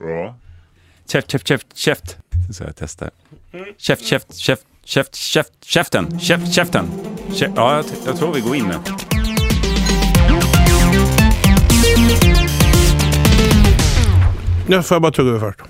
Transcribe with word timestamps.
Ja. 0.00 0.34
Käft, 1.08 1.30
käft, 1.30 1.46
käft, 1.46 1.66
käft. 1.76 2.16
Så 2.52 2.64
jag 2.64 2.76
testar. 2.76 3.10
Käft, 3.78 4.04
käft, 4.04 4.34
käft, 4.38 4.64
käft, 4.84 5.14
käft, 5.14 5.64
käften, 5.64 6.20
käft, 6.20 6.54
käften. 6.54 6.86
Käft. 7.34 7.52
Ja, 7.56 7.76
jag, 7.76 7.84
jag 8.06 8.16
tror 8.16 8.32
vi 8.34 8.40
går 8.40 8.56
in 8.56 8.64
nu. 8.64 8.74
Nu 14.68 14.82
får 14.82 14.94
jag 14.94 15.02
bara 15.02 15.12
tugga 15.12 15.30
över 15.30 15.40
först. 15.40 15.60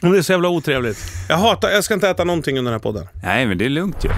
Det 0.00 0.18
är 0.18 0.22
så 0.22 0.32
jävla 0.32 0.48
otrevligt. 0.48 0.98
Jag 1.28 1.36
hatar, 1.36 1.70
jag 1.70 1.84
ska 1.84 1.94
inte 1.94 2.08
äta 2.08 2.24
någonting 2.24 2.58
under 2.58 2.72
den 2.72 2.80
här 2.80 2.82
podden. 2.82 3.08
Nej, 3.22 3.46
men 3.46 3.58
det 3.58 3.64
är 3.64 3.68
lugnt 3.68 4.04
ju. 4.04 4.10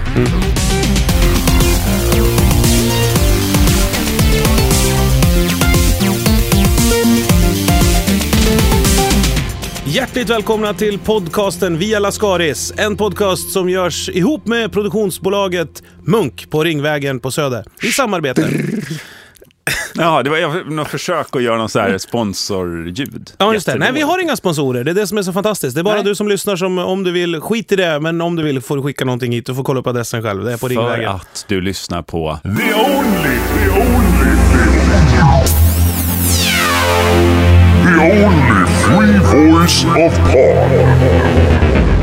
Hjärtligt 9.97 10.29
välkomna 10.29 10.73
till 10.73 10.99
podcasten 10.99 11.77
Via 11.77 11.99
Lascaris. 11.99 12.73
En 12.77 12.97
podcast 12.97 13.51
som 13.51 13.69
görs 13.69 14.09
ihop 14.09 14.47
med 14.47 14.71
produktionsbolaget 14.71 15.83
Munk 16.03 16.49
på 16.49 16.63
Ringvägen 16.63 17.19
på 17.19 17.31
Söder. 17.31 17.65
I 17.81 17.87
samarbete. 17.87 18.49
Ja, 19.95 20.23
det 20.23 20.29
var 20.29 20.37
jag, 20.37 20.71
något 20.71 20.87
försök 20.87 21.35
att 21.35 21.43
göra 21.43 21.57
någon 21.57 21.69
så 21.69 21.79
här 21.79 21.97
sponsorljud. 21.97 23.31
Ja, 23.37 23.53
just 23.53 23.65
det. 23.65 23.75
Nej, 23.75 23.91
vi 23.93 24.01
har 24.01 24.21
inga 24.21 24.35
sponsorer. 24.35 24.83
Det 24.83 24.91
är 24.91 24.95
det 24.95 25.07
som 25.07 25.17
är 25.17 25.21
så 25.21 25.33
fantastiskt. 25.33 25.75
Det 25.75 25.81
är 25.81 25.83
bara 25.83 25.95
Nej. 25.95 26.03
du 26.03 26.15
som 26.15 26.27
lyssnar 26.27 26.55
som, 26.55 26.77
om 26.77 27.03
du 27.03 27.11
vill, 27.11 27.41
skit 27.41 27.71
i 27.71 27.75
det. 27.75 27.99
Men 27.99 28.21
om 28.21 28.35
du 28.35 28.43
vill 28.43 28.61
får 28.61 28.77
du 28.77 28.83
skicka 28.83 29.05
någonting 29.05 29.31
hit. 29.31 29.45
Du 29.45 29.55
får 29.55 29.63
kolla 29.63 29.79
upp 29.79 29.87
adressen 29.87 30.23
själv. 30.23 30.43
Det 30.43 30.53
är 30.53 30.57
på 30.57 30.59
För 30.59 30.69
Ringvägen. 30.69 31.09
att 31.11 31.45
du 31.47 31.61
lyssnar 31.61 32.01
på... 32.01 32.39
The 32.43 32.49
only, 32.49 33.37
the 33.53 33.69
only. 33.69 34.35
The 34.53 35.66
free 38.87 39.19
voice 39.19 39.83
of 39.83 40.13
pod. 40.31 41.96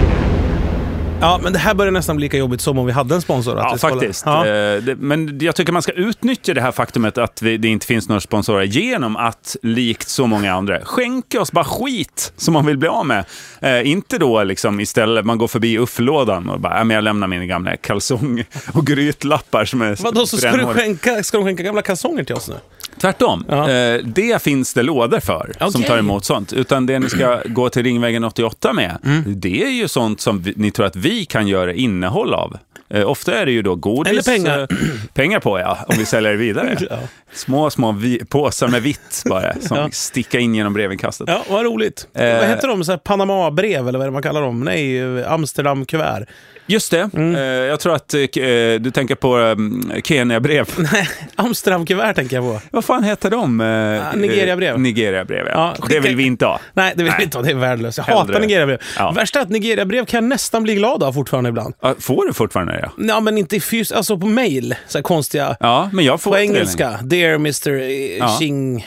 Ja, 1.25 1.41
men 1.43 1.53
det 1.53 1.59
här 1.59 1.75
börjar 1.75 1.93
nästan 1.93 2.17
bli 2.17 2.25
lika 2.25 2.37
jobbigt 2.37 2.61
som 2.61 2.79
om 2.79 2.87
vi 2.87 2.93
hade 2.93 3.15
en 3.15 3.23
sponsor. 3.23 3.59
att 3.59 3.83
Ja, 3.83 3.91
faktiskt. 3.91 4.23
Ja. 4.27 4.47
Eh, 4.47 4.83
men 4.97 5.39
jag 5.43 5.57
tycker 5.57 5.73
man 5.73 5.83
ska 5.83 5.93
utnyttja 5.93 6.55
det 6.55 6.61
här 6.61 6.73
faktumet 6.73 7.19
att 7.19 7.37
det 7.37 7.65
inte 7.65 7.87
finns 7.87 8.09
några 8.09 8.21
sponsorer 8.21 8.63
genom 8.65 9.17
att, 9.17 9.57
likt 9.63 10.09
så 10.09 10.27
många 10.27 10.55
andra, 10.55 10.81
skänka 10.85 11.41
oss 11.41 11.53
bara 11.53 11.65
skit 11.65 12.33
som 12.37 12.55
man 12.55 12.67
vill 12.67 12.79
bli 12.79 12.89
av 12.89 13.07
med. 13.07 13.25
Eh, 13.61 13.89
inte 13.91 14.19
då 14.19 14.43
liksom 14.43 14.81
istället, 14.81 15.25
man 15.25 15.39
går 15.39 15.49
förbi 15.49 15.79
ufflådan 15.79 16.49
och 16.51 16.61
bara, 16.61 16.79
"Ja, 16.79 16.85
men 16.85 16.95
jag 16.95 17.05
lämnar 17.05 17.27
mina 17.27 17.47
gamla 17.47 17.77
kalsong 17.77 18.45
och 18.73 18.87
grytlappar 18.87 19.65
som 19.65 19.83
är 19.83 19.97
Vadå, 20.03 20.27
så 20.27 20.37
ska, 20.37 20.47
du 20.47 20.53
brännhåriga." 20.53 20.83
skänka, 20.85 21.23
ska 21.23 21.39
de 21.39 21.45
skänka 21.47 21.63
gamla 21.63 21.83
kalsonger 21.83 22.25
till 22.25 22.35
oss 22.35 22.49
nu? 22.49 22.55
Tvärtom. 23.01 23.45
Ja. 23.49 23.71
Eh, 23.71 24.01
det 24.05 24.43
finns 24.43 24.75
det 24.75 24.83
lådor 24.83 25.21
för 25.21 25.53
som 25.59 25.69
Okej. 25.69 25.85
tar 25.85 25.99
emot 25.99 26.25
sånt. 26.25 26.53
Utan 26.53 26.87
det 26.87 26.99
ni 26.99 27.09
ska 27.11 27.41
gå 27.47 27.69
till 27.69 27.83
Ringvägen 27.83 28.25
88 28.25 28.73
med, 28.73 28.99
Mm. 29.05 29.23
det 29.27 29.63
är 29.65 29.69
ju 29.71 29.89
sånt 29.89 30.21
som 30.21 30.45
ni 30.57 30.71
tror 30.71 30.87
att 30.87 30.97
vi 30.97 31.14
kan 31.25 31.49
göra 31.49 31.73
innehåll 31.73 32.35
av. 32.35 32.57
Eh, 32.89 33.11
ofta 33.11 33.35
är 33.39 33.47
det 33.47 33.53
ju 33.53 33.63
då 33.63 33.75
godis. 33.75 34.11
Eller 34.13 34.23
pengar. 34.23 34.59
eh, 34.61 34.67
pengar 35.15 35.41
på 35.41 35.59
ja, 35.59 35.79
om 35.89 35.95
vi 35.99 36.07
säljer 36.07 36.31
det 36.31 36.37
vidare. 36.39 36.77
Ja. 36.91 36.99
Små, 37.33 37.71
små 37.71 37.93
vi, 37.93 38.25
påsar 38.25 38.69
med 38.69 38.83
vitt 38.83 39.23
bara, 39.27 39.55
som 39.61 39.77
Ja. 39.81 39.89
sticka 39.93 40.39
in 40.39 40.55
genom 40.55 40.73
brevinkastet. 40.75 41.29
Ja, 41.29 41.45
vad 41.51 41.65
roligt. 41.65 42.09
Eh. 42.15 42.39
Vad 42.39 42.47
heter 42.49 42.69
de? 42.69 42.85
Så 42.85 42.99
Panama-brev, 42.99 43.89
eller 43.89 43.99
vad 43.99 44.07
är 44.07 44.11
det 44.11 44.13
man 44.13 44.23
kallar 44.23 44.43
dem? 44.43 44.61
Nej, 44.61 44.99
eh, 45.19 45.33
Amsterdam-kuvert. 45.33 46.27
Just 46.67 46.91
det. 46.91 47.11
Mm. 47.15 47.35
Eh, 47.35 47.43
jag 47.43 47.81
tror 47.81 47.95
att 47.95 48.15
eh, 48.15 48.21
du 48.81 48.91
tänker 48.95 49.15
på 49.15 49.37
um, 49.37 49.93
Kenya-brev. 50.05 50.69
Nej, 50.93 51.09
Amsterdam-kuvert 51.37 52.15
tänker 52.15 52.37
jag 52.37 52.45
på. 52.45 52.61
Vad 52.71 52.85
fan 52.85 53.05
heter 53.05 53.31
de? 53.31 53.61
Uh, 53.61 54.17
Nigeria-brev. 54.17 54.81
Nigeria-brev, 54.81 55.47
ja. 55.47 55.75
Ja, 55.81 55.87
Det 55.89 56.01
vill 56.01 56.17
vi 56.17 56.25
inte 56.25 56.47
ha. 56.47 56.61
Nej, 56.73 56.93
det 56.97 57.03
vill 57.03 57.11
Nej. 57.11 57.19
vi 57.19 57.25
inte 57.25 57.39
ha. 57.39 57.43
Det 57.43 57.51
är 57.51 57.55
värdelöst. 57.55 57.99
Jag 57.99 58.05
Hellre. 58.05 58.19
hatar 58.21 58.41
Nigeria-brev. 58.41 58.79
Ja. 58.99 59.13
Värsta 59.13 59.39
är 59.39 59.43
att 59.43 59.51
Nigeria-brev 59.51 60.05
kan 60.05 60.25
jag 60.25 60.29
nästan 60.29 60.63
bli 60.63 60.75
glad 60.75 61.03
av 61.03 61.13
fortfarande 61.13 61.49
ibland. 61.49 61.75
Ja, 61.81 61.95
Får 62.01 62.27
du 62.27 62.33
fortfarande 62.33 62.73
det? 62.73 62.81
Ja, 62.97 63.05
Ja, 63.15 63.21
men 63.21 63.39
inte 63.39 63.61
fys 63.61 63.93
alltså 63.93 64.19
på 64.19 64.27
mail. 64.27 64.75
Så 64.87 65.03
konstiga. 65.03 65.57
ja 65.61 65.91
men 65.93 66.05
jag 66.05 66.21
får 66.21 66.31
på 66.31 66.39
engelska. 66.39 66.99
Dear 67.03 67.35
Mr. 67.35 67.71
Ja. 68.19 68.37
Ching. 68.39 68.87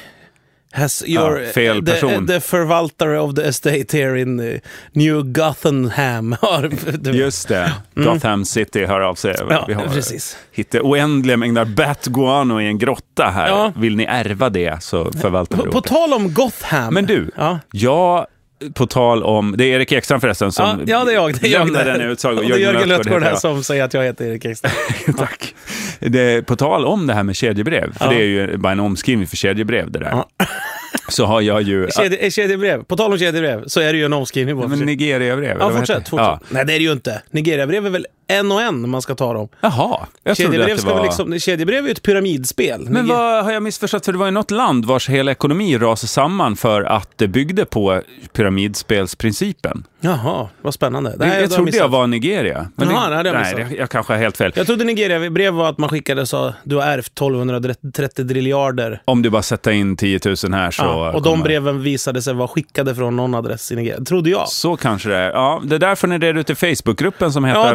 Has 0.71 1.03
your, 1.07 1.41
Ja, 1.41 1.51
fel 1.51 1.85
the, 1.85 1.91
person. 1.91 2.27
the 2.27 2.39
förvaltare 2.39 3.17
of 3.19 3.35
the 3.35 3.41
estate 3.47 3.97
here 3.97 4.21
in 4.21 4.39
eh, 4.39 4.59
New 4.91 5.23
Gothenham. 5.23 6.35
Just 7.13 7.47
det. 7.47 7.73
Gotham 7.95 8.45
City 8.45 8.85
hör 8.85 9.01
av 9.01 9.15
sig. 9.15 9.35
Mm. 9.41 9.47
Ja, 9.53 9.65
Vi 9.67 9.73
har 9.73 9.85
precis. 9.87 10.37
hittat 10.51 10.81
oändliga 10.81 11.37
mängder 11.37 11.65
bat-guano 11.65 12.61
i 12.61 12.67
en 12.67 12.77
grotta 12.77 13.23
här. 13.25 13.47
Ja. 13.47 13.73
Vill 13.75 13.95
ni 13.95 14.03
ärva 14.03 14.49
det 14.49 14.83
så 14.83 15.11
förvaltar 15.11 15.57
vi 15.57 15.63
på, 15.63 15.71
på 15.71 15.81
tal 15.81 16.13
om 16.13 16.33
Gotham. 16.33 16.93
Men 16.93 17.05
du, 17.05 17.31
Ja. 17.37 17.59
jag, 17.71 18.27
på 18.73 18.87
tal 18.87 19.23
om, 19.23 19.55
det 19.57 19.63
är 19.65 19.75
Erik 19.75 19.91
Ekstrand 19.91 20.21
förresten 20.21 20.51
som 20.51 20.65
Ja, 20.65 20.77
ja, 20.87 21.05
det 21.05 21.11
är 21.11 21.15
jag. 21.15 21.39
Det 21.41 21.47
är 21.47 21.51
jag 21.51 21.65
lämnar 21.65 21.85
det. 21.85 21.91
den 21.91 22.01
utsago. 22.01 22.35
Och 22.37 22.43
det 22.49 22.55
är 22.55 22.57
Jörgen 22.57 22.89
Lötgård 22.89 23.23
här 23.23 23.35
som 23.35 23.63
säger 23.63 23.83
att 23.83 23.93
jag 23.93 24.03
heter 24.03 24.25
Erik 24.25 24.45
Ekstrand. 24.45 24.75
Tack. 25.17 25.55
Det, 25.99 26.45
på 26.47 26.55
tal 26.55 26.85
om 26.85 27.07
det 27.07 27.13
här 27.13 27.23
med 27.23 27.35
kedjebrev, 27.35 27.97
för 27.97 28.05
Ja. 28.05 28.11
det 28.11 28.15
är 28.17 28.25
ju 28.25 28.57
bara 28.57 28.71
en 28.71 28.79
omskrivning 28.79 29.27
för 29.27 29.37
kedjebrev 29.37 29.91
det 29.91 29.99
där. 29.99 30.09
Ja. 30.11 30.27
Så 31.09 31.25
har 31.25 31.41
jag 31.41 31.61
ju... 31.61 31.87
Kedje, 31.97 32.31
kedjebrev. 32.31 32.83
På 32.83 32.97
tal 32.97 33.11
om 33.11 33.17
kedjebrev 33.19 33.63
så 33.67 33.79
är 33.81 33.93
det 33.93 33.99
ju 33.99 34.05
en 34.05 34.13
omskrivning. 34.13 34.61
på- 34.61 34.67
men 34.67 34.79
Nigeria-brev. 34.79 35.57
ja, 35.59 35.69
fortsätt. 35.71 36.09
fortsätt. 36.09 36.39
Nej, 36.49 36.65
det 36.65 36.73
är 36.73 36.77
det 36.79 36.83
ju 36.83 36.91
inte. 36.91 37.21
Nigeriabrev 37.31 37.85
är 37.85 37.89
väl 37.89 38.05
en 38.27 38.51
och 38.51 38.61
en 38.61 38.89
man 38.89 39.01
ska 39.01 39.15
ta 39.15 39.33
dem. 39.33 39.47
Ja. 39.61 39.67
Jaha, 39.77 40.07
jag 40.23 40.37
Kedjebrev, 40.37 40.75
att 40.75 40.85
det 40.85 40.93
var... 40.93 41.03
liksom, 41.03 41.39
kedjebrev 41.39 41.83
är 41.83 41.87
ju 41.87 41.91
ett 41.91 42.03
pyramidspel. 42.03 42.85
Men 42.89 43.07
vad 43.07 43.43
har 43.43 43.51
jag 43.51 43.63
missförstått? 43.63 44.05
För 44.05 44.11
det 44.11 44.17
var 44.17 44.25
ju 44.25 44.31
något 44.31 44.51
land 44.51 44.85
vars 44.85 45.09
hela 45.09 45.31
ekonomi 45.31 45.77
rasade 45.77 46.07
samman 46.07 46.55
för 46.55 46.81
att 46.81 47.09
det 47.15 47.27
byggde 47.27 47.65
på 47.65 48.01
pyramidspelsprincipen. 48.33 49.83
Jaha, 50.01 50.47
vad 50.61 50.73
spännande. 50.73 51.09
Det, 51.09 51.17
Nej, 51.17 51.27
jag 51.35 51.41
har 51.41 51.47
trodde 51.47 51.63
missat. 51.63 51.79
jag 51.81 51.89
var 51.89 52.07
Nigeria. 52.07 52.67
Men 52.75 52.89
Jaha, 52.89 53.09
det, 53.09 53.15
nej, 53.15 53.23
det 53.23 53.29
har 53.29 53.35
jag 53.35 53.43
nej, 53.43 53.55
missat. 53.55 53.69
det, 53.69 53.75
jag 53.77 53.89
kanske 53.89 54.13
har 54.13 54.17
helt 54.19 54.37
fel. 54.37 54.51
Jag 54.55 54.65
trodde 54.67 54.83
Nigeria-brev 54.83 55.53
var 55.53 55.69
att 55.69 55.77
man 55.77 55.89
skickade 55.89 56.21
och 56.21 56.27
sa 56.27 56.53
du 56.63 56.75
har 56.75 56.83
ärvt 56.83 57.07
1230 57.07 58.25
driljarder. 58.25 59.01
Om 59.05 59.21
du 59.21 59.29
bara 59.29 59.41
sätter 59.41 59.71
in 59.71 59.95
10 59.97 60.19
000 60.25 60.35
här 60.53 60.71
så... 60.71 60.83
Ja, 60.83 61.07
och 61.13 61.21
de 61.21 61.29
kommer- 61.29 61.43
breven 61.43 61.81
visade 61.81 62.21
sig 62.21 62.33
vara 62.33 62.47
skickade 62.47 62.95
från 62.95 63.15
någon 63.15 63.35
adress 63.35 63.71
i 63.71 63.75
Nigeria. 63.75 64.03
Trodde 64.05 64.29
jag. 64.29 64.47
Så 64.49 64.77
kanske 64.77 65.09
det 65.09 65.15
är. 65.17 65.29
Ja, 65.31 65.61
det 65.63 65.75
är 65.75 65.79
därför 65.79 66.07
ni 66.07 66.17
reder 66.17 66.39
ut 66.39 66.49
i 66.49 66.55
Facebookgruppen 66.55 67.33
som 67.33 67.45
heter 67.45 67.59
Ja, 67.59 67.73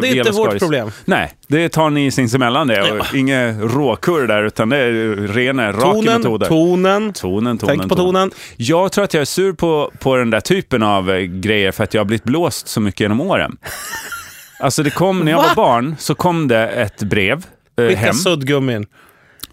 vårt 0.51 0.59
problem. 0.59 0.91
Nej, 1.05 1.31
det 1.47 1.69
tar 1.69 1.89
ni 1.89 2.11
sinsemellan 2.11 2.67
det. 2.67 2.91
Och 2.91 3.15
Inga 3.15 3.51
råkurr 3.51 4.27
där, 4.27 4.43
utan 4.43 4.69
det 4.69 4.77
är 4.77 5.15
rena, 5.27 5.71
raka 5.71 5.81
Tonen, 5.81 6.17
metoder. 6.21 6.47
tonen. 6.47 7.13
Tonen, 7.13 7.57
tonen, 7.57 7.77
Tänk 7.79 7.89
på 7.89 7.95
tonen. 7.95 8.31
Jag 8.57 8.91
tror 8.91 9.03
att 9.03 9.13
jag 9.13 9.21
är 9.21 9.25
sur 9.25 9.53
på, 9.53 9.91
på 9.99 10.15
den 10.15 10.29
där 10.29 10.39
typen 10.39 10.83
av 10.83 11.11
eh, 11.11 11.19
grejer 11.21 11.71
för 11.71 11.83
att 11.83 11.93
jag 11.93 12.01
har 12.01 12.05
blivit 12.05 12.23
blåst 12.23 12.67
så 12.67 12.81
mycket 12.81 12.99
genom 12.99 13.21
åren. 13.21 13.57
Alltså 14.59 14.83
det 14.83 14.89
kom, 14.89 15.19
när 15.19 15.31
jag 15.31 15.37
Va? 15.37 15.45
var 15.47 15.55
barn 15.55 15.95
så 15.99 16.15
kom 16.15 16.47
det 16.47 16.67
ett 16.67 17.03
brev 17.03 17.45
eh, 17.77 17.83
Vilka 17.85 17.99
hem. 17.99 18.13
suddgummin. 18.13 18.85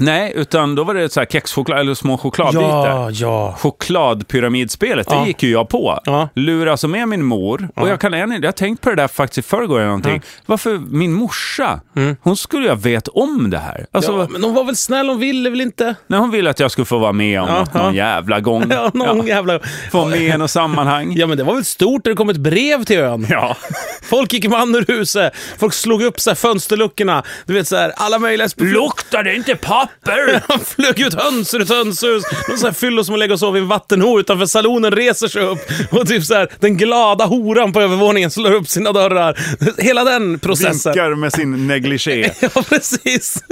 Nej, 0.01 0.33
utan 0.37 0.75
då 0.75 0.85
var 0.85 0.95
det 0.95 1.13
så 1.13 1.21
här 1.21 1.27
kexchoklad, 1.27 1.79
eller 1.81 1.95
små 1.95 2.19
chokladbitar. 2.19 2.89
Ja, 2.91 3.11
ja. 3.11 3.57
Chokladpyramidspelet, 3.59 5.09
det 5.09 5.15
Ja. 5.15 5.27
gick 5.27 5.43
ju 5.43 5.51
jag 5.51 5.69
på. 5.69 6.01
Ja. 6.05 6.29
Lurade 6.35 6.71
alltså 6.71 6.89
med 6.89 7.09
min 7.09 7.25
mor. 7.25 7.69
Och 7.77 7.89
jag 7.89 8.01
kan 8.01 8.15
än, 8.15 8.33
jag 8.33 8.45
har 8.45 8.53
tänkt 8.53 8.81
på 8.83 8.91
det 8.91 8.97
där 8.97 9.09
faktiskt 9.09 9.39
i 9.47 9.49
förrgår 9.51 9.77
eller 9.79 9.87
någonting. 9.87 10.23
Varför 10.47 10.79
min 10.91 11.13
morsa, 11.13 11.81
hon 12.23 12.37
skulle 12.37 12.63
ju 12.63 12.69
ha 12.69 12.77
vet 12.77 13.09
om 13.09 13.51
det 13.51 13.59
här. 13.59 13.87
Alltså, 13.93 14.11
Mm. 14.21 14.33
Men 14.33 14.45
hon 14.45 14.55
var 14.55 14.65
väl 14.65 14.77
snäll, 14.77 15.09
hon 15.09 15.19
ville 15.19 15.51
väl 15.51 15.61
inte? 15.61 15.95
när 16.07 16.19
hon 16.19 16.31
ville 16.31 16.51
att 16.51 16.61
jag 16.61 16.71
skulle 16.71 16.85
få 16.85 16.99
vara 16.99 17.13
med 17.13 17.41
om 17.41 17.49
Ja, 17.49 17.59
något 17.59 17.75
någon 17.75 17.95
jävla 17.95 18.41
gång. 18.41 18.65
Ja, 18.71 18.91
någon 18.95 19.27
jävla... 19.27 19.59
Få 19.93 19.99
vara 19.99 20.09
med 20.11 20.21
i 20.21 20.39
något 20.39 20.51
sammanhang. 20.51 21.13
Ja, 21.17 21.27
men 21.27 21.39
det 21.39 21.45
var 21.45 21.55
väl 21.55 21.65
stort 21.65 22.05
när 22.05 22.11
det 22.13 22.17
kom 22.17 22.29
ett 22.29 22.37
brev 22.37 22.85
till 22.85 22.99
ön. 22.99 23.27
Ja. 23.31 23.57
Folk 24.03 24.33
gick 24.33 24.49
man 24.49 24.75
ur 24.75 24.85
huset, 24.89 25.33
folk 25.59 25.73
slog 25.75 26.03
upp 26.03 26.21
så 26.21 26.35
fönsterluckorna. 26.35 27.23
Du 27.47 27.53
vet 27.55 27.69
så 27.69 27.77
här, 27.77 27.93
alla 27.97 28.19
möjliga... 28.19 28.49
Luktar 28.57 29.23
det 29.23 29.35
inte 29.35 29.57
papper? 30.05 30.43
Han 30.49 30.61
flög 30.61 31.01
ut 31.01 31.15
höns 31.15 31.55
ur 31.55 31.63
ett 31.63 31.69
hönshus. 31.69 32.25
Någon 32.49 32.59
sån 32.59 32.67
här 32.67 32.73
fyllo 32.73 33.05
som 33.05 33.17
lägger 33.17 33.33
och 33.33 33.41
sover 33.41 33.59
i 33.59 33.63
en 33.63 33.69
vattenho 33.69 34.21
utanför 34.21 34.47
salonen 34.47 34.93
reser 34.93 35.29
sig 35.29 35.43
upp. 35.43 35.59
Och 35.91 36.09
typ 36.09 36.25
så 36.25 36.35
här, 36.35 36.49
den 36.61 36.77
glada 36.77 37.25
horan 37.25 37.73
på 37.73 37.81
övervåningen 37.81 38.31
slår 38.31 38.53
upp 38.53 38.69
sina 38.69 38.93
dörrar. 38.93 39.39
Hela 39.83 40.05
den 40.05 40.39
processen. 40.39 40.93
Vinkar 40.93 41.15
med 41.15 41.33
sin 41.33 41.67
negligé. 41.67 42.31
Ja, 42.41 42.63
precis. 42.69 43.43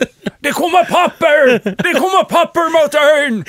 Det 0.41 0.53
kommer 0.53 0.85
papper! 0.85 1.61
Det 1.83 1.93
kommer 1.95 2.25
papper 2.25 2.71
mot 2.83 2.95
ön! 2.95 3.45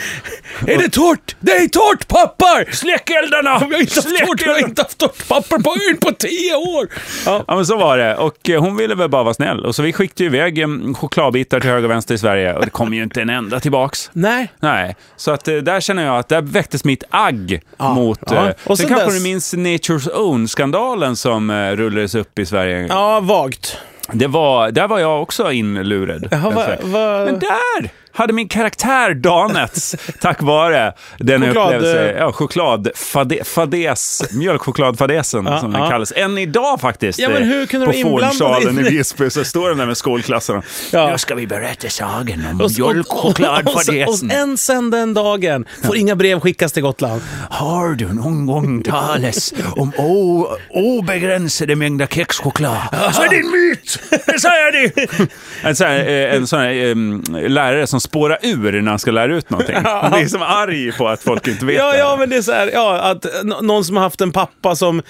Är 0.68 0.78
det 0.78 0.90
torrt? 0.90 1.36
Det 1.40 1.52
är 1.52 1.68
torrt 1.68 2.08
pappar! 2.08 2.72
Släck 2.76 3.10
eldarna! 3.10 3.60
Vi 3.70 3.74
har 3.76 3.82
inte 3.82 3.96
haft 3.96 4.08
torrt, 4.28 4.42
vi 4.46 4.50
har 4.52 4.60
inte 4.60 4.82
haft 4.82 4.98
torrt 4.98 5.28
papper 5.28 5.58
på 5.58 5.70
ön 5.90 5.98
på 5.98 6.12
tio 6.12 6.56
år. 6.56 6.88
Ja. 7.26 7.44
Ja 7.48 7.56
men 7.56 7.66
så 7.66 7.78
var 7.78 7.98
det. 7.98 8.16
Och 8.16 8.50
eh, 8.50 8.62
hon 8.62 8.76
ville 8.76 8.96
väl 8.96 9.10
bara 9.10 9.24
vara 9.24 9.34
snäll. 9.34 9.66
Och 9.66 9.76
så 9.76 9.82
vi 9.82 9.94
skickade 9.94 10.24
ju 10.24 10.26
iväg 10.38 10.60
eh, 10.62 10.68
chokladbitar 10.96 11.60
till 11.60 11.70
höger 11.70 11.84
och 11.84 11.92
vänster 11.92 12.16
i 12.16 12.18
Sverige. 12.18 12.54
Och 12.54 12.66
det 12.66 12.72
kom 12.72 12.94
ju 12.94 13.04
inte 13.04 13.22
en 13.22 13.30
enda 13.30 13.60
tillbaks. 13.60 14.10
Nej. 14.14 14.52
Nej, 14.60 14.96
så 15.16 15.32
att 15.32 15.48
eh, 15.48 15.56
där 15.56 15.80
känner 15.82 16.06
jag 16.06 16.18
att 16.20 16.30
där 16.30 16.42
väcktes 16.42 16.84
mitt 16.86 17.04
agg 17.10 17.62
Ja, 17.78 17.94
mot... 17.94 18.20
ja. 18.28 18.48
eh, 18.48 18.54
Och 18.64 18.78
sen 18.78 18.88
sen 18.88 18.88
kanske 18.88 19.06
dess- 19.06 19.18
du 19.18 19.24
minns 19.24 19.54
Nature's 19.54 20.10
Own-skandalen 20.14 21.16
som 21.16 21.50
eh, 21.50 21.72
rullades 21.72 22.16
upp 22.16 22.40
i 22.40 22.46
Sverige. 22.46 22.86
Ja, 22.90 23.20
vagt. 23.20 23.78
Det 24.14 24.28
var, 24.28 24.72
där 24.72 24.88
var 24.88 25.00
jag 25.00 25.22
också 25.22 25.52
inlurad. 25.52 26.28
Jaha, 26.32 26.50
va, 26.50 26.68
va... 26.82 27.26
Men 27.26 27.40
där! 27.40 27.90
Hade 28.12 28.34
min 28.34 28.48
karaktär 28.48 29.14
danats 29.14 29.96
tack 30.22 30.42
vare 30.42 30.94
den 31.18 31.42
Choklad, 31.42 31.66
upplevelse, 31.76 32.10
eh, 32.12 32.18
ja, 32.18 32.32
chokladfadäs, 32.32 34.22
mjölkchokladfadäsen 34.32 35.46
Ja, 35.46 35.60
som 35.60 35.72
den 35.72 35.82
ja. 35.82 35.90
kallas. 35.90 36.14
Än 36.16 36.38
idag 36.38 36.82
faktiskt. 36.82 37.20
Ja, 37.20 37.30
men 37.30 37.42
eh, 37.42 37.48
hur 37.48 37.66
kunde 37.66 37.86
på 37.86 37.94
Fårdsalen 37.94 38.80
i? 38.80 38.84
Visby 38.90 39.30
så 39.30 39.44
står 39.44 39.70
de 39.70 39.78
där 39.78 39.86
med 39.86 39.98
skolklassen. 39.98 40.62
Ja. 40.92 41.12
Nu 41.12 41.18
ska 41.18 41.36
vi 41.36 41.48
berätta 41.48 41.90
sagan 41.90 42.46
om 42.52 42.62
Och, 42.62 42.66
och, 42.66 42.80
och, 42.80 42.90
och, 42.90 43.40
mjölkchokladfadäsen. 43.40 44.30
och 44.32 44.36
en 44.36 44.58
sen 44.58 44.90
den 44.90 45.14
dagen 45.14 45.66
får 45.86 45.98
inga 45.98 46.16
brev 46.16 46.40
skickas 46.40 46.72
till 46.72 46.84
Gotland. 46.84 47.22
Har 47.50 47.90
du 47.90 48.14
någon 48.14 48.46
gång 48.46 48.84
talas 48.84 49.54
om 49.76 49.92
o- 49.98 50.48
obegränsade 50.70 51.76
mängder 51.76 52.08
kexchoklad? 52.08 52.78
Så 53.14 53.22
är 53.22 53.30
det 53.30 53.36
en 53.38 53.52
myt! 53.52 54.00
Det 54.26 54.40
säger 54.40 54.66
jag 54.66 54.74
det! 54.74 55.28
En 55.64 55.76
sån 55.76 55.88
här, 55.88 56.00
eh, 56.00 56.36
en 56.36 56.48
sån 56.48 56.60
här 56.60 56.70
em, 56.92 57.24
lärare 57.32 57.88
som 57.88 57.99
spårar 58.02 58.38
ur 58.42 58.82
när 58.82 58.90
han 58.90 59.00
ska 59.00 59.12
lära 59.12 59.36
ut 59.36 59.50
någonting. 59.50 59.76
Han 59.84 60.12
blir 60.12 60.28
som 60.28 60.42
arg 60.42 60.92
på 60.92 61.08
att 61.08 61.24
folk 61.24 61.48
inte 61.48 61.66
vet 61.66 61.76
Ja, 61.76 61.92
det. 61.92 61.98
ja, 61.98 62.16
men 62.20 62.30
det 62.30 62.36
är 62.36 62.42
så 62.42 62.52
här, 62.52 62.70
ja, 62.74 63.00
att 63.00 63.26
någon 63.62 63.86
som 63.86 63.96
har 63.96 64.04
haft 64.04 64.22
en 64.22 64.32
pappa 64.32 64.76
som 64.76 65.02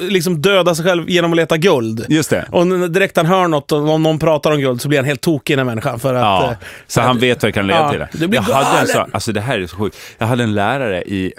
liksom 0.00 0.42
dödar 0.42 0.74
sig 0.74 0.84
själv 0.84 1.10
genom 1.10 1.30
att 1.32 1.36
leta 1.36 1.56
guld. 1.56 2.06
Just 2.08 2.30
det. 2.30 2.46
Och 2.50 2.90
direkt 2.90 3.16
han 3.16 3.26
hör 3.26 3.48
något, 3.48 3.72
och 3.72 3.88
om 3.88 4.02
någon 4.02 4.18
pratar 4.18 4.50
om 4.52 4.60
guld, 4.60 4.80
så 4.82 4.88
blir 4.88 4.98
han 4.98 5.04
helt 5.06 5.20
tokig 5.20 5.56
den 5.56 5.66
här 5.66 5.74
människan. 5.74 6.00
För 6.00 6.14
att, 6.14 6.20
Ja, 6.22 6.50
eh, 6.50 6.56
så 6.86 7.00
han 7.00 7.18
vet 7.18 7.42
vad 7.42 7.48
det 7.48 7.52
kan 7.52 7.66
leda 7.66 7.80
Ja, 7.98 8.06
till. 8.08 8.20
det 8.20 8.28
blir 8.28 8.40
jag 8.48 8.54
hade 8.54 8.80
en 8.80 8.86
så, 8.86 9.06
alltså 9.12 9.32
det 9.32 9.40
här 9.40 9.58
är 9.58 9.66
så 9.66 9.76
sjukt. 9.76 9.96
Jag 10.18 10.26
hade 10.26 10.42
en 10.42 10.54
lärare 10.54 11.02
i 11.02 11.32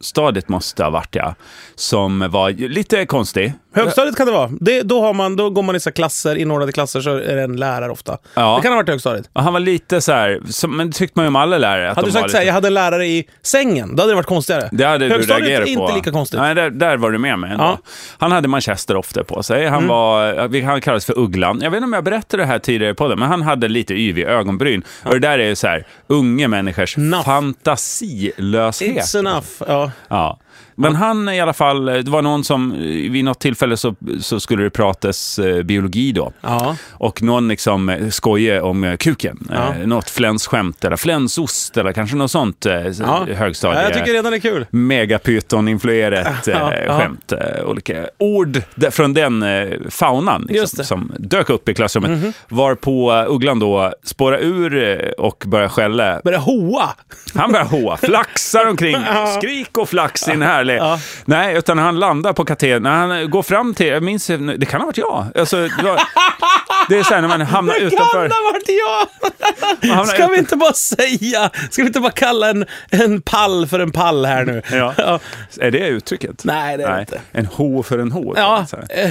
högstadiet, 0.00 0.48
måste 0.48 0.82
det 0.82 0.86
ha 0.86 0.90
varit 0.90 1.14
ja, 1.14 1.34
som 1.74 2.30
var 2.30 2.50
lite 2.50 3.06
konstig. 3.06 3.52
Högstadiet 3.76 4.16
kan 4.16 4.26
det 4.26 4.32
vara. 4.32 4.50
Det, 4.60 4.82
då, 4.82 5.00
har 5.02 5.12
man, 5.12 5.36
då 5.36 5.50
går 5.50 5.62
man 5.62 5.76
i 5.76 5.80
så 5.80 5.88
här 5.90 5.94
klasser, 5.94 6.36
inordnade 6.36 6.72
klasser, 6.72 7.00
så 7.00 7.10
är 7.16 7.36
det 7.36 7.42
en 7.42 7.56
lärare 7.56 7.90
ofta. 7.92 8.18
Ja. 8.34 8.56
Det 8.56 8.62
kan 8.62 8.72
ha 8.72 8.76
varit 8.76 8.88
högstadiet. 8.88 9.30
Och 9.32 9.42
han 9.42 9.52
var 9.52 9.60
lite 9.60 10.00
så 10.00 10.12
här, 10.12 10.40
som, 10.50 10.76
men 10.76 10.86
det 10.90 10.92
tyckte 10.96 11.18
man 11.18 11.24
ju 11.24 11.28
om 11.28 11.36
alla 11.36 11.58
lärare. 11.58 11.90
Att 11.90 11.96
Hade 11.96 12.08
de 12.08 12.10
du 12.10 12.14
var 12.14 12.20
sagt 12.20 12.28
lite... 12.28 12.32
såhär, 12.32 12.46
jag 12.46 12.54
hade 12.54 12.66
en 12.68 12.74
lärare 12.74 13.06
i 13.06 13.28
sängen, 13.42 13.96
då 13.96 14.02
hade 14.02 14.12
det 14.12 14.16
varit 14.16 14.26
konstigare. 14.26 14.68
Det 14.72 14.84
hade 14.84 15.08
du 15.08 15.12
Högstadiet 15.14 15.48
reagerat 15.48 15.68
är 15.68 15.74
på. 15.76 15.80
inte 15.82 15.94
lika 15.94 16.10
konstigt. 16.12 16.40
Nej, 16.40 16.54
där, 16.54 16.70
där 16.70 16.96
var 16.96 17.10
du 17.10 17.18
med 17.18 17.38
mig 17.38 17.50
ändå. 17.50 17.64
Ja. 17.64 17.68
Mm. 17.68 17.80
Han 18.18 18.32
hade 18.32 18.48
manchester 18.48 18.96
ofta 18.96 19.24
på 19.24 19.42
sig. 19.42 19.66
Han, 19.66 19.86
var, 19.88 20.48
vi- 20.48 20.60
han 20.60 20.80
kallades 20.80 21.06
för 21.06 21.18
Ugglan. 21.18 21.60
Jag 21.62 21.70
vet 21.70 21.76
inte 21.78 21.84
om 21.86 21.92
jag 21.92 22.04
berättade 22.04 22.42
det 22.42 22.46
här 22.46 22.58
tidigare 22.58 22.94
på 22.94 23.08
det, 23.08 23.16
men 23.16 23.28
han 23.28 23.42
hade 23.42 23.68
lite 23.68 23.94
yvig 23.94 24.24
ögonbryn. 24.24 24.82
Och 25.04 25.10
det 25.12 25.18
där 25.18 25.38
är 25.38 25.48
ju 25.48 25.56
så 25.56 25.66
här, 25.66 25.86
unga 26.06 26.48
människors 26.48 26.98
Enough. 26.98 27.24
fantasilöshet. 27.24 28.96
It's 28.96 29.18
enough. 29.18 29.46
Ja. 29.68 29.90
Ja. 30.08 30.38
Men 30.78 30.94
han 30.94 31.28
i 31.28 31.40
alla 31.40 31.52
fall, 31.52 31.84
det 31.84 32.08
var 32.08 32.22
någon 32.22 32.44
som, 32.44 32.72
vid 33.10 33.24
något 33.24 33.40
tillfälle 33.40 33.76
så, 33.76 33.94
så 34.20 34.40
skulle 34.40 34.62
det 34.62 34.70
pratas 34.70 35.38
eh, 35.38 35.62
biologi 35.62 36.12
då. 36.12 36.32
Ja. 36.40 36.76
Och 36.92 37.22
någon 37.22 37.48
liksom 37.48 37.88
eh, 37.88 38.08
skojade 38.08 38.60
om 38.60 38.84
eh, 38.84 38.96
kuken. 38.96 39.48
Ja. 39.50 39.74
Eh, 39.80 39.86
något 39.86 40.10
flänsskämt 40.10 40.84
eller 40.84 40.96
flänsost 40.96 41.76
eller 41.76 41.92
kanske 41.92 42.16
något 42.16 42.30
sånt 42.30 42.66
eh, 42.66 42.72
Ja. 43.00 43.26
högstadie. 43.34 43.78
Ja, 43.78 43.82
jag 43.84 43.94
tycker 43.94 44.12
redan 44.12 44.32
det 44.32 44.36
är 44.38 44.40
kul. 44.40 44.66
megapyton-influerat 44.70 46.48
eh, 46.48 46.54
Ja, 46.86 46.98
skämt. 46.98 47.32
Eh, 47.32 47.64
olika 47.64 48.06
ord 48.18 48.62
från 48.90 49.14
den 49.14 49.42
eh, 49.42 49.68
faunan 49.90 50.46
liksom, 50.48 50.84
som 50.84 51.12
dök 51.18 51.50
upp 51.50 51.68
i 51.68 51.74
klassrummet. 51.74 52.10
Mhm. 52.10 52.32
Varpå 52.48 53.12
eh, 53.12 53.24
Ugglan 53.32 53.58
då 53.58 53.92
spårar 54.04 54.38
ur 54.38 55.20
och 55.20 55.44
börjar 55.46 55.68
skälla. 55.68 56.20
Börja 56.24 56.38
hoa. 56.38 56.88
Han 57.34 57.52
börjar 57.52 57.66
hoa, 57.66 57.96
flaxar 58.02 58.66
omkring, 58.68 58.96
skrik 59.38 59.78
och 59.78 59.88
flax 59.88 60.28
i 60.28 60.30
en 60.32 60.42
härlig... 60.72 60.86
Ja. 60.86 61.00
Nej, 61.24 61.56
utan 61.56 61.78
han 61.78 61.98
landar 61.98 62.32
på 62.32 62.44
katedern, 62.44 62.82
när 62.82 62.90
han 62.90 63.30
går 63.30 63.42
fram 63.42 63.74
till, 63.74 63.86
jag 63.86 64.02
minns, 64.02 64.26
det 64.26 64.66
kan 64.66 64.80
ha 64.80 64.86
varit 64.86 64.98
jag. 64.98 65.26
Alltså, 65.34 65.56
det, 65.56 65.82
var, 65.82 66.00
det 66.88 66.98
är 66.98 67.02
så 67.02 67.14
här 67.14 67.20
när 67.20 67.28
man 67.28 67.40
hamnar 67.40 67.74
Det 67.74 67.80
utanför... 67.80 68.28
kan 68.28 68.44
ha 68.44 68.52
varit 68.52 68.68
jag! 68.68 70.06
Ska 70.08 70.26
vi 70.26 70.38
inte 70.38 70.56
bara 70.56 70.72
säga, 70.72 71.50
ska 71.70 71.82
vi 71.82 71.86
inte 71.86 72.00
bara 72.00 72.12
kalla 72.12 72.50
en, 72.50 72.64
en 72.90 73.22
pall 73.22 73.66
för 73.66 73.78
en 73.80 73.92
pall 73.92 74.24
här 74.24 74.44
nu? 74.44 74.62
Ja. 74.72 74.94
Är 75.60 75.70
det 75.70 75.88
uttrycket? 75.88 76.44
Nej, 76.44 76.76
det 76.76 76.84
är 76.84 76.94
det 76.94 77.00
inte. 77.00 77.20
En 77.32 77.46
ho 77.46 77.82
för 77.82 77.98
en 77.98 78.12
ho. 78.12 78.34
Ja, 78.36 78.66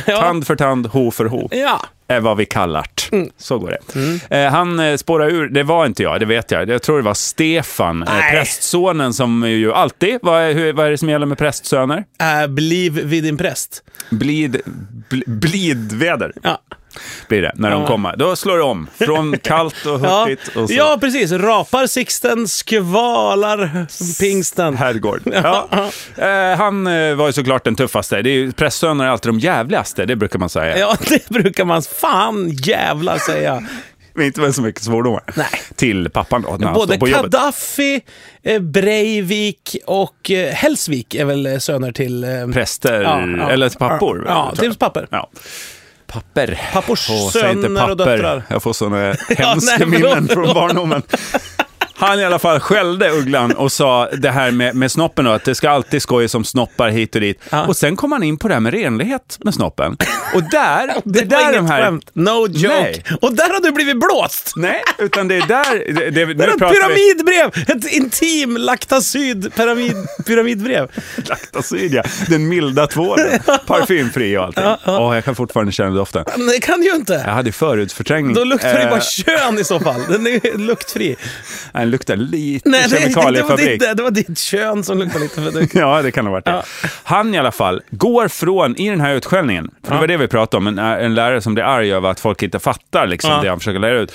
ja. 0.07 0.21
Tand 0.21 0.47
för 0.47 0.55
tand, 0.55 0.87
ho 0.87 1.11
för 1.11 1.25
ho. 1.25 1.47
Ja. 1.51 1.81
Är 2.07 2.19
vad 2.19 2.37
vi 2.37 2.45
kallar 2.45 2.85
det. 2.95 3.15
Mm. 3.15 3.29
Så 3.37 3.59
går 3.59 3.69
det. 3.69 4.37
Eh, 4.37 4.51
han 4.51 4.79
eh, 4.79 4.95
spårar 4.95 5.29
ur, 5.29 5.49
det 5.49 5.63
var 5.63 5.85
inte 5.85 6.03
jag, 6.03 6.19
det 6.19 6.25
vet 6.25 6.51
jag. 6.51 6.69
Jag 6.69 6.81
tror 6.81 6.97
det 6.97 7.03
var 7.03 7.13
Stefan, 7.13 8.03
eh, 8.03 8.31
prästsonen 8.31 9.13
som 9.13 9.43
ju 9.49 9.73
alltid, 9.73 10.19
vad 10.21 10.41
är, 10.41 10.53
hur, 10.53 10.73
vad 10.73 10.85
är 10.85 10.91
det 10.91 10.97
som 10.97 11.09
gäller 11.09 11.25
med 11.25 11.37
prästsöner? 11.37 12.03
Äh, 12.43 12.47
bliv 12.47 12.93
vid 12.93 13.23
din 13.23 13.37
präst. 13.37 13.83
Blid, 14.09 14.61
bl, 15.09 15.21
blidväder 15.25 16.31
Ja. 16.43 16.61
Blir 17.27 17.41
det 17.41 17.51
när 17.55 17.71
de 17.71 17.81
Ja. 17.81 17.87
kommer. 17.87 18.15
Då 18.17 18.35
slår 18.35 18.57
det 18.57 18.63
om, 18.63 18.87
från 18.99 19.37
kallt 19.43 19.85
och 19.85 19.99
Ja. 20.03 20.25
hurtigt 20.25 20.55
och 20.55 20.69
så. 20.69 20.75
ja, 20.75 20.97
precis. 21.01 21.31
Rapar 21.31 21.87
Sixten, 21.87 22.47
skvalar 22.47 23.87
pingsten. 24.19 24.77
Herrgård. 24.77 25.21
Ja. 25.33 25.67
Eh, 26.17 26.57
han 26.57 26.87
eh, 26.87 27.15
var 27.15 27.27
ju 27.27 27.33
såklart 27.33 27.63
den 27.63 27.75
tuffaste. 27.75 28.21
Det 28.21 28.29
är 28.29 28.33
ju, 28.33 28.51
prästsöner 28.51 29.05
är 29.05 29.09
alltid 29.09 29.29
de 29.29 29.39
jävligaste, 29.39 30.05
det 30.05 30.15
brukar 30.15 30.39
man 30.39 30.49
säga. 30.49 30.77
Ja, 30.77 30.95
det 31.09 31.29
brukar 31.29 31.65
man 31.65 31.81
fan 31.81 32.49
jävlar 32.49 33.17
säga. 33.17 33.63
Men 34.13 34.25
inte 34.25 34.41
med 34.41 34.55
så 34.55 34.61
mycket 34.61 34.83
svordomar. 34.83 35.23
Nej. 35.35 35.47
Till 35.75 36.09
pappan 36.09 36.41
då, 36.41 36.57
när 36.59 36.73
Både 36.73 36.97
på. 36.97 37.05
Gaddafi, 37.05 38.01
eh, 38.43 38.59
Breivik 38.61 39.75
och 39.85 40.31
eh, 40.31 40.53
Hellsvik 40.53 41.15
är 41.15 41.25
väl 41.25 41.45
eh, 41.45 41.57
söner 41.57 41.91
till... 41.91 42.23
eh, 42.23 42.47
Präster, 42.53 43.01
Ja, 43.01 43.21
ja. 43.37 43.49
eller 43.49 43.69
till 43.69 43.77
pappor. 43.79 44.25
Ja, 44.27 44.53
till 44.57 44.75
papper. 44.75 45.07
Ja. 46.07 46.13
Papper. 46.13 46.61
Pappors 46.73 47.07
söner 47.33 47.89
och 47.89 47.97
döttrar. 47.97 48.43
Jag 48.47 48.63
får 48.63 48.73
sådana 48.73 48.97
hemska 49.29 49.37
nej, 49.39 49.77
förlåt, 49.77 49.89
minnen 49.89 50.27
från 50.27 50.53
barndomen. 50.53 51.01
Han 51.97 52.19
i 52.19 52.25
alla 52.25 52.39
fall 52.39 52.59
skällde 52.59 53.11
Ugglan 53.11 53.51
och 53.51 53.71
sa 53.71 54.09
det 54.17 54.29
här 54.31 54.51
med, 54.51 54.75
med 54.75 54.91
snoppen 54.91 55.25
då, 55.25 55.31
att 55.31 55.43
det 55.45 55.55
ska 55.55 55.69
alltid 55.69 56.01
skojas 56.01 56.35
om 56.35 56.43
snoppar 56.45 56.89
hit 56.89 57.15
och 57.15 57.21
dit. 57.21 57.41
Ja. 57.49 57.65
Och 57.67 57.77
sen 57.77 57.95
kom 57.95 58.11
han 58.11 58.23
in 58.23 58.37
på 58.37 58.47
det 58.47 58.53
här 58.53 58.61
med 58.61 58.73
renlighet 58.73 59.37
med 59.43 59.53
snoppen. 59.53 59.97
Och 60.33 60.43
där, 60.43 60.87
det, 61.03 61.19
Det 61.19 61.25
där 61.25 61.53
de 61.53 61.67
här... 61.67 61.81
skämt. 61.83 62.09
No 62.13 62.47
joke. 62.47 62.67
Nej. 62.81 63.03
Och 63.21 63.33
där 63.33 63.49
har 63.53 63.59
du 63.61 63.71
blivit 63.71 63.99
blåst! 63.99 64.53
Nej, 64.55 64.81
utan 64.97 65.27
det 65.27 65.35
är 65.35 65.47
där... 65.47 65.93
Det, 65.93 66.09
det, 66.11 66.25
Det 66.33 66.43
är 66.43 66.47
ett 66.47 66.57
pratar 66.59 66.73
vi- 66.73 66.79
pyramidbrev! 66.79 67.75
Ett 67.77 67.91
intim 67.93 68.57
laktacyd 68.57 69.55
pyramid, 69.55 69.95
pyramidbrev. 70.25 70.87
Lactacid, 71.29 71.93
ja. 71.93 72.03
Den 72.29 72.47
milda 72.49 72.87
tvålen. 72.87 73.39
Parfymfri 73.67 74.37
och 74.37 74.43
allting. 74.43 74.63
Åh, 74.85 75.15
jag 75.15 75.25
kan 75.25 75.35
fortfarande 75.35 75.71
känna 75.71 75.89
doften. 75.95 76.25
Men 76.37 76.47
det 76.47 76.59
kan 76.59 76.79
du 76.79 76.85
ju 76.87 76.95
inte. 76.95 77.13
Jag 77.25 77.33
hade 77.33 77.51
förhudförträngning. 77.51 78.33
Då 78.33 78.43
luktar 78.43 78.73
det 78.73 78.81
Eh, 78.83 78.89
bara 78.89 79.01
kön 79.01 79.57
i 79.59 79.63
så 79.63 79.79
fall. 79.79 80.01
Den 80.09 80.27
är 80.27 80.57
luktfri. 80.57 81.15
Den 81.85 81.91
luktar 81.91 82.15
lite 82.15 82.69
Nej, 82.69 82.83
det, 82.89 82.89
det, 82.89 82.99
det, 82.99 83.15
var 83.15 83.21
kemikaliefabrik. 83.23 83.79
ditt, 83.79 83.97
det 83.97 84.03
var 84.03 84.11
ditt 84.11 84.37
kön 84.37 84.83
som 84.83 84.97
luktade 84.99 85.23
lite 85.23 85.35
för 85.41 85.61
mycket. 85.61 85.75
Ja, 85.79 86.01
det 86.01 86.11
kan 86.11 86.25
ha 86.25 86.31
varit 86.31 86.45
det. 86.45 86.51
Ja. 86.51 86.63
Han 87.03 87.35
i 87.35 87.37
alla 87.37 87.51
fall 87.51 87.81
går 87.89 88.27
från, 88.27 88.75
i 88.75 88.89
den 88.89 89.01
här 89.01 89.13
utskällningen, 89.15 89.71
för 89.83 89.93
det 89.93 89.99
var 89.99 90.07
det 90.07 90.17
vi 90.17 90.27
pratade 90.27 90.57
om, 90.57 90.67
en, 90.67 90.79
en 90.79 91.15
lärare 91.15 91.41
som 91.41 91.53
blir 91.53 91.63
arg 91.63 91.93
över 91.93 92.09
att 92.09 92.19
folk 92.19 92.43
inte 92.43 92.59
fattar 92.59 93.07
liksom, 93.07 93.31
Ja. 93.31 93.41
det 93.41 93.49
han 93.49 93.59
försöker 93.59 93.79
lära 93.79 93.99
ut. 93.99 94.13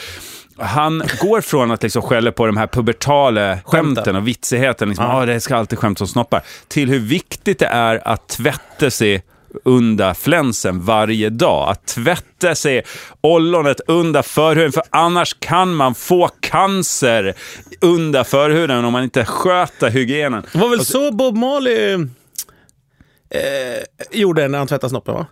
Han 0.58 1.02
går 1.20 1.40
från 1.40 1.70
att 1.70 1.82
liksom 1.82 2.02
skälla 2.02 2.32
på 2.32 2.46
de 2.46 2.56
här 2.56 2.66
pubertala 2.66 3.58
skämten 3.64 4.16
och 4.16 4.28
vitsigheten, 4.28 4.88
liksom, 4.88 5.06
ah, 5.06 5.26
det 5.26 5.40
ska 5.40 5.56
alltid 5.56 5.78
skämt 5.78 6.00
om 6.00 6.06
snoppar, 6.06 6.42
till 6.68 6.88
hur 6.88 6.98
viktigt 6.98 7.58
det 7.58 7.66
är 7.66 8.08
att 8.08 8.28
tvätta 8.28 8.90
sig 8.90 9.22
under 9.64 10.14
flänsen 10.14 10.80
varje 10.84 11.30
dag. 11.30 11.68
Att 11.70 11.86
tvätta 11.86 12.54
sig 12.54 12.82
ollonet 13.20 13.80
under 13.86 14.22
förhuden, 14.22 14.72
för 14.72 14.82
annars 14.90 15.36
kan 15.38 15.74
man 15.74 15.94
få 15.94 16.30
cancer 16.40 17.34
under 17.80 18.24
förhuden 18.24 18.84
om 18.84 18.92
man 18.92 19.04
inte 19.04 19.24
sköter 19.24 19.90
hygienen. 19.90 20.46
Det 20.52 20.58
var 20.58 20.68
väl 20.68 20.84
så 20.84 21.12
Bob 21.12 21.36
Marley 21.36 21.92
eh, 23.30 24.10
gjorde 24.10 24.48
när 24.48 24.58
han 24.58 24.66
tvättade 24.66 24.90
snoppen 24.90 25.14
va? 25.14 25.26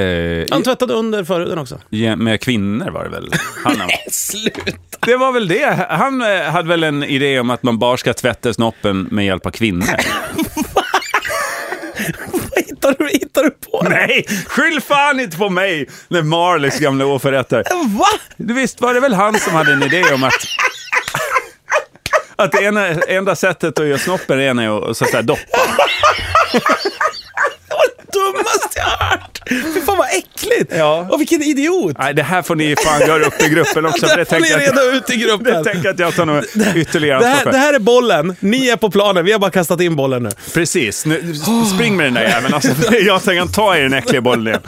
Eh, 0.00 0.46
Han 0.50 0.62
tvättade 0.62 0.94
under 0.94 1.24
förhuden 1.24 1.58
också. 1.58 1.80
ja, 1.88 2.16
med 2.16 2.40
kvinnor 2.40 2.90
var 2.90 3.04
det 3.04 3.10
väl? 3.10 3.30
Han, 3.64 3.76
Sluta! 4.10 4.60
det 5.06 5.16
var 5.16 5.32
väl 5.32 5.48
det. 5.48 5.86
Han 5.90 6.20
eh, 6.22 6.42
hade 6.42 6.68
väl 6.68 6.84
en 6.84 7.04
idé 7.04 7.40
om 7.40 7.50
att 7.50 7.62
man 7.62 7.78
bara 7.78 7.96
ska 7.96 8.14
tvätta 8.14 8.54
snoppen 8.54 9.08
med 9.10 9.26
hjälp 9.26 9.46
av 9.46 9.50
kvinnor. 9.50 9.86
Hittar 12.84 13.04
du, 13.04 13.08
hittar 13.08 13.42
du 13.42 13.50
på? 13.50 13.86
Nej, 13.88 14.24
skyll 14.46 14.80
fan 14.80 15.20
inte 15.20 15.36
på 15.36 15.48
mig 15.48 15.88
när 16.08 16.22
Marleys 16.22 16.78
gamla 16.78 17.06
oförrätter. 17.06 17.64
Va? 17.98 18.06
Visst 18.36 18.80
var 18.80 18.94
det 18.94 19.00
väl 19.00 19.14
han 19.14 19.38
som 19.38 19.54
hade 19.54 19.72
en 19.72 19.82
idé 19.82 20.02
om 20.14 20.24
att 20.24 20.34
att 22.36 22.52
det 22.52 22.62
ena, 22.62 22.86
enda 22.88 23.36
sättet 23.36 23.78
att 23.78 23.86
göra 23.86 23.98
snoppen 23.98 24.40
är 24.40 24.90
att 24.90 24.96
så 24.96 25.04
att 25.04 25.10
säga, 25.10 25.22
doppa. 25.22 25.58
Dummaste 28.14 28.68
jag 28.78 28.84
har 28.84 29.06
hört! 29.06 29.40
Fy 29.48 29.80
fan 29.86 29.96
vad 29.98 30.06
äckligt! 30.08 30.72
Ja. 30.76 31.06
Och 31.10 31.20
vilken 31.20 31.42
idiot! 31.42 31.96
Nej, 31.98 32.14
det 32.14 32.22
här 32.22 32.42
får 32.42 32.56
ni 32.56 32.76
fan 32.84 33.00
göra 33.00 33.24
upp 33.24 33.42
i 33.42 33.48
gruppen 33.48 33.86
också. 33.86 34.06
det 34.16 34.24
får 34.24 34.36
ni 34.40 34.48
tänker 34.48 34.50
jag- 34.50 34.60
reda 34.76 34.82
ut 34.96 35.10
i 35.10 35.16
gruppen. 35.16 35.64
tänker 35.64 35.84
jag 35.84 35.92
att 35.92 35.98
jag 35.98 36.14
tar 36.16 36.26
nog 36.26 36.44
ytterligare 36.74 37.20
Det 37.20 37.26
här, 37.26 37.44
det 37.52 37.58
här 37.58 37.74
är 37.74 37.78
bollen, 37.78 38.36
ni 38.40 38.68
är 38.68 38.76
på 38.76 38.90
planen, 38.90 39.24
vi 39.24 39.32
har 39.32 39.38
bara 39.38 39.50
kastat 39.50 39.80
in 39.80 39.96
bollen 39.96 40.22
nu. 40.22 40.30
Precis, 40.54 41.06
nu, 41.06 41.34
spring 41.74 41.96
med 41.96 42.06
den 42.06 42.14
där 42.14 42.22
jäveln. 42.22 42.54
Alltså, 42.54 42.70
jag 42.94 43.24
tänker 43.24 43.52
ta 43.52 43.76
i 43.78 43.80
den 43.80 43.92
äckliga 43.92 44.20
bollen 44.20 44.46
igen. 44.46 44.62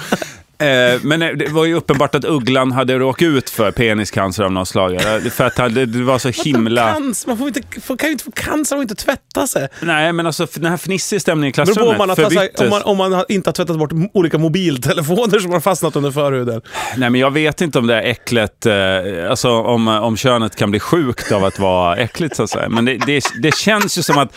Eh, 0.59 1.01
men 1.03 1.23
eh, 1.23 1.29
det 1.29 1.49
var 1.49 1.65
ju 1.65 1.75
uppenbart 1.75 2.15
att 2.15 2.25
Ugglan 2.25 2.73
hade 2.73 2.99
råkat 2.99 3.23
ut 3.23 3.51
för 3.51 3.71
peniscancer 3.71 4.43
av 4.45 4.53
något 4.53 4.69
slag. 4.69 5.01
För 5.33 5.45
att 5.45 5.59
han- 5.59 5.75
det 5.75 5.87
var 5.87 6.19
så 6.19 6.29
himla... 6.29 6.93
Cancer, 6.93 7.29
man 7.29 7.39
får 7.39 7.49
inte, 7.49 7.81
får, 7.81 7.97
kan 7.97 8.09
ju 8.09 8.13
inte 8.13 8.25
få 8.25 8.31
cancer 8.31 8.77
och 8.77 8.83
inte 8.83 8.95
tvätta 8.95 9.47
sig. 9.47 9.69
Nej, 9.81 10.13
men 10.13 10.27
alltså 10.27 10.47
den 10.55 10.71
här 10.71 10.77
fnissiga 10.77 11.21
stämningen 11.21 11.51
i 11.51 11.53
på 11.55 11.61
om 11.63 11.67
klassrummet 11.67 11.99
man, 11.99 12.09
har, 12.09 12.17
förbyttes. 12.17 12.61
om, 12.61 12.69
man, 12.71 12.83
om 12.83 12.97
man 12.97 13.25
inte 13.29 13.49
har 13.49 13.53
tvättat 13.53 13.79
bort 13.79 13.91
olika 14.15 14.39
mobiltelefoner 14.39 15.39
som 15.39 15.51
har 15.53 15.61
fastnat 15.61 15.97
under 15.97 16.11
förhuden. 16.11 16.61
Nej, 16.97 17.11
men 17.11 17.21
jag 17.21 17.31
vet 17.31 17.61
inte 17.61 17.79
om 17.79 17.87
det 17.87 17.95
är 17.95 18.03
äcklet, 18.03 18.67
eh, 18.67 18.75
alltså 19.31 19.51
om, 19.51 19.89
om 19.89 20.17
könet 20.17 20.57
kan 20.57 20.71
bli 20.71 20.81
sjukt 20.81 21.33
av 21.33 21.45
att 21.45 21.59
vara 21.59 21.97
äckligt 21.97 22.37
så 22.37 22.43
att 22.43 22.51
säga. 22.51 22.69
Men 22.69 22.85
det, 22.85 22.97
det, 23.07 23.23
det 23.43 23.55
känns 23.55 23.99
ju 23.99 24.03
som 24.03 24.19
att, 24.19 24.37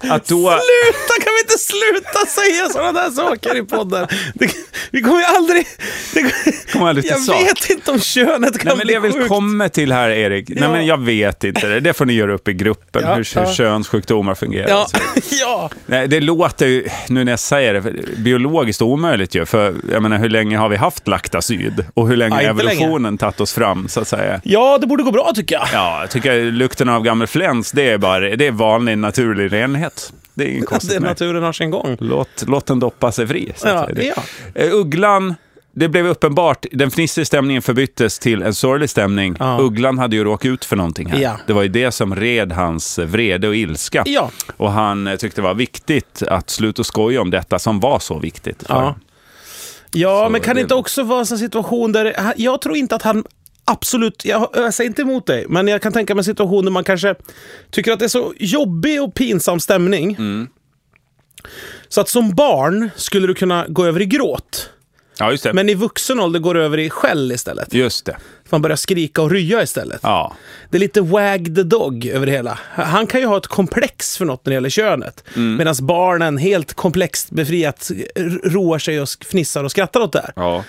att 0.00 0.26
då... 0.26 0.36
Sluta! 0.36 1.14
Kan 1.24 1.32
vi 1.34 1.40
inte 1.40 1.58
sluta 1.58 2.26
säga 2.26 2.68
sådana 2.68 2.92
där 2.92 3.10
saker 3.10 3.56
i 3.56 3.62
podden? 3.62 4.06
Det, 4.34 4.50
vi 4.90 5.02
kommer 5.02 5.18
ju 5.18 5.24
aldrig... 5.24 5.66
Det, 6.14 6.32
Kommer 6.72 6.88
aldrig 6.88 7.04
till 7.04 7.10
jag 7.12 7.20
sak. 7.20 7.42
vet 7.42 7.70
inte 7.70 7.90
om 7.90 8.00
könet 8.00 8.58
kan 8.58 8.66
Nej, 8.68 8.76
men 8.76 8.78
det 8.78 8.84
bli 8.84 8.94
jag 8.94 9.00
vill 9.00 9.12
sjukt. 9.12 9.28
komma 9.28 9.68
till 9.68 9.92
här, 9.92 10.10
Erik, 10.10 10.44
Ja. 10.50 10.56
nej, 10.60 10.68
men 10.68 10.86
jag 10.86 11.00
vet 11.00 11.44
inte 11.44 11.66
det. 11.68 11.80
Det 11.80 11.92
får 11.92 12.04
ni 12.06 12.12
göra 12.12 12.34
upp 12.34 12.48
i 12.48 12.52
gruppen, 12.52 13.02
Ja, 13.04 13.14
hur, 13.14 13.34
hur 13.34 13.42
ja. 13.46 13.52
könssjukdomar 13.52 14.34
fungerar. 14.34 14.68
Ja, 14.68 14.86
Så- 14.90 15.20
ja. 15.40 15.70
Nej, 15.86 16.08
det 16.08 16.20
låter 16.20 16.66
ju, 16.66 16.88
nu 17.08 17.24
när 17.24 17.32
jag 17.32 17.38
säger 17.38 17.74
det, 17.74 17.92
biologiskt 18.18 18.82
omöjligt 18.82 19.34
ju. 19.34 19.46
För 19.46 19.74
jag 19.92 20.02
menar, 20.02 20.18
hur 20.18 20.28
länge 20.28 20.56
har 20.58 20.68
vi 20.68 20.76
haft 20.76 21.08
laktasyd? 21.08 21.84
Och 21.94 22.08
hur 22.08 22.16
länge 22.16 22.34
har 22.34 22.42
evolutionen 22.42 23.18
tagit 23.18 23.40
oss 23.40 23.52
fram, 23.52 23.88
så 23.88 24.00
att 24.00 24.08
säga? 24.08 24.40
ja, 24.44 24.78
det 24.78 24.86
borde 24.86 25.02
gå 25.02 25.10
bra 25.10 25.32
tycker 25.34 25.54
jag. 25.54 25.68
Ja, 25.72 26.00
jag 26.00 26.10
tycker 26.10 26.40
lukten 26.44 26.88
av 26.88 27.02
gammal 27.02 27.26
fläns, 27.26 27.72
det 27.72 27.88
är 27.90 27.98
bara 27.98 28.36
det 28.36 28.46
är 28.46 28.50
vanlig 28.50 28.98
naturlig 28.98 29.52
renhet. 29.52 29.83
Det 30.34 30.44
är 30.44 30.48
inget 30.48 30.60
Det 30.60 30.66
konstigt 30.66 31.02
naturen 31.02 31.42
har 31.42 31.52
sin 31.52 31.70
gång. 31.70 31.96
Låt, 32.00 32.44
låt 32.46 32.66
den 32.66 32.80
doppa 32.80 33.12
sig 33.12 33.26
fri. 33.26 33.52
Så 33.56 33.68
Ja, 33.68 33.88
ja. 33.96 34.14
Eh, 34.54 34.74
Ugglan, 34.74 35.34
det 35.72 35.88
blev 35.88 36.06
uppenbart, 36.06 36.66
den 36.72 36.90
fnissiga 36.90 37.24
stämningen 37.24 37.62
förbyttes 37.62 38.18
till 38.18 38.42
en 38.42 38.54
sorglig 38.54 38.90
stämning. 38.90 39.36
Ja. 39.38 39.58
Ugglan 39.60 39.98
hade 39.98 40.16
ju 40.16 40.24
råkat 40.24 40.46
ut 40.46 40.64
för 40.64 40.76
någonting 40.76 41.10
här. 41.10 41.18
Ja. 41.20 41.38
Det 41.46 41.52
var 41.52 41.62
ju 41.62 41.68
det 41.68 41.92
som 41.92 42.16
red 42.16 42.52
hans 42.52 42.98
vrede 42.98 43.48
och 43.48 43.56
ilska. 43.56 44.02
Ja. 44.06 44.30
Och 44.56 44.72
han 44.72 45.06
eh, 45.06 45.16
tyckte 45.16 45.40
det 45.40 45.44
var 45.46 45.54
viktigt 45.54 46.22
att 46.28 46.50
sluta 46.50 46.84
skoja 46.84 47.20
om 47.20 47.30
detta 47.30 47.58
som 47.58 47.80
var 47.80 47.98
så 47.98 48.18
viktigt. 48.18 48.64
Ja. 48.68 48.94
Ja, 49.96 50.24
Så 50.26 50.30
men 50.30 50.40
kan 50.40 50.54
det- 50.56 50.62
inte 50.62 50.74
också 50.74 51.02
vara 51.02 51.18
en 51.20 51.26
sån 51.26 51.38
situation 51.38 51.92
där... 51.92 52.32
Jag 52.36 52.60
tror 52.60 52.76
inte 52.76 52.94
att 52.94 53.02
han 53.02 53.24
absolut... 53.64 54.24
Jag, 54.24 54.48
jag 54.54 54.74
säger 54.74 54.90
inte 54.90 55.02
emot 55.02 55.26
dig, 55.26 55.46
men 55.48 55.68
jag 55.68 55.82
kan 55.82 55.92
tänka 55.92 56.14
mig 56.14 56.20
en 56.20 56.24
situation 56.24 56.64
där 56.64 56.72
man 56.72 56.84
kanske 56.84 57.14
tycker 57.70 57.92
att 57.92 57.98
det 57.98 58.04
är 58.04 58.08
så 58.08 58.34
jobbig 58.38 59.02
och 59.02 59.14
pinsam 59.14 59.60
stämning. 59.60 60.16
Mm. 60.18 60.48
Så 61.88 62.00
att 62.00 62.08
som 62.08 62.34
barn 62.34 62.90
skulle 62.96 63.26
du 63.26 63.34
kunna 63.34 63.66
gå 63.68 63.84
över 63.84 64.02
i 64.02 64.06
gråt. 64.06 64.70
ja, 65.18 65.30
just 65.30 65.44
det. 65.44 65.52
Men 65.52 65.68
i 65.68 65.74
vuxen 65.74 66.20
ålder 66.20 66.40
går 66.40 66.54
du 66.54 66.62
över 66.64 66.78
i 66.78 66.90
skäll 66.90 67.32
istället. 67.32 67.74
Just 67.74 68.06
det. 68.06 68.16
Man 68.50 68.62
börjar 68.62 68.76
skrika 68.76 69.22
och 69.22 69.30
rya 69.30 69.62
istället. 69.62 70.00
Ja. 70.02 70.36
Det 70.70 70.76
är 70.76 70.80
lite 70.80 71.00
wag 71.00 71.44
the 71.44 71.62
dog 71.62 72.06
över 72.06 72.26
det 72.26 72.32
hela. 72.32 72.58
Han 72.70 73.06
kan 73.06 73.20
ju 73.20 73.26
ha 73.26 73.36
ett 73.36 73.46
komplex 73.46 74.18
för 74.18 74.24
något 74.24 74.46
när 74.46 74.50
det 74.50 74.54
gäller 74.54 74.68
könet. 74.68 75.24
Mm. 75.36 75.56
Medan 75.56 75.74
barnen 75.80 76.38
helt 76.38 76.74
komplext 76.74 77.30
befriat 77.30 77.90
roar 78.44 78.78
sig 78.78 79.00
och 79.00 79.08
fnissar 79.30 79.64
och 79.64 79.70
skrattar 79.70 80.00
åt 80.00 80.12
det 80.12 80.20
här. 80.20 80.32
ja. 80.36 80.64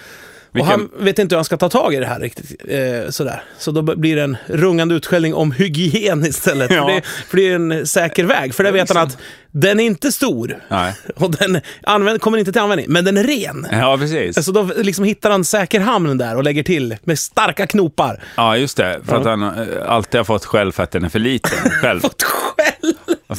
Och 0.56 0.68
Vilken, 0.68 0.90
han 0.96 1.06
vet 1.06 1.20
inte 1.20 1.36
hur 1.36 1.38
han 1.38 1.46
ska 1.46 1.58
ta 1.58 1.70
tag 1.70 1.94
i 1.94 1.98
det 1.98 2.06
här 2.06 2.20
riktigt. 2.20 2.62
Eh, 2.68 3.10
sådär. 3.10 3.44
Så 3.58 3.72
då 3.72 3.82
blir 3.82 4.16
det 4.16 4.22
en 4.24 4.38
rungande 4.48 4.96
utskällning 4.96 5.34
om 5.34 5.52
hygien 5.52 6.26
istället. 6.26 6.72
Ja. 6.72 6.86
För, 6.86 6.94
det, 6.94 7.02
för 7.06 7.38
det 7.38 7.48
är 7.48 7.56
en 7.56 7.88
säker 7.88 8.24
väg. 8.24 8.56
För 8.56 8.64
det 8.64 8.72
vet 8.72 8.90
han 8.90 9.04
att 9.04 9.18
den 9.52 9.80
är 9.80 9.84
inte 9.84 10.12
stor. 10.12 10.60
Nej. 10.68 10.94
Och 11.16 11.32
den 11.32 11.62
använd, 11.84 12.22
kommer 12.22 12.38
inte 12.38 12.52
till 12.52 12.62
användning, 12.62 12.88
men 12.90 13.06
den 13.06 13.18
är 13.18 13.24
ren. 13.24 13.68
Ja, 13.72 13.98
precis. 13.98 14.46
Så 14.46 14.52
då 14.52 14.70
liksom 14.78 15.06
hittar 15.06 15.32
han 15.32 15.46
säker 15.46 15.80
hamn 15.80 16.18
där 16.18 16.36
och 16.36 16.44
lägger 16.44 16.64
till 16.64 16.96
med 17.04 17.20
starka 17.20 17.68
knopar. 17.68 18.24
Ja, 18.38 18.58
just 18.58 18.78
det. 18.78 19.00
För 19.06 19.16
att 19.16 19.26
han 19.26 19.44
eh, 19.44 19.52
alltid 19.88 20.20
har 20.20 20.26
fått 20.26 20.46
skäll 20.46 20.72
för 20.72 20.84
att 20.84 20.92
den 20.92 21.04
är 21.04 21.10
för 21.10 21.20
liten. 21.20 21.72
Själv. 21.82 22.00
Fått 22.00 22.24
skäll! 22.24 22.65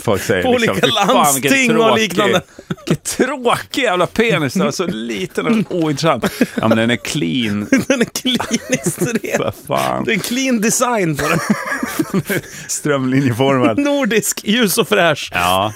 Folk 0.03 0.23
säger 0.23 0.43
På 0.43 0.49
olika 0.51 0.75
"Fy 0.75 0.81
fan, 0.81 1.35
vilken 1.35 1.51
landsting 1.51 1.71
och 1.77 1.77
tråkig- 1.89 2.01
liknande." 2.01 2.41
Vilken 2.69 2.97
tråkig 3.05 3.83
jävla 3.83 4.07
penis. 4.07 4.53
Den 4.55 4.67
är 4.67 4.71
så 4.71 4.87
liten 4.87 5.47
och 5.67 5.75
ointressant. 5.77 6.25
Ja, 6.55 6.69
men 6.69 6.79
den 6.79 6.91
är 6.91 6.97
clean. 6.97 7.67
Den 7.89 8.01
är 8.01 8.05
kliniskt 8.05 9.03
ren. 9.03 9.53
Fan. 9.67 10.05
Det 10.05 10.11
är 10.11 10.15
en 10.15 10.21
clean 10.21 10.61
design 10.61 11.17
på 11.17 11.25
den. 11.29 11.39
Strömlinjeformad. 12.69 13.79
Nordisk, 13.79 14.41
ljus 14.45 14.79
och 14.79 14.89
fräsch. 14.89 15.31
Ja. 15.35 15.73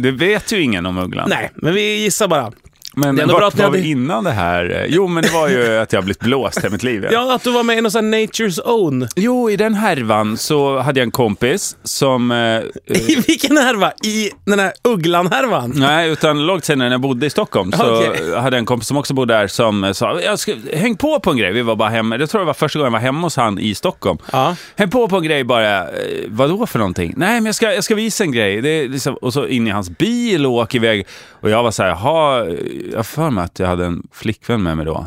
Det 0.00 0.10
vet 0.10 0.52
ju 0.52 0.60
ingen 0.62 0.86
om 0.86 0.98
ugglan. 0.98 1.28
Nej, 1.28 1.50
men 1.54 1.74
vi 1.74 1.96
gissar 2.02 2.28
bara. 2.28 2.52
Men 2.96 3.16
Det 3.16 3.26
vart 3.26 3.54
var 3.58 3.70
vi 3.70 3.90
innan 3.90 4.24
det 4.24 4.30
här? 4.30 4.86
Jo, 4.88 5.06
men 5.08 5.22
det 5.22 5.30
var 5.30 5.48
ju 5.48 5.76
att 5.82 5.92
jag 5.92 6.04
blivit 6.04 6.20
blåst 6.20 6.58
hela 6.58 6.70
mitt 6.70 6.82
liv. 6.82 7.06
Ja, 7.10 7.34
att 7.34 7.44
du 7.44 7.50
var 7.52 7.62
med 7.62 7.78
i 7.78 7.80
någon 7.80 7.92
sån 7.92 8.14
Nature's 8.14 8.60
Own. 8.64 9.08
Jo, 9.16 9.50
i 9.50 9.56
den 9.56 9.74
härvan 9.74 10.36
så 10.36 10.78
hade 10.78 11.00
jag 11.00 11.04
en 11.06 11.10
kompis 11.10 11.76
som... 11.84 12.30
Eh, 12.30 12.36
I 12.96 13.22
vilken 13.26 13.56
härva? 13.56 13.92
I 14.04 14.30
den 14.44 14.58
här 14.58 14.72
ugglan-härvan? 14.84 15.72
Nej, 15.76 16.10
utan 16.10 16.46
långt 16.46 16.64
senare 16.64 16.88
när 16.88 16.94
jag 16.94 17.00
bodde 17.00 17.26
i 17.26 17.30
Stockholm 17.30 17.72
så 17.72 17.96
Okej. 17.96 18.34
hade 18.36 18.56
jag 18.56 18.58
en 18.58 18.66
kompis 18.66 18.88
som 18.88 18.96
också 18.96 19.14
bodde 19.14 19.34
där 19.34 19.46
som 19.46 19.94
sa 19.94 20.20
jag 20.20 20.38
ska, 20.38 20.54
häng 20.74 20.96
på 20.96 21.20
på 21.20 21.30
en 21.30 21.36
grej. 21.36 21.52
Vi 21.52 21.62
var 21.62 21.76
bara 21.76 21.88
hemma, 21.88 22.16
jag 22.18 22.30
tror 22.30 22.40
det 22.40 22.46
var 22.46 22.54
första 22.54 22.78
gången 22.78 22.92
jag 22.92 22.98
var 23.00 23.04
hemma 23.06 23.20
hos 23.26 23.36
han 23.36 23.58
i 23.58 23.74
Stockholm. 23.74 24.18
Ja. 24.32 24.56
Häng 24.76 24.90
på 24.90 25.08
på 25.08 25.16
en 25.16 25.22
grej 25.22 25.44
bara. 25.44 25.80
Eh, 25.80 25.88
Vadå 26.28 26.66
för 26.66 26.78
någonting? 26.78 27.14
Nej, 27.16 27.34
men 27.34 27.46
jag 27.46 27.54
ska, 27.54 27.74
jag 27.74 27.84
ska 27.84 27.94
visa 27.94 28.24
en 28.24 28.32
grej. 28.32 28.60
Det 28.60 28.88
liksom, 28.88 29.14
och 29.14 29.32
så 29.32 29.46
in 29.46 29.66
i 29.66 29.70
hans 29.70 29.90
bil 29.90 30.46
och 30.46 30.52
åker 30.52 30.78
iväg. 30.78 31.06
Och 31.42 31.50
jag 31.50 31.62
var 31.62 31.70
så 31.70 31.82
här, 31.82 31.90
jaha, 31.90 32.46
jag 32.92 33.06
för 33.06 33.30
mig 33.30 33.44
att 33.44 33.58
jag 33.58 33.66
hade 33.66 33.84
en 33.84 34.02
flickvän 34.12 34.62
med 34.62 34.76
mig 34.76 34.86
då. 34.86 35.06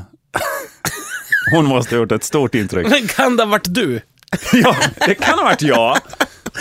Hon 1.52 1.66
måste 1.66 1.96
ha 1.96 2.00
gjort 2.00 2.12
ett 2.12 2.24
stort 2.24 2.56
intryck. 2.56 2.88
Men 2.90 3.08
kan 3.08 3.38
det 3.38 3.44
ha 3.44 3.50
varit 3.50 3.74
du? 3.74 4.02
ja, 4.54 4.76
det 5.08 5.16
kan 5.16 5.40
ha 5.40 5.46
varit 5.46 5.62
jag 5.62 5.98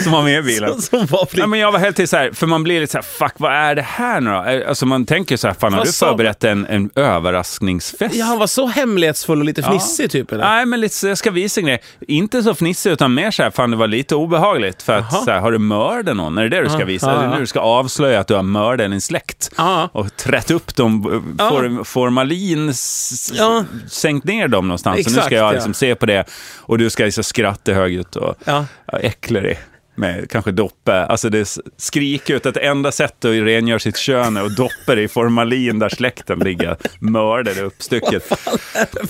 som 0.02 0.12
var 0.12 0.22
med 0.22 0.38
i 0.38 0.42
bilen. 0.42 0.82
Som 0.82 1.06
var 1.06 1.26
flick. 1.26 1.42
Ja, 1.42 1.46
men 1.46 1.60
jag 1.60 1.72
var 1.72 1.78
helt 1.78 1.96
till 1.96 2.08
så 2.08 2.16
här, 2.16 2.30
för 2.32 2.46
man 2.46 2.62
blir 2.62 2.80
lite 2.80 2.90
så 2.92 2.98
här, 2.98 3.02
fuck 3.02 3.32
vad 3.36 3.52
är 3.52 3.74
det 3.74 3.82
här 3.82 4.20
nu 4.20 4.30
då? 4.30 4.44
Eh, 4.44 4.68
Alltså 4.68 4.86
man 4.86 5.06
tänker 5.06 5.36
så 5.36 5.46
här, 5.46 5.54
fan 5.54 5.74
har 5.74 5.84
du 5.84 5.92
förberett 5.92 6.44
en, 6.44 6.66
en 6.66 6.90
överraskningsfest? 6.94 8.14
Ja, 8.14 8.24
han 8.24 8.38
var 8.38 8.46
så 8.46 8.66
hemlighetsfull 8.66 9.38
och 9.38 9.44
lite 9.44 9.62
fnissig 9.62 10.10
typ 10.10 10.32
eller? 10.32 10.44
Nej, 10.44 10.66
men 10.66 10.80
lite 10.80 11.08
jag 11.08 11.18
ska 11.18 11.30
visa 11.30 11.60
en 11.60 11.66
grej. 11.66 11.82
Inte 12.08 12.42
så 12.42 12.54
fnissig, 12.54 12.90
utan 12.90 13.14
mer 13.14 13.30
så 13.30 13.42
här, 13.42 13.50
fan 13.50 13.70
det 13.70 13.76
var 13.76 13.86
lite 13.86 14.14
obehagligt. 14.14 14.82
För 14.82 14.92
att, 14.98 15.06
Jaha. 15.12 15.24
så 15.24 15.30
här, 15.30 15.40
har 15.40 15.52
du 15.52 15.58
mördat 15.58 16.16
någon? 16.16 16.38
Är 16.38 16.42
det 16.42 16.48
det 16.48 16.62
du 16.62 16.68
ska 16.68 16.78
Ja, 16.80 16.84
visa? 16.86 17.06
ja, 17.10 17.12
Är 17.16 17.18
det 17.18 17.24
ja. 17.24 17.34
nu 17.34 17.40
du 17.40 17.46
ska 17.46 17.60
avslöja 17.60 18.20
att 18.20 18.26
du 18.28 18.34
har 18.34 18.42
mördat 18.42 18.90
din 18.90 19.00
släkt? 19.00 19.50
Ja. 19.56 19.88
Och 19.92 20.16
trätt 20.16 20.50
upp 20.50 20.76
dem, 20.76 21.12
eh, 21.12 21.44
Ja. 21.44 21.50
form, 21.50 21.84
formalin, 21.84 22.72
Ja. 23.32 23.64
sänkt 23.88 24.24
ner 24.26 24.48
dem 24.48 24.68
någonstans. 24.68 24.94
så 25.04 25.10
nu 25.10 25.14
Exakt, 25.14 25.26
ska 25.26 25.34
jag 25.34 25.48
ja. 25.48 25.52
liksom 25.52 25.74
se 25.74 25.94
på 25.94 26.06
det 26.06 26.24
och 26.56 26.78
du 26.78 26.90
ska 26.90 27.04
liksom 27.04 27.24
skratta 27.24 27.72
högljutt 27.72 28.16
och 28.16 28.34
Ja. 28.44 28.64
ja. 28.92 28.98
äckla 28.98 29.40
dig. 29.40 29.58
Med 29.96 30.30
kanske 30.30 30.50
doppe, 30.52 31.04
alltså 31.04 31.28
det 31.30 31.56
skriker 31.76 32.34
ut 32.34 32.46
att 32.46 32.54
det 32.54 32.60
enda 32.60 32.92
sättet 32.92 33.24
att 33.24 33.30
rengöra 33.46 33.78
sitt 33.78 33.96
kön 33.96 34.36
är 34.36 34.42
att 34.44 34.56
doppa 34.56 34.94
det 34.94 35.02
i 35.02 35.08
formalin 35.08 35.78
där 35.78 35.88
släkten 35.88 36.38
ligger 36.38 36.76
mördade 36.98 37.62
uppstycket. 37.62 38.30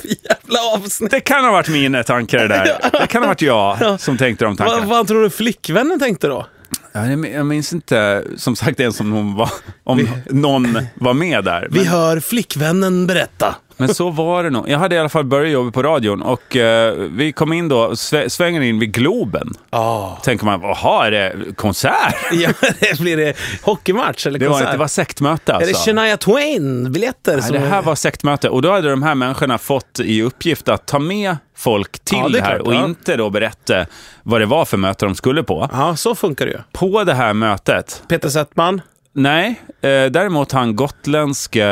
Jävla 0.02 0.60
avsnitt. 0.74 1.10
Det 1.10 1.20
kan 1.20 1.44
ha 1.44 1.52
varit 1.52 1.68
mina 1.68 2.02
tankar 2.02 2.38
det 2.38 2.48
där. 2.48 2.78
Det 3.00 3.06
kan 3.06 3.22
ha 3.22 3.28
varit 3.28 3.42
jag 3.42 4.00
som 4.00 4.18
tänkte 4.18 4.44
de 4.44 4.48
Vad, 4.56 4.58
tankarna. 4.68 4.86
vad 4.86 5.08
tror 5.08 5.22
du 5.22 5.30
flickvännen 5.30 5.98
tänkte 5.98 6.26
då? 6.28 6.46
Ja, 6.92 7.06
jag 7.06 7.18
min- 7.18 7.32
jag 7.32 7.46
minns 7.46 7.72
inte, 7.72 8.24
som 8.36 8.56
sagt, 8.56 8.80
ens 8.80 9.00
om 9.00 9.10
någon 9.10 9.34
var, 9.34 9.50
om 9.84 10.08
någon 10.30 10.78
var 10.94 11.14
med 11.14 11.44
där. 11.44 11.68
Vi 11.70 11.78
Men, 11.78 11.86
hör 11.88 12.20
flickvännen 12.20 13.06
berätta. 13.06 13.54
Men 13.76 13.94
så 13.94 14.10
var 14.10 14.44
det 14.44 14.50
nog. 14.50 14.68
Jag 14.68 14.78
hade 14.78 14.94
i 14.94 14.98
alla 14.98 15.08
fall 15.08 15.24
börjat 15.24 15.52
jobba 15.52 15.70
på 15.70 15.82
radion 15.82 16.22
och 16.22 16.56
eh, 16.56 16.94
vi 16.94 17.32
kom 17.32 17.52
in 17.52 17.68
då, 17.68 17.88
svä- 17.90 18.28
svänger 18.28 18.60
in 18.60 18.78
vid 18.78 18.92
Globen. 18.92 19.48
Ja. 19.70 20.18
Tänker 20.22 20.44
man, 20.44 20.60
jaha, 20.62 21.06
är 21.06 21.10
det 21.10 21.34
konsert? 21.56 22.14
ja, 22.32 22.50
det 22.80 23.00
blir 23.00 23.16
det 23.16 23.36
hockeymatch 23.62 24.26
eller 24.26 24.38
Det 24.38 24.44
var, 24.48 24.52
konsert? 24.52 24.66
inte- 24.66 24.74
det 24.76 24.78
var 24.78 24.86
sektmöte 24.86 25.52
Är 25.52 25.56
alltså. 25.56 25.72
det 25.72 25.96
Shania 25.96 26.16
Twain-biljetter? 26.16 27.36
Nej, 27.40 27.52
det 27.52 27.58
här 27.58 27.82
var 27.82 27.94
sektmöte 27.94 28.48
och 28.48 28.62
då 28.62 28.70
hade 28.72 28.90
de 28.90 29.02
här 29.02 29.14
människorna 29.14 29.58
fått 29.58 30.00
i 30.00 30.22
uppgift 30.22 30.68
att 30.68 30.86
ta 30.86 30.98
med 30.98 31.36
folk 31.56 31.98
till 32.04 32.18
Ja, 32.18 32.28
det 32.28 32.38
är 32.38 32.42
här 32.42 32.54
klart, 32.56 32.66
och 32.66 32.74
ja. 32.74 32.84
inte 32.84 33.16
då 33.16 33.30
berätta 33.30 33.86
vad 34.22 34.40
det 34.40 34.46
var 34.46 34.64
för 34.64 34.76
möte 34.76 35.06
de 35.06 35.14
skulle 35.14 35.42
på. 35.42 35.68
Ja, 35.72 35.96
så 35.96 36.14
funkar 36.14 36.46
det 36.46 36.52
ju. 36.52 36.58
På 36.72 37.04
det 37.04 37.14
här 37.14 37.32
mötet, 37.34 38.02
Peter 38.08 38.28
Settman. 38.28 38.80
Nej, 39.14 39.60
eh, 39.80 40.04
däremot 40.10 40.52
han 40.52 40.76
gotländska 40.76 41.64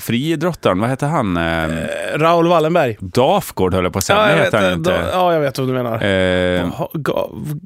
friidrottaren, 0.00 0.80
vad 0.80 0.90
heter 0.90 1.06
han? 1.06 1.36
Eh, 1.36 1.64
Eh, 1.64 2.18
Raoul 2.18 2.48
Wallenberg. 2.48 2.96
Dafgård 3.00 3.74
höll 3.74 3.84
jag 3.84 3.92
på 3.92 3.98
att 3.98 4.04
säga, 4.04 4.18
Ja, 4.18 4.28
jag 4.30 4.36
vet, 4.36 4.46
heter 4.46 4.58
han 4.58 4.66
eh, 4.66 4.72
inte. 4.74 5.04
ja, 5.12 5.32
jag 5.32 5.40
vet 5.40 5.58
vad 5.58 5.68
du 5.68 5.72
menar. 5.72 6.04
Eh, 6.04 6.70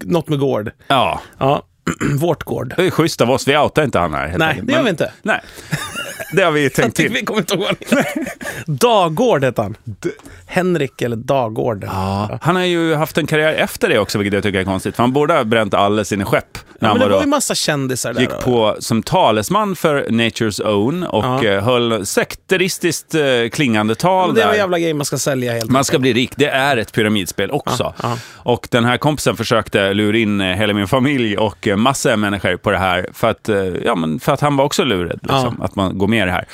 Något 0.05 0.29
med 0.29 0.39
gård. 0.39 0.71
ja, 0.89 1.21
Ja, 1.39 1.63
vårt 2.21 2.43
gård. 2.45 2.75
det 2.77 2.87
är 2.87 2.91
schysst 2.91 3.21
av 3.21 3.31
oss, 3.31 3.49
vi 3.49 3.57
outar 3.59 3.83
inte 3.85 3.99
han 3.99 4.15
här. 4.15 4.35
Nej, 4.39 4.61
det 4.63 4.73
gör 4.73 4.83
vi 4.83 4.91
inte. 4.91 5.13
Nej, 5.23 5.41
det 6.33 6.43
har 6.43 6.51
vi 6.53 6.71
tänkt 6.71 6.97
till. 6.97 7.13
Vi 7.13 7.25
kommer 7.25 7.41
inte 7.41 7.55
ihåg 7.55 7.67
heter. 7.81 8.05
Dagård 8.67 9.45
hette 9.45 9.63
han. 9.63 9.77
Henrik 10.47 11.03
eller 11.03 11.17
Dagård. 11.17 11.85
Ja. 11.87 12.39
Han 12.43 12.57
har 12.57 12.63
ju 12.63 12.95
haft 12.95 13.19
en 13.19 13.27
karriär 13.27 13.53
efter 13.55 13.89
det 13.89 13.99
också, 13.99 14.19
vilket 14.19 14.35
jag 14.35 14.43
tycker 14.43 14.61
är 14.61 14.65
konstigt. 14.65 14.97
För 14.97 15.03
han 15.03 15.13
borde 15.13 15.35
ha 15.35 15.45
bränt 15.45 15.75
alla 15.75 16.05
sina 16.05 16.25
skepp. 16.25 16.59
När 16.79 16.89
Ja, 16.89 16.95
men 16.95 17.09
det 17.09 17.15
var 17.15 17.21
ju 17.21 17.27
massa 17.27 17.55
kändisar 17.55 18.13
där. 18.15 18.21
gick 18.21 18.31
då. 18.31 18.37
på 18.37 18.77
som 18.79 19.03
talesman 19.03 19.77
för 19.77 20.05
Nature's 20.05 20.63
Own 20.67 21.03
och 21.03 21.25
Ja. 21.25 21.45
eh, 21.45 21.65
höll 21.65 22.07
sekteristiskt 22.07 23.15
eh, 23.15 23.23
klingande 23.53 23.95
tal 23.95 24.35
Det 24.35 24.43
är 24.43 24.49
en 24.51 24.57
jävla 24.57 24.79
grej 24.79 24.95
man 24.95 25.05
ska 25.05 25.19
sälja 25.19 25.53
helt 25.53 25.71
Man 25.71 25.85
ska 25.85 25.99
bli 25.99 26.13
rik. 26.13 26.33
Det 26.37 26.47
är 26.49 26.77
ett 26.77 26.93
pyramidspel 26.93 27.51
också. 27.51 27.95
Ja. 28.03 28.17
Och 28.37 28.69
den 28.71 28.85
här 28.85 28.97
kompisen 28.97 29.37
försökte 29.37 29.95
lura 29.95 30.17
in 30.19 30.41
eh, 30.41 30.47
hela 30.57 30.73
min 30.75 30.89
familj 30.89 31.37
och 31.39 31.69
massa 31.77 32.17
människor 32.17 32.57
på 32.57 32.71
det 32.71 32.79
här 32.79 33.07
för 33.13 33.31
att, 33.31 33.51
ja, 33.85 33.95
men 33.95 34.21
för 34.21 34.33
att 34.33 34.41
han 34.41 34.57
var 34.57 34.65
också 34.65 34.85
lurad. 34.85 35.19
Liksom, 35.23 35.61
Att 35.63 35.75
man 35.77 35.99
går 35.99 36.07
med 36.11 36.23
i 36.23 36.27
det 36.27 36.33
här. 36.33 36.45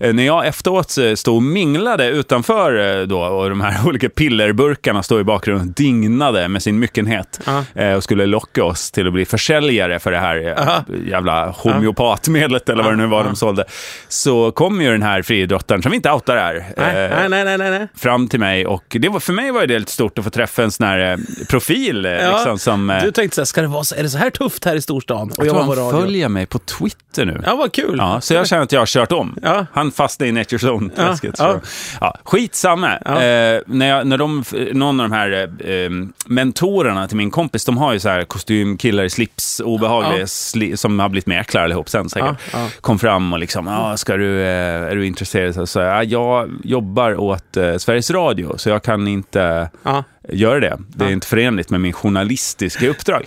Eh, 0.00 0.14
När 0.14 0.26
jag 0.26 0.46
efteråt 0.46 0.98
eh, 0.98 1.14
stod 1.14 1.36
och 1.36 1.42
minglade 1.42 2.06
utanför 2.08 3.00
eh, 3.00 3.06
då, 3.06 3.20
och 3.20 3.48
de 3.50 3.60
här 3.60 3.86
olika 3.86 4.08
pillerburkarna 4.08 5.02
stod 5.02 5.20
i 5.20 5.24
bakgrunden 5.24 5.68
och 5.68 5.74
dignade 5.74 6.48
med 6.48 6.62
sin 6.62 6.78
myckenhet 6.78 7.40
Ja. 7.46 7.64
eh, 7.74 7.92
och 7.94 8.02
skulle 8.02 8.26
locka 8.26 8.64
oss 8.64 8.90
till 8.90 9.06
att 9.06 9.12
bli 9.12 9.24
försäljare 9.24 9.98
för 9.98 10.12
det 10.12 10.18
här 10.18 10.46
eh, 10.58 10.62
Aha. 10.68 10.84
jävla 11.06 11.50
homeopatmedlet 11.50 12.68
eller 12.68 12.82
vad 12.82 12.92
det 12.92 12.96
nu 12.96 13.06
var 13.06 13.24
de 13.24 13.36
sålde. 13.36 13.64
Så 14.08 14.50
kom 14.50 14.80
ju 14.82 14.90
den 14.92 15.02
här 15.02 15.22
friidrottaren, 15.22 15.82
som 15.82 15.90
vi 15.90 15.96
inte 15.96 16.10
outar 16.10 16.36
här, 16.36 16.64
Nej, 16.76 17.28
nej, 17.28 17.44
nej, 17.58 17.70
nej, 17.70 17.88
fram 17.96 18.28
till 18.28 18.40
mig 18.40 18.66
och 18.66 18.96
det 19.00 19.08
var, 19.08 19.20
för 19.20 19.32
mig 19.32 19.50
var 19.50 19.66
det 19.66 19.78
lite 19.78 19.92
stort 19.92 20.18
att 20.18 20.24
få 20.24 20.30
träffa 20.30 20.62
en 20.62 20.70
sån 20.70 20.86
här 20.86 21.18
profil. 21.50 22.04
Ja, 22.04 22.32
liksom, 22.36 22.58
som, 22.58 23.00
Du 23.04 23.12
tänkte 23.12 23.34
så 23.34 23.40
här, 23.40 23.46
ska 23.46 23.60
det 23.62 23.66
vara 23.68 23.84
så, 23.84 23.94
är 23.94 24.02
det 24.02 24.08
så 24.10 24.18
här 24.18 24.30
tufft 24.30 24.64
här 24.64 24.74
i 24.76 24.80
storstan? 24.82 25.18
Och 25.38 25.46
jag 25.46 25.54
tror 25.54 25.62
jobba 25.62 25.74
på 25.74 25.80
han 25.82 26.00
följer 26.02 26.28
mig 26.28 26.46
på 26.46 26.58
Twitter 26.58 27.24
nu. 27.24 27.42
Ja, 27.46 27.56
vad 27.56 27.72
kul. 27.72 27.94
Ja, 27.98 28.20
så 28.20 28.34
jag 28.34 28.48
känner 28.48 28.62
att 28.62 28.72
jag 28.72 28.80
har 28.80 28.86
kört 28.86 29.12
om. 29.12 29.36
Ja. 29.42 29.66
Han 29.72 29.87
fastnade 29.90 30.28
i 30.28 30.32
Nature 30.32 30.58
Zone-träsket. 30.58 31.34
Ja, 31.38 31.60
Ja. 32.00 32.14
Skitsamma. 32.24 32.96
Eh, 32.96 33.60
när, 33.66 33.88
jag, 33.88 34.06
när 34.06 34.18
de, 34.18 34.44
någon 34.72 35.00
av 35.00 35.08
de 35.08 35.14
här 35.14 35.50
eh, 35.70 35.90
mentorerna 36.26 37.08
till 37.08 37.16
min 37.16 37.30
kompis, 37.30 37.64
de 37.64 37.78
har 37.78 37.92
ju 37.92 38.00
så 38.00 38.08
här 38.08 38.24
kostymkillar 38.24 39.04
i 39.04 39.10
slips, 39.10 39.60
obehagliga, 39.64 40.26
sli, 40.26 40.76
som 40.76 40.98
har 41.00 41.08
blivit 41.08 41.26
mäklare 41.26 41.64
allihop 41.64 41.88
sen 41.88 42.08
säkert. 42.08 42.36
Kom 42.80 42.98
fram 42.98 43.32
och 43.32 43.38
liksom, 43.38 43.66
ja, 43.66 43.96
ska 43.96 44.16
du, 44.16 44.40
eh, 44.40 44.90
är 44.90 44.96
du 44.96 45.06
intresserad? 45.06 45.54
Så, 45.54 45.66
så, 45.66 45.78
ja, 45.78 46.02
jag 46.02 46.50
jobbar 46.64 47.20
åt 47.20 47.56
eh, 47.56 47.76
Sveriges 47.76 48.10
Radio, 48.10 48.56
så 48.56 48.68
jag 48.68 48.82
kan 48.82 49.08
inte 49.08 49.70
Ja. 50.28 50.34
gör 50.36 50.60
det. 50.60 50.78
Det 50.88 51.04
är 51.04 51.08
inte 51.10 51.26
förenligt 51.26 51.70
med 51.70 51.80
min 51.80 51.92
journalistiska 51.92 52.88
uppdrag. 52.88 53.26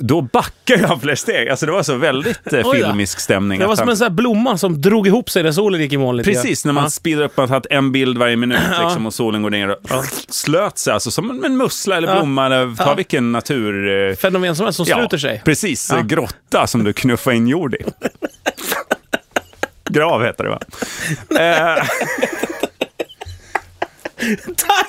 Då 0.00 0.20
backar 0.20 0.78
jag 0.78 1.00
flera 1.02 1.16
steg. 1.16 1.48
Alltså 1.48 1.66
det 1.66 1.72
var 1.72 1.82
så 1.82 1.94
väldigt 1.96 2.52
eh, 2.52 2.70
filmisk 2.74 3.20
stämning. 3.20 3.60
Det 3.60 3.66
var 3.66 3.76
som 3.76 3.82
han- 3.82 3.88
en 3.90 3.96
sån 3.96 4.04
här 4.04 4.10
blomma 4.10 4.58
som 4.58 4.80
drog 4.80 5.06
ihop 5.06 5.30
sig 5.30 5.42
när 5.42 5.52
solen 5.52 5.80
gick 5.80 5.92
i 5.92 5.96
moln. 5.96 6.24
Precis, 6.24 6.64
när 6.64 6.72
man 6.72 6.84
Ja. 6.84 6.90
speedar 6.90 7.24
upp, 7.24 7.36
man 7.36 7.48
har 7.50 7.60
tagit 7.60 7.72
en 7.72 7.92
bild 7.92 8.18
varje 8.18 8.36
minut 8.36 8.60
liksom, 8.82 9.06
och 9.06 9.14
solen 9.14 9.42
går 9.42 9.50
ner 9.50 9.68
och 9.70 10.04
slöt 10.28 10.78
sig, 10.78 10.92
alltså 10.92 11.10
som 11.10 11.44
en, 11.44 11.56
mussla 11.56 11.96
eller 11.96 12.08
Ja. 12.08 12.14
blomma 12.14 12.46
eller 12.46 12.76
ta 12.76 12.84
Ja. 12.84 12.94
vilken 12.94 13.32
natur... 13.32 14.08
eh, 14.10 14.14
Fenomen 14.16 14.56
som 14.56 14.64
helst 14.66 14.76
som 14.76 14.86
ja, 14.88 14.96
sluter 14.98 15.18
sig. 15.18 15.42
Precis, 15.44 15.88
Ja. 15.92 15.98
eh, 15.98 16.04
grotta 16.04 16.66
som 16.66 16.84
du 16.84 16.92
knuffar 16.92 17.32
in 17.32 17.46
jord 17.48 17.74
i. 17.74 17.78
Grav 19.90 20.24
heter 20.24 20.44
det 20.44 20.50
va? 20.50 20.60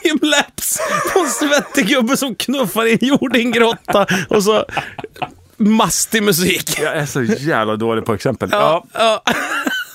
Timelapse 0.02 0.84
på 1.14 1.20
en 1.20 1.30
svettig 1.30 1.88
gubbe 1.88 2.18
som 2.18 2.36
knuffar 2.36 2.86
in 2.86 2.98
jord 3.02 3.36
i 3.36 3.40
en 3.42 3.52
grotta 3.52 4.06
och 4.30 4.44
så 4.44 4.66
mastig 5.58 6.24
musik. 6.24 6.80
jag 6.82 6.98
är 6.98 7.06
så 7.06 7.24
jävla 7.24 7.76
dålig 7.76 8.06
på 8.06 8.14
exempel. 8.14 8.50
Ja. 8.52 8.86
Ja, 8.94 9.24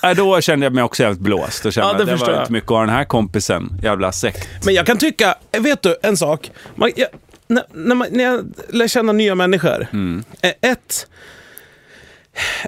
ja. 0.01 0.13
Då 0.13 0.41
kände 0.41 0.65
jag 0.65 0.73
mig 0.73 0.83
också 0.83 1.03
jävligt 1.03 1.21
blåst 1.21 1.65
och 1.65 1.73
kände 1.73 1.89
Ja, 1.91 1.97
det 1.97 2.05
det 2.05 2.15
var 2.15 2.29
jag. 2.31 2.41
inte 2.41 2.51
mycket 2.51 2.69
ha 2.69 2.79
den 2.79 2.89
här 2.89 3.03
kompisen. 3.03 3.79
Jävla 3.83 4.11
sekt. 4.11 4.47
Men 4.65 4.73
jag 4.73 4.85
kan 4.85 4.97
tycka, 4.97 5.35
vet 5.51 5.81
du 5.81 5.95
en 6.03 6.17
sak? 6.17 6.51
Man, 6.75 6.91
jag, 6.95 7.07
när, 7.47 7.63
när, 7.73 7.95
man, 7.95 8.07
när 8.11 8.23
jag 8.23 8.53
lär 8.69 8.87
känna 8.87 9.11
nya 9.11 9.35
människor, 9.35 9.87
Mm. 9.93 10.23
eh, 10.41 10.51
ett, 10.71 11.07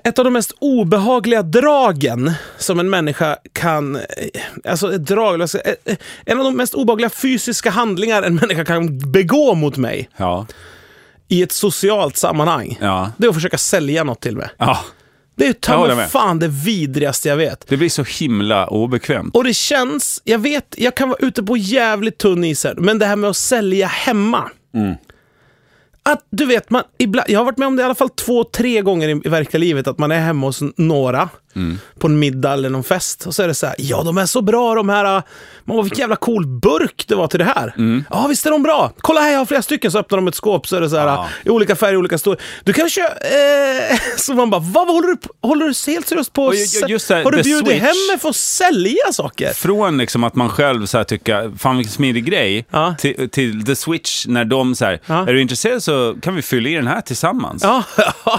ett 0.03 0.19
av 0.19 0.25
de 0.25 0.33
mest 0.33 0.51
obehagliga 0.59 1.41
dragen 1.41 2.31
som 2.57 2.79
en 2.79 2.89
människa 2.89 3.37
kan... 3.53 3.95
eh, 3.95 4.01
Alltså 4.71 4.93
ett 4.95 5.05
drag, 5.05 5.41
alltså, 5.41 5.57
eh, 5.59 5.73
eh, 5.85 5.97
en 6.25 6.37
av 6.37 6.43
de 6.43 6.57
mest 6.57 6.73
obehagliga 6.73 7.09
fysiska 7.09 7.69
handlingar 7.69 8.23
en 8.23 8.35
människa 8.35 8.65
kan 8.65 9.11
begå 9.11 9.55
mot 9.55 9.77
mig 9.77 10.09
Ja. 10.17 10.47
i 11.27 11.41
ett 11.43 11.51
socialt 11.51 12.17
sammanhang, 12.17 12.77
Ja. 12.81 13.11
det 13.17 13.25
är 13.25 13.29
att 13.29 13.35
försöka 13.35 13.57
sälja 13.57 14.03
något 14.03 14.21
till 14.21 14.37
mig. 14.37 14.49
ja. 14.57 14.79
Det 15.37 15.47
är 15.47 15.53
ta 15.53 16.05
fan 16.07 16.39
det 16.39 16.47
vidrigaste 16.47 17.29
jag 17.29 17.37
vet. 17.37 17.67
Det 17.67 17.77
blir 17.77 17.89
så 17.89 18.03
himla 18.03 18.67
obekvämt. 18.67 19.35
Och 19.35 19.43
det 19.43 19.53
känns, 19.53 20.21
jag 20.23 20.39
vet, 20.39 20.75
jag 20.77 20.95
kan 20.95 21.09
vara 21.09 21.19
ute 21.21 21.43
på 21.43 21.57
jävligt 21.57 22.17
tunn 22.17 22.43
is 22.43 22.63
här, 22.63 22.75
men 22.77 22.99
det 22.99 23.05
här 23.05 23.15
med 23.15 23.29
att 23.29 23.37
sälja 23.37 23.87
hemma. 23.87 24.49
Att 26.09 26.27
du 26.29 26.45
vet, 26.45 26.69
man, 26.69 26.83
ibland, 26.97 27.29
jag 27.29 27.39
har 27.39 27.45
varit 27.45 27.57
med 27.57 27.67
om 27.67 27.75
det 27.75 27.81
i 27.81 27.85
alla 27.85 27.95
fall 27.95 28.09
två, 28.09 28.43
tre 28.43 28.81
gånger 28.81 29.07
i, 29.07 29.21
i 29.25 29.29
verkliga 29.29 29.59
livet, 29.59 29.87
att 29.87 29.97
man 29.97 30.11
är 30.11 30.19
hemma 30.19 30.47
hos 30.47 30.61
några 30.77 31.29
på 31.99 32.07
en 32.07 32.19
middag 32.19 32.53
eller 32.53 32.69
någon 32.69 32.83
fest. 32.83 33.25
Och 33.27 33.35
så 33.35 33.43
är 33.43 33.47
det 33.47 33.53
så 33.53 33.65
här, 33.65 33.75
ja 33.79 34.03
de 34.03 34.17
är 34.17 34.25
så 34.25 34.41
bra 34.41 34.75
de 34.75 34.89
här, 34.89 35.23
man 35.65 35.81
vilken 35.83 35.99
jävla 35.99 36.15
cool 36.15 36.47
burk 36.47 37.05
det 37.07 37.15
var 37.15 37.27
till 37.27 37.39
det 37.39 37.45
här. 37.55 37.73
Ja 38.09 38.27
visst 38.29 38.45
är 38.45 38.51
de 38.51 38.63
bra, 38.63 38.91
kolla 38.97 39.21
här 39.21 39.31
jag 39.31 39.39
har 39.39 39.45
flera 39.45 39.61
stycken, 39.61 39.91
så 39.91 39.99
öppnar 39.99 40.17
de 40.17 40.27
ett 40.27 40.35
skåp 40.35 40.67
så 40.67 40.75
är 40.75 40.81
det 40.81 40.89
så 40.89 40.97
här, 40.97 41.05
Ja. 41.07 41.27
i 41.45 41.49
olika 41.49 41.75
färger, 41.75 41.97
olika 41.97 42.17
storlek. 42.17 42.39
Du 42.63 42.73
kan 42.73 42.89
köpa, 42.89 43.13
eh, 43.13 43.97
så 44.17 44.33
man 44.33 44.49
bara, 44.49 44.61
vad 44.61 44.87
håller 44.87 45.07
du, 45.07 45.17
på- 45.17 45.47
håller 45.47 45.65
du 45.65 45.91
helt 45.91 46.07
seriöst 46.07 46.33
på? 46.33 46.43
Och 46.45 46.55
just 46.87 47.09
här, 47.09 47.23
har 47.23 47.31
du 47.31 47.43
bjudit 47.43 47.65
Switch. 47.67 47.81
hem 47.81 47.95
mig 48.11 48.19
för 48.19 48.29
att 48.29 48.35
sälja 48.35 49.11
saker? 49.11 49.53
Från 49.53 49.97
liksom 49.97 50.23
att 50.23 50.35
man 50.35 50.49
själv 50.49 50.85
så 50.85 50.97
här 50.97 51.03
tycker, 51.03 51.51
fan 51.57 51.77
vilken 51.77 51.93
smidig 51.93 52.25
grej, 52.25 52.65
Ja. 52.71 52.95
till, 52.99 53.29
till 53.29 53.65
The 53.65 53.75
Switch 53.75 54.25
när 54.27 54.45
de 54.45 54.75
så 54.75 54.85
här, 54.85 54.99
Ja. 55.05 55.27
är 55.27 55.33
du 55.33 55.41
intresserad 55.41 55.83
så 55.83 56.15
kan 56.21 56.35
vi 56.35 56.41
fylla 56.41 56.69
i 56.69 56.73
den 56.73 56.87
här 56.87 57.01
tillsammans. 57.01 57.63
Ja, 57.63 57.83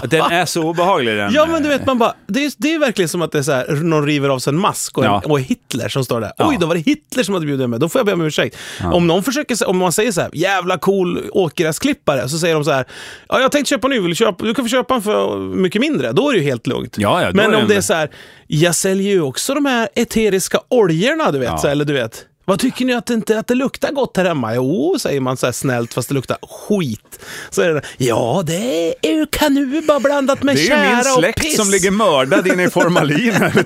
Den 0.09 0.31
är 0.31 0.45
så 0.45 0.61
obehaglig 0.63 1.17
den. 1.17 1.33
ja 1.33 1.45
men 1.45 1.63
du 1.63 1.69
vet 1.69 1.85
man 1.85 1.97
bara, 1.97 2.13
det 2.27 2.45
är, 2.45 2.51
det 2.57 2.73
är 2.73 2.79
verkligen 2.79 3.06
som 3.07 3.21
att 3.21 3.31
det 3.31 3.37
är 3.37 3.43
så 3.43 3.51
här, 3.51 3.71
någon 3.71 4.05
river 4.05 4.29
av 4.29 4.39
sig 4.39 4.53
en 4.53 4.59
mask 4.59 4.97
och, 4.97 5.05
en, 5.05 5.11
Ja. 5.11 5.21
och 5.25 5.39
Hitler 5.39 5.89
som 5.89 6.05
står 6.05 6.21
där. 6.21 6.31
Ja. 6.37 6.47
Oj, 6.49 6.57
då 6.59 6.65
var 6.67 6.75
det 6.75 6.81
Hitler 6.81 7.23
som 7.23 7.33
hade 7.33 7.45
bjudit 7.45 7.69
mig. 7.69 7.79
Då 7.79 7.89
får 7.89 7.99
jag 7.99 8.05
be 8.05 8.13
om 8.13 8.21
ursäkt. 8.21 8.57
Om 8.93 9.07
någon 9.07 9.23
försöker, 9.23 9.67
om 9.69 9.77
man 9.77 9.91
säger 9.91 10.11
så 10.11 10.21
här, 10.21 10.29
jävla 10.33 10.77
cool 10.77 11.21
åkgräsklippare, 11.31 12.29
så 12.29 12.37
säger 12.39 12.55
de 12.55 12.63
så 12.65 12.71
här, 12.71 12.85
ja 13.29 13.39
jag 13.41 13.51
tänkte 13.51 13.69
köpa 13.69 13.87
nu, 13.87 13.99
vill 13.99 14.09
du, 14.09 14.15
köpa, 14.15 14.45
du 14.45 14.53
kan 14.53 14.65
få 14.65 14.69
köpa 14.69 14.93
den 14.93 15.03
för 15.03 15.37
mycket 15.39 15.81
mindre. 15.81 16.11
Då 16.11 16.29
är 16.29 16.33
det 16.33 16.39
ju 16.39 16.45
helt 16.45 16.67
lugnt. 16.67 16.95
Ja, 16.97 17.21
ja, 17.21 17.31
men 17.33 17.53
är 17.53 17.61
om 17.61 17.67
det 17.67 17.75
är 17.75 17.81
så 17.81 17.93
här, 17.93 18.09
jag 18.47 18.75
säljer 18.75 19.11
ju 19.13 19.21
också 19.21 19.53
de 19.53 19.65
här 19.65 19.89
eteriska 19.95 20.59
oljorna, 20.69 21.31
du 21.31 21.39
vet, 21.39 21.49
Ja. 21.49 21.57
så 21.57 21.67
här, 21.67 21.71
eller 21.71 21.85
du 21.85 21.93
vet. 21.93 22.25
Vad 22.49 22.59
tycker 22.59 22.85
ni 22.85 22.93
att 22.93 23.05
det, 23.05 23.13
inte, 23.13 23.39
att 23.39 23.47
det 23.47 23.55
luktar 23.55 23.91
gott 23.91 24.17
här 24.17 24.25
hemma? 24.25 24.55
Jo, 24.55 24.95
säger 24.99 25.21
man 25.21 25.37
så 25.37 25.53
snällt 25.53 25.93
fast 25.93 26.07
det 26.09 26.15
luktar 26.15 26.37
skit. 26.41 27.19
Så 27.49 27.61
är 27.61 27.73
det, 27.73 27.81
ja 27.97 28.43
det 28.45 28.93
är 29.07 29.11
ju 29.13 29.25
kanuba 29.25 29.99
blandat 29.99 30.43
med 30.43 30.55
Det 30.55 30.59
är 30.59 30.63
ju 30.63 30.67
tjära 30.69 30.89
min 30.89 30.97
och 30.99 31.19
släkt 31.19 31.41
piss. 31.41 31.55
som 31.57 31.69
ligger 31.69 31.91
mördad 31.91 32.47
inne 32.47 32.63
i 32.63 32.69
formalin. 32.69 33.33
här. 33.33 33.63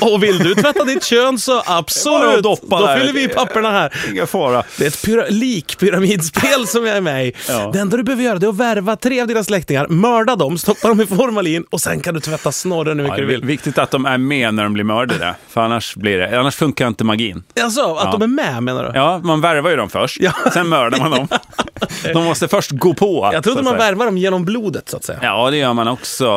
Och 0.14 0.22
vill 0.22 0.38
du 0.38 0.54
tvätta 0.54 0.84
ditt 0.84 1.04
kön 1.04 1.38
så 1.38 1.62
absolut. 1.66 2.42
Då 2.42 2.58
där. 2.70 2.98
fyller 3.00 3.12
vi 3.12 3.22
i 3.24 3.28
papperna 3.28 3.70
här. 3.70 3.92
Inga 4.12 4.26
fara. 4.26 4.62
Det 4.78 4.84
är 4.84 4.88
ett 4.88 5.04
pyra- 5.06 5.30
likpyramidspel 5.30 6.66
som 6.66 6.86
jag 6.86 6.96
är 6.96 7.00
med 7.00 7.26
i. 7.26 7.32
Ja. 7.48 7.70
Det 7.72 7.78
enda 7.78 7.96
du 7.96 8.02
behöver 8.02 8.24
göra 8.24 8.38
det 8.38 8.46
är 8.46 8.50
att 8.50 8.56
värva 8.56 8.96
tre 8.96 9.20
av 9.20 9.26
dina 9.28 9.44
släktingar, 9.44 9.88
mörda 9.88 10.36
dem, 10.36 10.58
stoppa 10.58 10.88
dem 10.88 11.00
i 11.00 11.06
formalin 11.06 11.64
och 11.70 11.80
sen 11.80 12.00
kan 12.00 12.14
du 12.14 12.20
tvätta 12.20 12.52
snorren 12.52 12.98
hur 12.98 13.06
Ja, 13.06 13.12
mycket 13.12 13.28
det 13.28 13.32
du 13.34 13.38
vill. 13.40 13.46
viktigt 13.46 13.78
att 13.78 13.90
de 13.90 14.06
är 14.06 14.18
med 14.18 14.54
när 14.54 14.62
de 14.62 14.72
blir 14.72 14.84
mördade, 14.84 15.34
för 15.48 15.60
annars, 15.60 15.96
blir 15.96 16.18
det, 16.18 16.40
annars 16.40 16.56
funkar 16.56 16.88
inte 16.88 17.04
magin. 17.04 17.42
Alltså, 17.60 17.94
att 17.94 18.04
Ja. 18.04 18.10
de 18.18 18.21
är 18.22 18.26
med 18.26 18.62
menar 18.62 18.84
du? 18.84 18.98
Ja, 18.98 19.20
man 19.24 19.40
värvar 19.40 19.70
ju 19.70 19.76
dem 19.76 19.90
först, 19.90 20.20
Ja. 20.20 20.32
sen 20.52 20.68
mördar 20.68 20.98
man 20.98 21.10
dem. 21.10 21.28
De 22.12 22.24
måste 22.24 22.48
först 22.48 22.70
gå 22.70 22.94
på. 22.94 23.30
Jag 23.32 23.44
trodde 23.44 23.58
att 23.60 23.64
man 23.64 23.76
värvar 23.76 24.06
dem 24.06 24.18
genom 24.18 24.44
blodet 24.44 24.88
så 24.88 24.96
att 24.96 25.04
säga. 25.04 25.18
Ja, 25.22 25.50
det 25.50 25.56
gör 25.56 25.72
man 25.72 25.88
också 25.88 26.30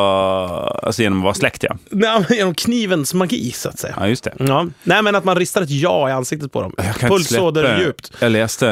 alltså, 0.84 1.02
genom 1.02 1.19
att 1.19 1.24
vara 1.24 1.34
släkt, 1.34 1.63
ja. 1.63 1.76
Nej, 1.89 2.26
genom 2.30 2.54
knivens 2.54 3.13
magi 3.13 3.52
så 3.52 3.69
att 3.69 3.80
säga. 3.80 3.93
Ja, 4.00 4.08
just 4.08 4.24
det. 4.24 4.34
Ja. 4.38 4.65
Nej, 4.84 5.02
men 5.02 5.15
att 5.15 5.24
man 5.24 5.36
ristar 5.36 5.62
ett 5.62 5.69
ja 5.69 6.10
i 6.10 6.12
ansiktet 6.12 6.52
på 6.52 6.62
dem. 6.62 6.74
Pulsåder 7.00 7.80
djupt. 7.80 8.12
Jag 8.19 8.32
läste 8.32 8.67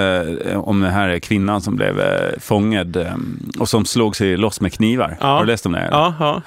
eh, 0.45 0.59
om 0.59 0.81
den 0.81 0.91
här 0.91 1.19
kvinnan 1.19 1.61
som 1.61 1.75
blev 1.75 1.99
eh, 1.99 2.39
fångad 2.39 2.95
eh, 2.95 3.13
och 3.59 3.69
som 3.69 3.85
slog 3.85 4.15
sig 4.15 4.37
loss 4.37 4.61
med 4.61 4.73
knivar. 4.73 5.17
Ja. 5.19 5.27
Har 5.27 5.39
du 5.39 5.47
läst 5.47 5.65
om 5.65 5.71
det? 5.71 5.87
Ja, 5.91 6.13
ja. 6.19 6.41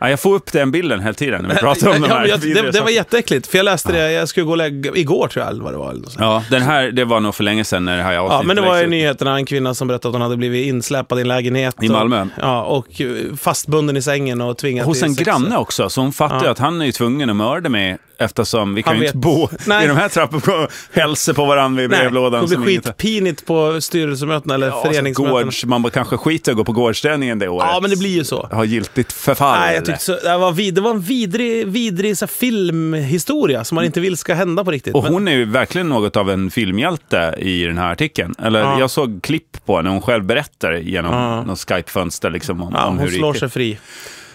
Ja, 0.00 0.10
jag 0.10 0.20
får 0.20 0.34
upp 0.34 0.52
den 0.52 0.70
bilden 0.70 1.00
hela 1.00 1.14
tiden 1.14 1.42
när 1.42 1.48
vi 1.48 1.56
pratar 1.60 1.86
om 1.88 1.92
de 2.02 2.08
ja, 2.08 2.14
här 2.14 2.26
jag, 2.26 2.38
vidriga 2.38 2.62
det, 2.62 2.70
det 2.70 2.80
var 2.80 2.90
jätteäckligt, 2.90 3.46
för 3.46 3.58
jag 3.58 3.64
läste 3.64 3.92
det, 3.92 4.12
jag 4.12 4.28
skulle 4.28 4.44
gå 4.44 4.50
och 4.50 4.56
lägga, 4.56 4.92
igår 4.94 5.28
tror 5.28 5.44
jag, 5.44 5.52
eller 5.52 5.62
vad 5.64 5.72
det 5.72 5.78
var. 5.78 5.90
Eller. 5.90 6.08
Ja, 6.18 6.44
den 6.50 6.62
här, 6.62 6.90
det 6.90 7.04
var 7.04 7.20
nog 7.20 7.34
för 7.34 7.44
länge 7.44 7.64
sedan 7.64 7.84
när 7.84 7.96
det 7.96 8.02
här 8.02 8.12
Ja, 8.12 8.20
avsnittet 8.20 8.46
men 8.46 8.56
det 8.56 8.62
var 8.62 8.82
i 8.82 8.86
nyheterna 8.86 9.36
en 9.36 9.46
kvinna 9.46 9.74
som 9.74 9.88
berättade 9.88 10.08
att 10.08 10.14
hon 10.14 10.22
hade 10.22 10.36
blivit 10.36 10.66
insläpad 10.66 11.18
i 11.18 11.22
en 11.22 11.28
lägenhet. 11.28 11.76
I 11.82 11.88
Malmö? 11.88 12.22
Och, 12.22 12.28
ja, 12.40 12.62
och 12.62 13.00
eh, 13.00 13.36
fastbunden 13.36 13.96
i 13.96 14.02
sängen 14.02 14.40
och 14.40 14.58
tvingad 14.58 14.86
Hos 14.86 14.98
till 14.98 15.08
en 15.08 15.14
sex. 15.14 15.26
granne 15.26 15.56
också, 15.56 15.88
så 15.90 16.00
hon 16.00 16.12
fattar 16.12 16.40
ju 16.40 16.44
Ja. 16.44 16.50
att 16.50 16.58
han 16.58 16.80
är 16.80 16.86
ju 16.86 16.92
tvungen 16.92 17.30
att 17.30 17.36
mörda 17.36 17.68
mig 17.68 17.98
eftersom 18.18 18.74
vi 18.74 18.82
kan 18.82 18.98
ju 18.98 19.06
inte 19.06 19.16
bo 19.18 19.48
Nej. 19.66 19.84
i 19.84 19.88
de 19.88 19.96
här 19.96 20.08
trapporna 20.08 20.56
och 20.64 20.70
hälsa 20.92 21.34
på 21.34 21.44
varandra 21.44 21.82
i 21.82 21.88
Nej, 21.88 21.98
brevlådan. 21.98 22.46
det 22.48 22.56
blir 22.56 22.66
skitpinigt 22.80 23.46
på 23.46 23.80
styrelsemötena 23.80 24.54
eller 24.54 24.66
Ja, 24.66 24.72
så 24.84 24.88
föreningsmötena. 24.92 25.42
gårds, 25.44 25.64
man 25.64 25.90
kanske 25.90 26.16
skiter 26.16 26.50
i 26.50 26.52
att 26.52 26.56
gå 26.56 26.64
på 26.64 26.72
gårdsträningen 26.72 27.38
det 27.38 27.48
året. 27.48 27.68
Ja, 27.72 27.78
men 27.80 27.90
det 27.90 27.96
blir 27.96 28.10
ju 28.16 28.24
så. 28.24 28.48
Har 28.52 28.64
giltigt 28.64 29.12
förfall. 29.12 29.58
Nej, 29.60 29.74
jag 29.74 29.84
tyckte 29.84 30.04
så, 30.04 30.12
det, 30.22 30.38
var 30.38 30.52
vid, 30.52 30.74
det 30.74 30.80
var 30.80 30.90
en 30.90 31.00
vidrig, 31.00 31.66
vidrig 31.66 32.18
så 32.18 32.26
filmhistoria 32.26 33.64
som 33.64 33.74
man 33.74 33.84
inte 33.84 34.00
vill 34.00 34.16
ska 34.16 34.34
hända 34.34 34.64
på 34.64 34.70
riktigt. 34.70 34.94
Och 34.94 35.02
Men- 35.02 35.12
hon 35.12 35.28
är 35.28 35.32
ju 35.36 35.44
verkligen 35.44 35.88
något 35.88 36.16
av 36.16 36.30
en 36.30 36.50
filmhjälte 36.50 37.34
i 37.38 37.64
den 37.64 37.78
här 37.78 37.92
artikeln. 37.92 38.34
Eller 38.42 38.60
Ja. 38.60 38.80
jag 38.80 38.90
såg 38.90 39.22
klipp 39.22 39.64
på 39.66 39.82
när 39.82 39.90
hon 39.90 40.02
själv 40.02 40.24
berättar 40.24 40.72
genom 40.72 41.14
Ja. 41.14 41.44
något 41.44 41.58
Skype-fönster 41.68 42.30
liksom 42.30 42.62
om, 42.62 42.72
ja, 42.74 42.86
om 42.86 42.98
hur 42.98 43.06
hon 43.06 43.14
slår 43.16 43.34
sig 43.34 43.48
fri. 43.48 43.78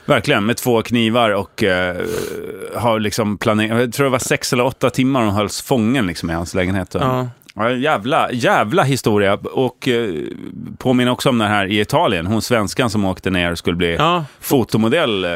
Verkligen, 0.06 0.46
med 0.46 0.58
två 0.58 0.82
knivar 0.82 1.30
och 1.30 1.64
eh, 1.64 1.96
har 2.76 3.00
liksom 3.00 3.38
planerat, 3.38 3.80
jag 3.80 3.94
tror 3.94 4.04
det 4.04 4.10
var 4.10 4.20
sex 4.20 4.54
eller 4.54 4.66
åtta 4.66 4.90
timmar 4.90 5.22
hon 5.22 5.34
hölls 5.34 5.62
fången 5.62 6.08
liksom 6.08 6.30
i 6.30 6.34
hans 6.34 6.54
lägenhet. 6.54 6.96
Ja. 7.00 7.28
Ja, 7.56 7.72
jävla, 7.72 8.32
jävla 8.32 8.84
historia. 8.84 9.34
Och 9.34 9.88
eh, 9.88 10.10
påminner 10.78 11.12
också 11.12 11.30
om 11.30 11.38
den 11.38 11.48
här 11.48 11.66
i 11.66 11.80
Italien, 11.80 12.26
hon 12.28 12.42
svenskan 12.42 12.90
som 12.90 13.06
åkte 13.06 13.30
ner 13.30 13.52
och 13.52 13.58
skulle 13.58 13.76
bli 13.76 13.96
Ja. 13.96 14.26
fotomodell. 14.40 15.24
eh, 15.26 15.32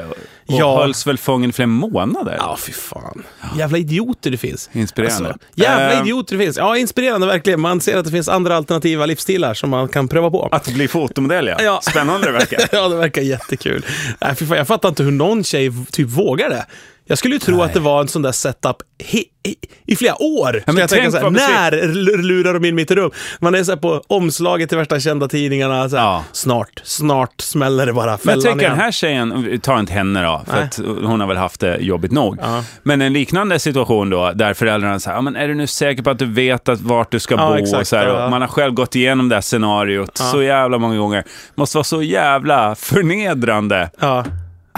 Och 0.49 0.53
Ja. 0.59 0.77
hölls 0.79 1.07
väl 1.07 1.17
fången 1.17 1.49
i 1.49 1.53
flera 1.53 1.67
månader. 1.67 2.35
Ja, 2.39 2.57
fy 2.59 2.71
fan. 2.71 3.23
Jävla 3.57 3.77
idioter 3.77 4.31
det 4.31 4.37
finns. 4.37 4.69
Inspirerande. 4.73 5.29
Alltså, 5.29 5.47
jävla 5.55 5.93
Ehm. 5.93 6.03
idioter 6.05 6.37
det 6.37 6.43
finns. 6.43 6.57
Ja, 6.57 6.77
inspirerande 6.77 7.27
verkligen. 7.27 7.59
Man 7.61 7.81
ser 7.81 7.97
att 7.97 8.05
det 8.05 8.11
finns 8.11 8.29
andra 8.29 8.55
alternativa 8.55 9.05
livsstilar 9.05 9.53
som 9.53 9.69
man 9.69 9.87
kan 9.87 10.07
pröva 10.07 10.31
på. 10.31 10.49
Att 10.51 10.67
bli 10.73 10.87
fotomodell, 10.87 11.47
ja. 11.47 11.55
Ja. 11.63 11.79
Spännande 11.83 12.27
det 12.27 12.31
verkar. 12.33 12.59
ja, 12.71 12.87
det 12.89 12.95
verkar 12.95 13.21
jättekul. 13.21 13.85
Nej, 14.21 14.35
fy 14.35 14.45
fan, 14.45 14.57
jag 14.57 14.67
fattar 14.67 14.89
inte 14.89 15.03
hur 15.03 15.11
någon 15.11 15.43
tjej 15.43 15.71
typ 15.91 16.07
vågar 16.07 16.49
det. 16.49 16.65
Jag 17.07 17.17
skulle 17.17 17.35
ju 17.35 17.39
tro 17.39 17.61
att 17.61 17.73
det 17.73 17.79
var 17.79 18.01
en 18.01 18.07
sån 18.07 18.21
där 18.21 18.31
setup 18.31 18.75
he- 19.03 19.23
i, 19.43 19.55
i 19.85 19.95
flera 19.95 20.21
år. 20.21 20.63
men 20.65 20.75
Så 20.75 20.81
jag 20.81 20.89
tänker 20.89 21.11
tänk 21.11 21.39
så 21.39 21.51
här, 21.51 21.71
när 21.71 22.23
lurar 22.23 22.53
de 22.53 22.65
in 22.65 22.75
mitt 22.75 22.91
rum? 22.91 23.11
Man 23.39 23.55
är 23.55 23.63
så 23.63 23.71
här 23.71 23.77
på 23.77 24.01
omslaget 24.07 24.69
till 24.69 24.77
värsta 24.77 24.99
kända 24.99 25.27
tidningarna. 25.27 25.89
Så 25.89 25.97
här, 25.97 26.03
Ja. 26.03 26.23
Snart, 26.31 26.81
snart 26.83 27.41
smäller 27.41 27.85
det 27.85 27.93
bara. 27.93 28.05
Men 28.05 28.11
jag 28.13 28.21
Fällan 28.21 28.41
tänker 28.43 28.59
igen. 28.59 28.71
den 28.71 28.79
här 28.79 28.91
tjejen, 28.91 29.59
ta 29.63 29.79
inte 29.79 29.93
henne 29.93 30.21
då, 30.23 30.41
för 30.47 30.53
Nej. 30.55 30.63
att 30.63 30.77
hon 31.07 31.19
har 31.19 31.27
väl 31.27 31.37
haft 31.37 31.59
det 31.59 31.77
jobbigt 31.77 32.11
nog. 32.11 32.37
Ja. 32.41 32.63
Men 32.83 33.01
en 33.01 33.13
liknande 33.13 33.59
situation 33.59 34.09
då, 34.09 34.31
där 34.35 34.53
föräldrarna 34.53 34.99
säger, 34.99 35.17
ja, 35.17 35.21
men 35.21 35.35
är 35.35 35.47
du 35.47 35.53
nu 35.55 35.67
säker 35.67 36.03
på 36.03 36.09
att 36.09 36.19
du 36.19 36.25
vet 36.25 36.69
att 36.69 36.81
vart 36.81 37.11
du 37.11 37.19
ska 37.19 37.35
Ja, 37.35 37.47
bo? 37.47 37.53
exakt, 37.55 37.81
och 37.81 37.87
så 37.87 37.95
här, 37.95 38.07
ja. 38.07 38.29
man 38.29 38.41
har 38.41 38.47
själv 38.47 38.73
gått 38.73 38.95
igenom 38.95 39.29
det 39.29 39.35
här 39.35 39.41
scenariot 39.41 40.17
så 40.17 40.43
jävla 40.43 40.77
många 40.77 40.97
gånger. 40.97 41.23
måste 41.55 41.77
vara 41.77 41.83
så 41.83 42.01
jävla 42.01 42.75
förnedrande. 42.75 43.89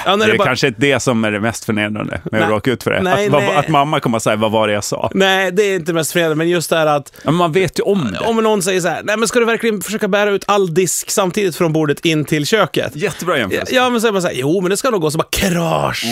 Ja. 0.06 0.16
Det 0.16 0.26
är 0.26 0.38
bara... 0.38 0.48
kanske 0.48 0.68
inte 0.68 0.82
det 0.82 1.00
som 1.00 1.24
är 1.24 1.32
det 1.32 1.40
mest 1.40 1.66
förnedrande 1.66 2.22
med 2.24 2.42
att 2.42 2.48
Nej. 2.48 2.56
råka 2.56 2.72
ut 2.72 2.84
för 2.84 2.92
det. 2.92 3.02
Nej, 3.02 3.26
att, 3.26 3.32
nej. 3.32 3.56
att 3.56 3.68
mamma 3.68 4.00
kommer 4.00 4.18
att 4.18 4.24
säga, 4.24 4.36
vad 4.36 4.52
var 4.52 4.68
det 4.68 4.74
jag 4.74 4.84
sa? 4.84 5.12
Nej, 5.14 5.52
det 5.52 5.64
är 5.64 5.76
inte 5.76 5.94
mest 5.94 6.12
förenande, 6.12 6.36
men 6.36 6.50
just 6.50 6.70
det 6.70 6.78
här 6.78 6.88
att 6.88 7.14
Ja, 7.24 7.32
man 7.32 7.52
vet 7.52 7.80
ju 7.80 7.84
om 7.84 8.12
det. 8.12 8.20
om 8.20 8.36
någon 8.36 8.62
säger 8.62 8.82
så 8.82 8.88
här, 8.88 9.02
nej 9.04 9.18
men 9.18 9.28
ska 9.28 9.40
du 9.40 9.46
verkligen 9.46 9.82
försöka 9.82 10.08
bära 10.08 10.30
ut 10.30 10.44
all 10.48 10.74
disk 10.74 11.10
samtidigt 11.12 11.56
från 11.56 11.74
bordet 11.74 12.06
in 12.06 12.26
till 12.26 12.46
köket? 12.46 12.96
Jättebra 12.96 13.38
jämförelse. 13.38 13.76
ja 13.76 13.90
men 13.90 14.02
så 14.02 14.08
är 14.08 14.12
man 14.12 14.22
så 14.22 14.28
här, 14.28 14.36
jo 14.36 14.62
men 14.62 14.70
det 14.70 14.78
ska 14.78 14.90
nog 14.90 15.02
gå, 15.02 15.12
så 15.12 15.18
bara 15.18 15.28
krasch. 15.32 16.06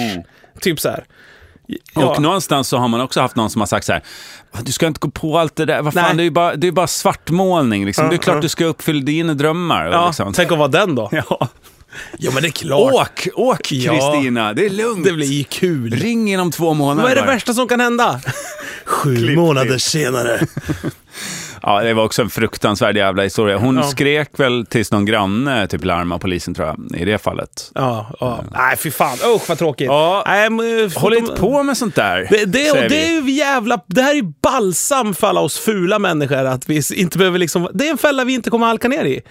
Typ 0.62 0.80
så 0.80 0.89
här. 0.89 1.04
Ja. 1.93 2.06
Och 2.06 2.21
någonstans 2.21 2.67
så 2.67 2.78
har 2.78 2.88
man 2.88 3.02
också 3.02 3.21
haft 3.21 3.36
någon 3.36 3.50
som 3.50 3.62
har 3.62 3.65
sagt 3.65 3.86
så 3.86 3.93
här, 3.93 4.04
du 4.62 4.71
ska 4.71 4.88
inte 4.88 5.00
gå 5.00 5.10
på 5.10 5.39
allt 5.39 5.56
det 5.56 5.65
där, 5.65 5.82
vad 5.82 5.93
fan, 5.93 6.04
Nej. 6.04 6.15
det 6.15 6.21
är 6.21 6.26
ju 6.26 6.32
bara, 6.32 6.56
det 6.56 6.67
är 6.67 6.71
bara 6.71 6.88
svartmålning. 6.88 7.86
Liksom. 7.86 8.04
Ja, 8.04 8.10
det 8.10 8.15
är 8.15 8.17
klart 8.17 8.36
ja. 8.36 8.41
du 8.41 8.50
ska 8.50 8.65
uppfylla 8.65 9.02
dina 9.06 9.34
drömmar. 9.34 9.86
Ja, 9.86 10.08
liksom. 10.08 10.34
tänk 10.34 10.52
att 10.52 10.58
vara 10.58 10.67
den 10.67 10.95
då. 10.95 11.10
Ja. 11.30 11.47
Ja 12.17 12.32
men 12.34 12.43
det 12.43 12.50
är 12.50 12.52
klart. 12.52 12.93
Åk, 12.93 13.28
åk 13.36 13.71
Ja. 13.71 13.91
Kristina, 13.93 14.54
det 14.54 14.65
är 14.65 14.69
lugnt. 14.69 15.06
Det 15.06 15.13
blir 15.13 15.28
ju 15.28 15.43
kul. 15.43 15.91
Ring 15.93 16.34
inom 16.34 16.52
två 16.52 16.73
månader. 16.73 17.02
Vad 17.02 17.12
är 17.12 17.15
det 17.15 17.21
bara. 17.21 17.32
värsta 17.32 17.54
som 17.54 17.67
kan 17.67 17.80
hända? 17.80 18.19
Sju 18.86 19.36
månader 19.36 19.78
senare. 19.78 20.39
Ja, 21.62 21.84
det 21.84 21.93
var 21.93 22.04
också 22.04 22.21
en 22.21 22.30
fruktansvärd 22.30 22.97
jävla 22.97 23.23
historia. 23.23 23.58
Hon 23.58 23.76
Ja. 23.78 23.84
skrek 23.84 24.30
väl 24.39 24.65
tills 24.65 24.91
någon 24.91 25.06
granne 25.06 25.67
typ 25.67 25.86
larmade 25.86 26.19
polisen 26.21 26.54
tror 26.54 26.67
jag, 26.67 27.02
i 27.02 27.06
det 27.06 27.17
fallet. 27.17 27.71
Ja, 27.76 28.15
ja. 28.19 28.43
Nej 28.54 28.78
fy 28.78 28.91
fan, 28.91 29.17
usch 29.36 29.50
vad 29.50 29.58
tråkigt. 29.58 29.86
Ja. 29.88 30.23
Nej, 30.28 30.50
men, 30.50 30.91
Håll 30.95 31.13
inte 31.17 31.36
på 31.36 31.63
med 31.63 31.78
sånt 31.78 31.95
där, 31.95 32.28
Det, 32.30 32.45
det, 32.45 32.71
och 32.71 32.78
det 32.89 33.06
är 33.08 33.21
ju 33.21 33.32
jävla, 33.32 33.80
det 33.88 34.02
här 34.02 34.12
är 34.12 34.15
ju 34.15 34.34
balsam 34.41 35.13
för 35.13 35.28
alla 35.28 35.41
oss 35.41 35.58
fula 35.60 36.00
människor 36.00 36.45
att 36.45 36.69
vi 36.69 36.82
inte 36.95 37.17
behöver 37.17 37.39
liksom, 37.39 37.69
det 37.73 37.88
är 37.88 37.91
en 37.91 37.97
fälla 37.97 38.23
vi 38.23 38.34
inte 38.34 38.50
kommer 38.50 38.65
halka 38.67 38.88
ner 38.88 39.06
i. 39.06 39.21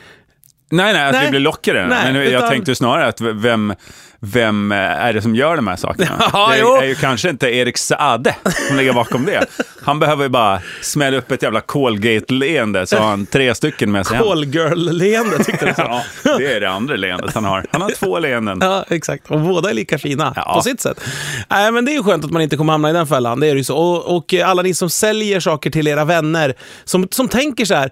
Nej, 0.70 0.92
nej, 0.92 1.06
att 1.06 1.12
Nej. 1.12 1.24
vi 1.24 1.30
blir 1.30 1.40
lockade. 1.40 1.86
Nej, 1.86 2.12
Men 2.12 2.14
jag 2.14 2.32
utan- 2.32 2.48
tänkte 2.50 2.74
snarare 2.74 3.06
att 3.06 3.20
vem, 3.20 3.74
vem 4.20 4.72
eh, 4.72 4.78
är 4.78 5.12
det 5.12 5.22
som 5.22 5.34
gör 5.34 5.56
de 5.56 5.66
här 5.66 5.76
sakerna? 5.76 6.22
Ja, 6.32 6.48
det 6.52 6.58
jo. 6.60 6.74
är 6.76 6.84
ju 6.84 6.94
kanske 6.94 7.30
inte 7.30 7.46
Erik 7.54 7.78
Saade 7.78 8.34
som 8.68 8.76
ligger 8.76 8.92
bakom 8.92 9.24
det. 9.26 9.44
Han 9.82 9.98
behöver 9.98 10.22
ju 10.22 10.28
bara 10.28 10.60
smälla 10.82 11.16
upp 11.16 11.30
ett 11.32 11.42
jävla 11.42 11.60
Colgate-leende 11.60 12.86
så 12.86 12.96
har 12.98 13.08
han 13.08 13.26
tre 13.26 13.54
stycken 13.54 13.92
med 13.92 14.06
sig. 14.06 14.18
Callgirl-leende 14.18 15.44
tyckte 15.44 15.66
du. 15.66 15.72
Ja, 15.82 16.02
det 16.38 16.52
är 16.52 16.60
det 16.60 16.70
andra 16.70 16.96
leendet 16.96 17.34
han 17.34 17.44
har. 17.44 17.66
Han 17.72 17.82
har 17.82 17.90
två 17.90 18.18
leenden. 18.18 18.58
Ja, 18.60 18.84
exakt. 18.88 19.30
Och 19.30 19.40
båda 19.40 19.70
är 19.70 19.74
lika 19.74 19.98
fina 19.98 20.32
Ja. 20.36 20.54
på 20.54 20.62
sitt 20.62 20.80
sätt. 20.80 21.00
Nej, 21.48 21.72
men 21.72 21.84
det 21.84 21.90
är 21.92 21.94
ju 21.96 22.02
skönt 22.02 22.24
att 22.24 22.30
man 22.30 22.42
inte 22.42 22.56
kommer 22.56 22.72
hamna 22.72 22.90
i 22.90 22.92
den 22.92 23.06
fällan. 23.06 23.40
Det 23.40 23.46
är 23.46 23.54
ju 23.56 23.64
så. 23.64 23.76
Och, 23.76 24.16
och 24.16 24.34
alla 24.34 24.62
ni 24.62 24.74
som 24.74 24.90
säljer 24.90 25.40
saker 25.40 25.70
till 25.70 25.88
era 25.88 26.04
vänner, 26.04 26.54
som, 26.84 27.08
som 27.10 27.28
tänker 27.28 27.64
så 27.64 27.74
här, 27.74 27.90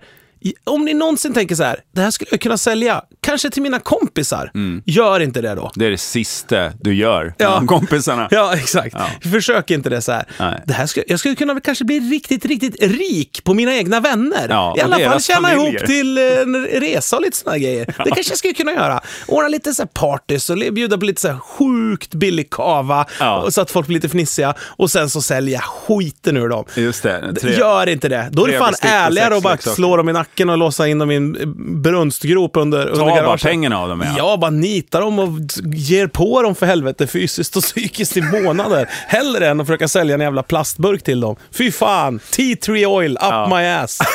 om 0.64 0.84
ni 0.84 0.94
någonsin 0.94 1.34
tänker 1.34 1.54
så 1.54 1.62
här, 1.64 1.76
det 1.94 2.00
här 2.00 2.10
skulle 2.10 2.28
jag 2.30 2.40
kunna 2.40 2.58
sälja, 2.58 3.02
kanske 3.22 3.50
till 3.50 3.62
mina 3.62 3.78
kompisar. 3.78 4.50
Gör 4.84 5.20
inte 5.20 5.40
det 5.40 5.54
då. 5.54 5.70
Det 5.74 5.86
är 5.86 5.90
det 5.90 5.98
sista 5.98 6.70
du 6.80 6.94
gör 6.94 7.24
med 7.24 7.34
Ja. 7.38 7.50
de 7.50 7.66
kompisarna. 7.66 8.28
Ja, 8.34 8.54
exakt. 8.56 8.96
Försök 9.32 9.70
inte 9.70 9.90
det 9.90 10.00
så 10.02 10.12
här. 10.12 10.24
Nej. 10.38 10.62
Det 10.66 10.72
här 10.72 10.86
skulle, 10.86 11.04
jag 11.08 11.18
skulle 11.18 11.34
kunna 11.34 11.60
kanske 11.60 11.84
bli 11.84 12.00
riktigt, 12.00 12.44
riktigt 12.44 12.76
rik 12.82 13.40
på 13.44 13.54
mina 13.54 13.74
egna 13.76 14.00
vänner. 14.00 14.46
Ja, 14.48 14.74
I 14.78 14.80
alla 14.80 14.98
fall 14.98 15.20
tjäna 15.22 15.48
familjer. 15.48 15.74
ihop 15.74 15.86
till 15.86 16.18
eh, 16.18 16.24
en 16.40 16.66
resa 16.66 17.16
och 17.16 17.22
lite 17.22 17.50
här 17.50 17.58
grejer. 17.58 17.86
Det 18.04 18.10
kanske 18.10 18.30
jag 18.30 18.38
skulle 18.38 18.54
kunna 18.54 18.72
göra. 18.72 19.00
Ordna 19.28 19.48
lite 19.48 19.72
så 19.74 19.82
här 19.82 19.86
partys 19.86 20.50
och 20.50 20.56
bjuda 20.72 20.98
på 20.98 21.04
lite 21.04 21.20
så 21.20 21.28
här 21.28 21.38
sjukt 21.38 22.14
billig 22.14 22.50
kava 22.50 23.06
Ja. 23.20 23.46
så 23.50 23.60
att 23.60 23.70
folk 23.70 23.86
blir 23.86 23.94
lite 23.96 24.08
fnissiga 24.08 24.54
och 24.60 24.90
sen 24.90 25.10
så 25.10 25.22
sälja 25.22 25.60
skiten 25.60 26.36
ur 26.36 26.48
dem. 26.48 26.64
Just 26.76 27.02
det. 27.02 27.34
Tre. 27.40 27.56
Gör 27.56 27.88
inte 27.88 28.08
det. 28.08 28.28
Då 28.32 28.44
är 28.46 28.52
det 28.52 28.58
fan 28.58 28.74
ärligare 28.80 29.36
att 29.36 29.42
bara 29.42 29.56
slå 29.58 29.96
dem 29.96 30.08
i 30.08 30.12
nacken 30.12 30.33
och 30.40 30.58
låsa 30.58 30.88
in 30.88 30.98
dem 30.98 31.10
i 31.10 31.16
en 31.16 31.36
eh, 31.40 31.46
brunstgrop 31.80 32.56
under, 32.56 32.78
under 32.86 32.94
Ta 32.94 33.04
bara 33.04 33.16
garaget. 33.16 33.42
pengarna 33.42 33.78
av 33.80 33.88
dem. 33.88 34.02
Ja. 34.06 34.14
Ja, 34.18 34.36
bara 34.36 34.50
nita 34.50 35.00
dem 35.00 35.18
och 35.18 35.28
ger 35.74 36.06
på 36.06 36.42
dem 36.42 36.54
för 36.54 36.66
helvete 36.66 37.06
fysiskt 37.06 37.56
och 37.56 37.62
psykiskt 37.74 38.16
i 38.16 38.22
månader. 38.22 38.88
Hellre 39.08 39.48
än 39.48 39.60
att 39.60 39.66
försöka 39.66 39.88
sälja 39.88 40.14
en 40.14 40.20
jävla 40.20 40.42
plastburk 40.42 41.02
till 41.02 41.20
dem. 41.20 41.36
Fy 41.52 41.70
fan! 41.72 42.20
Tea 42.30 42.56
tree 42.56 42.86
oil 42.86 43.12
up 43.12 43.18
Ja. 43.20 43.48
my 43.56 43.66
ass. 43.66 43.98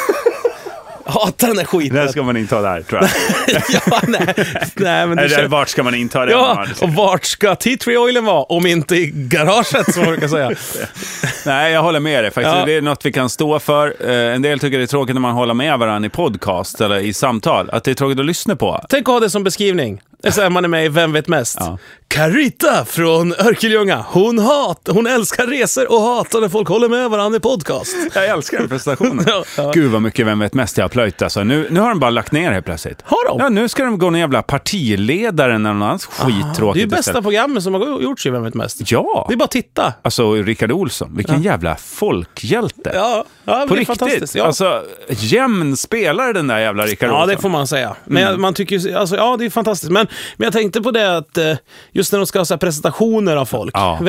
Hatar 1.09 1.47
den 1.47 1.55
där 1.55 1.63
skiten. 1.63 1.97
Det 1.97 2.09
ska 2.09 2.23
man 2.23 2.37
inta 2.37 2.61
där, 2.61 2.81
tror 2.81 3.01
jag. 3.01 3.09
ja, 3.71 4.01
nej, 4.07 4.33
nej, 4.75 5.07
men 5.07 5.17
det 5.17 5.23
Eller 5.23 5.35
känns... 5.35 5.51
vart 5.51 5.69
ska 5.69 5.83
man 5.83 5.95
inta 5.95 6.25
det? 6.25 6.31
Ja, 6.31 6.65
och 6.81 6.89
vart 6.89 7.25
ska 7.25 7.55
tea 7.55 7.77
tree 7.77 7.97
oilen 7.97 8.25
vara? 8.25 8.43
Om 8.43 8.65
inte 8.65 8.95
i 8.95 9.11
garaget, 9.13 9.93
som 9.93 10.03
man 10.03 10.11
brukar 10.11 10.27
säga. 10.27 10.51
Nej, 11.45 11.73
jag 11.73 11.83
håller 11.83 11.99
med 11.99 12.23
dig. 12.23 12.31
Faktiskt. 12.31 12.55
Ja. 12.55 12.65
Det 12.65 12.73
är 12.73 12.81
något 12.81 13.05
vi 13.05 13.11
kan 13.11 13.29
stå 13.29 13.59
för. 13.59 13.95
Eh, 14.09 14.35
en 14.35 14.41
del 14.41 14.59
tycker 14.59 14.77
det 14.77 14.83
är 14.83 14.87
tråkigt 14.87 15.15
när 15.15 15.21
man 15.21 15.33
håller 15.33 15.53
med 15.53 15.79
varandra 15.79 16.07
i 16.07 16.09
podcast 16.09 16.81
eller 16.81 16.97
i 16.97 17.13
samtal. 17.13 17.69
Att 17.69 17.83
det 17.83 17.91
är 17.91 17.95
tråkigt 17.95 18.19
att 18.19 18.25
lyssna 18.25 18.55
på. 18.55 18.85
Tänk 18.89 19.09
att 19.09 19.13
ha 19.13 19.19
det 19.19 19.29
som 19.29 19.43
beskrivning. 19.43 20.01
Så 20.27 20.49
man 20.49 20.63
är 20.63 20.67
med 20.69 20.85
i 20.85 20.89
Vem 20.89 21.11
vet 21.11 21.27
mest? 21.27 21.57
Ja. 21.59 21.77
Carita 22.07 22.85
från 22.85 23.33
Örkelljunga, 23.33 24.05
hon, 24.07 24.39
hat, 24.39 24.89
hon 24.91 25.07
älskar 25.07 25.47
resor 25.47 25.91
och 25.91 26.01
hatar 26.01 26.41
när 26.41 26.49
folk 26.49 26.67
håller 26.67 26.89
med 26.89 27.09
varandra 27.09 27.37
i 27.37 27.39
podcast. 27.39 27.95
Jag 28.15 28.25
älskar 28.25 28.57
den 28.57 28.69
prestationen. 28.69 29.25
Ja, 29.27 29.43
ja. 29.57 29.71
Gud 29.75 29.91
vad 29.91 30.01
mycket 30.01 30.25
Vem 30.27 30.39
vet 30.39 30.53
mest 30.53 30.77
jag 30.77 30.83
har 30.83 30.89
plöjt 30.89 31.21
alltså. 31.21 31.43
Nu, 31.43 31.67
nu 31.69 31.79
har 31.79 31.89
de 31.89 31.99
bara 31.99 32.09
lagt 32.09 32.31
ner 32.31 32.51
helt 32.51 32.65
plötsligt. 32.65 33.01
Har 33.05 33.27
de? 33.27 33.37
Ja, 33.39 33.49
nu 33.49 33.69
ska 33.69 33.83
de 33.83 33.97
gå 33.99 34.05
någon 34.09 34.19
jävla 34.19 34.41
partiledaren 34.41 35.65
eller 35.65 35.73
något 35.75 35.85
annat 35.85 36.03
skittråkigt 36.03 36.73
Det 36.73 36.79
är 36.79 36.81
ju 36.81 36.87
bästa 36.87 36.99
istället. 36.99 37.23
programmet 37.23 37.63
som 37.63 37.73
har 37.73 38.01
gjorts 38.01 38.25
i 38.25 38.29
Vem 38.29 38.43
vet 38.43 38.53
mest? 38.53 38.91
Ja! 38.91 39.25
Det 39.29 39.33
är 39.33 39.37
bara 39.37 39.43
att 39.45 39.51
titta. 39.51 39.93
Alltså 40.01 40.33
Rickard 40.33 40.71
Olsson, 40.71 41.15
vilken 41.15 41.41
jävla 41.43 41.75
folkhjälte. 41.75 42.91
Ja, 42.93 43.23
ja 43.45 43.53
På 43.53 43.57
det 43.57 43.63
är 43.73 43.77
riktigt. 43.79 43.99
fantastiskt. 43.99 44.35
Ja. 44.35 44.43
Alltså, 44.45 44.83
jämn 45.09 45.77
spelare 45.77 46.33
den 46.33 46.47
där 46.47 46.59
jävla 46.59 46.85
Rickard 46.85 47.09
Ja, 47.09 47.13
Olsson. 47.13 47.35
det 47.35 47.41
får 47.41 47.49
man 47.49 47.67
säga. 47.67 47.95
Men 48.05 48.23
jag- 48.23 48.39
man 48.39 48.53
tycker 48.53 48.95
alltså, 48.97 49.15
ja 49.15 49.35
det 49.39 49.45
är 49.45 49.49
fantastiskt. 49.49 49.91
Men, 49.91 50.07
men 50.37 50.45
jag 50.45 50.53
tänkte 50.53 50.81
på 50.81 50.91
det 50.91 51.17
att 51.17 51.37
eh, 51.37 51.55
just 51.91 52.11
när 52.11 52.19
de 52.19 52.25
ska 52.25 52.39
ha 52.39 52.45
så 52.45 52.57
presentationer 52.57 53.35
av 53.35 53.45
folk. 53.45 53.71
Ja. 53.73 53.99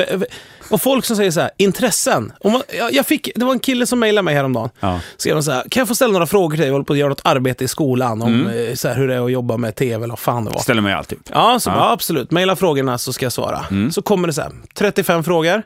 Och 0.69 0.81
folk 0.81 1.05
som 1.05 1.15
säger 1.15 1.31
så 1.31 1.39
här, 1.41 1.49
intressen. 1.57 2.33
Man, 2.43 2.61
jag, 2.91 3.05
fick, 3.05 3.29
det 3.35 3.45
var 3.45 3.51
en 3.53 3.59
kille 3.59 3.85
som 3.85 3.99
mejlade 3.99 4.25
mig 4.25 4.35
häromdagen. 4.35 4.69
Ja. 4.79 4.99
Skrev 5.17 5.35
de 5.35 5.43
så 5.43 5.51
här, 5.51 5.63
kan 5.69 5.81
jag 5.81 5.87
få 5.87 5.95
ställa 5.95 6.13
några 6.13 6.27
frågor 6.27 6.49
till 6.49 6.59
dig? 6.59 6.67
Jag 6.67 6.73
håller 6.73 6.85
på 6.85 6.93
att 6.93 6.99
göra 6.99 7.09
något 7.09 7.21
arbete 7.23 7.63
i 7.63 7.67
skolan 7.67 8.21
om 8.21 8.41
Mm. 8.41 8.67
eh, 8.69 8.75
så 8.75 8.87
här, 8.87 8.95
hur 8.95 9.07
det 9.07 9.15
är 9.15 9.25
att 9.25 9.31
jobba 9.31 9.57
med 9.57 9.75
tv 9.75 9.95
eller 9.95 10.07
vad 10.07 10.19
fan 10.19 10.45
det 10.45 10.51
var. 10.51 10.59
Ställer 10.59 10.81
mig 10.81 10.93
alltid. 10.93 11.17
Ja, 11.31 11.59
så 11.59 11.69
Bara, 11.69 11.91
absolut. 11.91 12.31
Maila 12.31 12.55
frågorna 12.55 12.97
så 12.97 13.13
ska 13.13 13.25
jag 13.25 13.33
svara. 13.33 13.65
Mm. 13.71 13.91
Så 13.91 14.01
kommer 14.01 14.27
det 14.27 14.33
så 14.33 14.41
här, 14.41 14.51
35 14.75 15.23
frågor. 15.23 15.63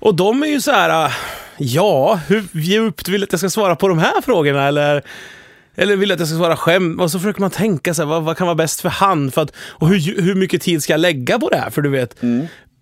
Och 0.00 0.14
de 0.14 0.42
är 0.42 0.46
ju 0.46 0.60
så 0.60 0.70
här, 0.70 1.04
äh, 1.06 1.10
ja, 1.58 2.20
hur 2.28 2.44
djupt 2.52 3.08
vill 3.08 3.20
du 3.20 3.24
att 3.24 3.32
jag 3.32 3.40
ska 3.40 3.50
svara 3.50 3.76
på 3.76 3.88
de 3.88 3.98
här 3.98 4.20
frågorna? 4.24 4.68
Eller, 4.68 5.02
eller 5.76 5.96
vill 5.96 6.12
att 6.12 6.18
jag 6.18 6.28
ska 6.28 6.36
svara 6.38 6.56
skämt? 6.56 7.00
Och 7.00 7.10
så 7.10 7.18
försöker 7.18 7.40
man 7.40 7.50
tänka 7.50 7.94
så 7.94 8.02
här, 8.02 8.06
vad, 8.08 8.22
vad 8.22 8.36
kan 8.36 8.46
vara 8.46 8.54
bäst 8.54 8.80
för 8.80 8.88
han? 8.88 9.30
För 9.30 9.42
att, 9.42 9.52
och 9.56 9.88
hur, 9.88 10.22
hur 10.22 10.34
mycket 10.34 10.62
tid 10.62 10.82
ska 10.82 10.92
jag 10.92 11.00
lägga 11.00 11.38
på 11.38 11.48
det 11.48 11.56
här? 11.56 11.70
För 11.70 11.82
du 11.82 11.88
vet, 11.88 12.20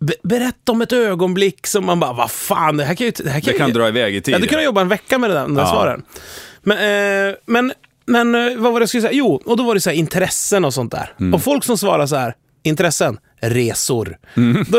be- 0.00 0.14
berätta 0.22 0.72
om 0.72 0.83
ett 0.83 0.92
ögonblick 0.92 1.66
som 1.66 1.87
man 1.87 2.00
bara, 2.00 2.12
vad 2.12 2.31
fan, 2.31 2.76
det 2.76 2.85
här 2.85 2.94
kan 2.94 3.07
ju... 3.07 3.12
Det, 3.16 3.31
här 3.31 3.40
kan 3.40 3.46
Det 3.46 3.52
ju- 3.52 3.59
kan 3.59 3.72
dra 3.72 3.88
iväg 3.88 4.12
i 4.12 4.16
Jag 4.16 4.24
tiden. 4.24 4.40
hade 4.40 4.48
kunnat 4.48 4.64
jobba 4.64 4.81
en 4.81 4.88
vecka 4.88 5.18
med 5.18 5.31
det 5.31 5.35
där, 5.35 5.42
de 5.42 5.55
där 5.55 5.62
Ja. 5.62 5.68
svaren. 5.70 6.02
Men, 6.62 7.28
eh, 7.28 7.35
men, 7.46 7.72
men 8.07 8.35
eh, 8.35 8.57
vad 8.59 8.72
var 8.72 8.81
det 8.81 8.83
jag 8.83 8.88
skulle 8.88 9.00
säga? 9.02 9.12
Jo, 9.12 9.42
och 9.44 9.57
då 9.57 9.62
var 9.62 9.74
det 9.74 9.81
så 9.81 9.90
här 9.90 9.96
intressen 9.96 10.64
och 10.64 10.74
sånt 10.74 10.92
där. 10.92 11.12
Mm. 11.20 11.35
Och 11.35 11.42
folk 11.42 11.64
som 11.64 11.78
svarar 11.78 12.07
så 12.07 12.16
här, 12.16 12.35
intressen, 12.64 13.18
resor. 13.40 14.16
Mm. 14.37 14.64
De, 14.68 14.78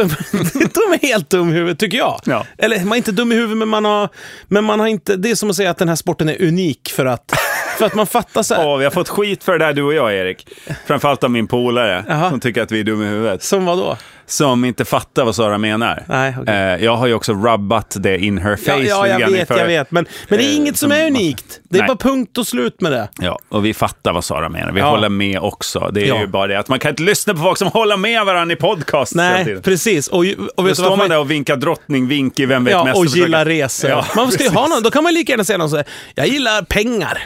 de 0.73 0.93
är 0.93 1.07
helt 1.07 1.29
dum 1.29 1.49
i 1.49 1.53
huvudet, 1.53 1.79
tycker 1.79 1.97
jag. 1.97 2.21
Ja. 2.25 2.45
Eller 2.57 2.79
man 2.79 2.91
är 2.91 2.95
inte 2.97 3.11
dum 3.11 3.31
i 3.31 3.35
huvudet, 3.35 3.57
men 3.57 3.67
man 3.67 3.85
har, 3.85 4.09
men 4.47 4.63
man 4.63 4.79
har 4.79 4.87
inte... 4.87 5.15
Det 5.15 5.31
är 5.31 5.35
som 5.35 5.49
att 5.49 5.55
säga 5.55 5.69
att 5.69 5.77
den 5.77 5.89
här 5.89 5.95
sporten 5.95 6.29
är 6.29 6.41
unik 6.41 6.91
för 6.95 7.05
att, 7.05 7.31
för 7.77 7.85
att 7.85 7.93
man 7.95 8.07
fattar 8.07 8.43
så 8.43 8.55
här. 8.55 8.67
Åh, 8.67 8.77
vi 8.77 8.83
har 8.83 8.91
fått 8.91 9.09
skit 9.09 9.43
för 9.43 9.51
det 9.59 9.65
där 9.65 9.73
du 9.73 9.83
och 9.83 9.93
jag, 9.93 10.13
Erik. 10.15 10.47
Framförallt 10.87 11.23
av 11.23 11.31
min 11.31 11.47
polare, 11.47 12.05
Jaha. 12.07 12.29
som 12.29 12.39
tycker 12.39 12.61
att 12.61 12.71
vi 12.71 12.79
är 12.79 12.83
dumma 12.83 13.03
i 13.03 13.07
huvudet. 13.07 13.43
Som 13.43 13.65
vad 13.65 13.77
då? 13.77 13.97
Som 14.25 14.65
inte 14.65 14.85
fattar 14.85 15.25
vad 15.25 15.35
Sara 15.35 15.57
menar. 15.57 16.03
Nej, 16.07 16.35
okej. 16.41 16.53
Eh, 16.55 16.83
jag 16.85 16.95
har 16.95 17.07
ju 17.07 17.13
också 17.13 17.33
rubbat 17.33 17.95
det 17.99 18.17
in 18.17 18.37
her 18.37 18.55
face. 18.55 18.71
Ja, 18.71 19.07
ja 19.07 19.19
jag 19.19 19.29
vet, 19.29 19.39
inför- 19.39 19.57
jag 19.59 19.65
vet. 19.67 19.91
Men, 19.91 20.05
men 20.29 20.39
det 20.39 20.45
är 20.45 20.49
eh, 20.49 20.55
inget 20.55 20.77
som 20.77 20.89
som- 20.89 20.97
är 20.99 21.07
unikt. 21.07 21.59
Det 21.69 21.77
är 21.77 21.81
Nej. 21.81 21.87
bara 21.87 21.97
punkt 21.97 22.37
och 22.37 22.47
slut 22.47 22.81
med 22.81 22.91
det. 22.91 23.09
Ja, 23.19 23.39
och 23.49 23.65
vi 23.65 23.73
fattar 23.73 24.13
vad 24.13 24.23
Sara 24.25 24.49
menar. 24.49 24.71
Vi 24.71 24.79
Ja. 24.79 24.89
håller 24.89 25.09
med 25.09 25.39
också. 25.39 25.89
Det 25.93 26.01
är 26.01 26.07
Ja. 26.07 26.19
ju 26.19 26.27
bara 26.27 26.47
det 26.47 26.59
att 26.59 26.67
man 26.67 26.79
kan 26.79 26.89
inte 26.89 27.03
lyssna 27.03 27.33
på 27.33 27.39
folk 27.39 27.57
som 27.57 27.67
håller 27.67 27.97
med 27.97 28.25
varandra 28.25 28.53
i 28.53 28.55
podcast 28.55 29.15
Nej, 29.15 29.61
precis. 29.61 30.07
Och, 30.07 30.25
och 30.55 30.63
Då 30.67 30.75
står 30.75 30.97
man 30.97 31.09
där 31.09 31.19
och 31.19 31.31
vinkar 31.31 31.55
drottning, 31.55 32.07
vink 32.07 32.39
i 32.39 32.45
Vem 32.45 32.63
vet 32.63 32.71
Ja, 32.71 32.83
mest? 32.83 32.97
och 32.97 33.03
försöker- 33.03 33.21
gillar 33.21 33.45
resor. 33.45 33.89
Ja, 33.89 34.05
man 34.15 34.31
ska 34.31 34.43
ju 34.43 34.49
ha 34.49 34.67
någon, 34.67 34.83
då 34.83 34.91
kan 34.91 35.03
man 35.03 35.13
lika 35.13 35.31
gärna 35.31 35.43
säga 35.43 35.57
någon 35.57 35.69
så 35.69 35.75
här, 35.75 35.85
jag 36.15 36.27
gillar 36.27 36.61
pengar. 36.61 37.17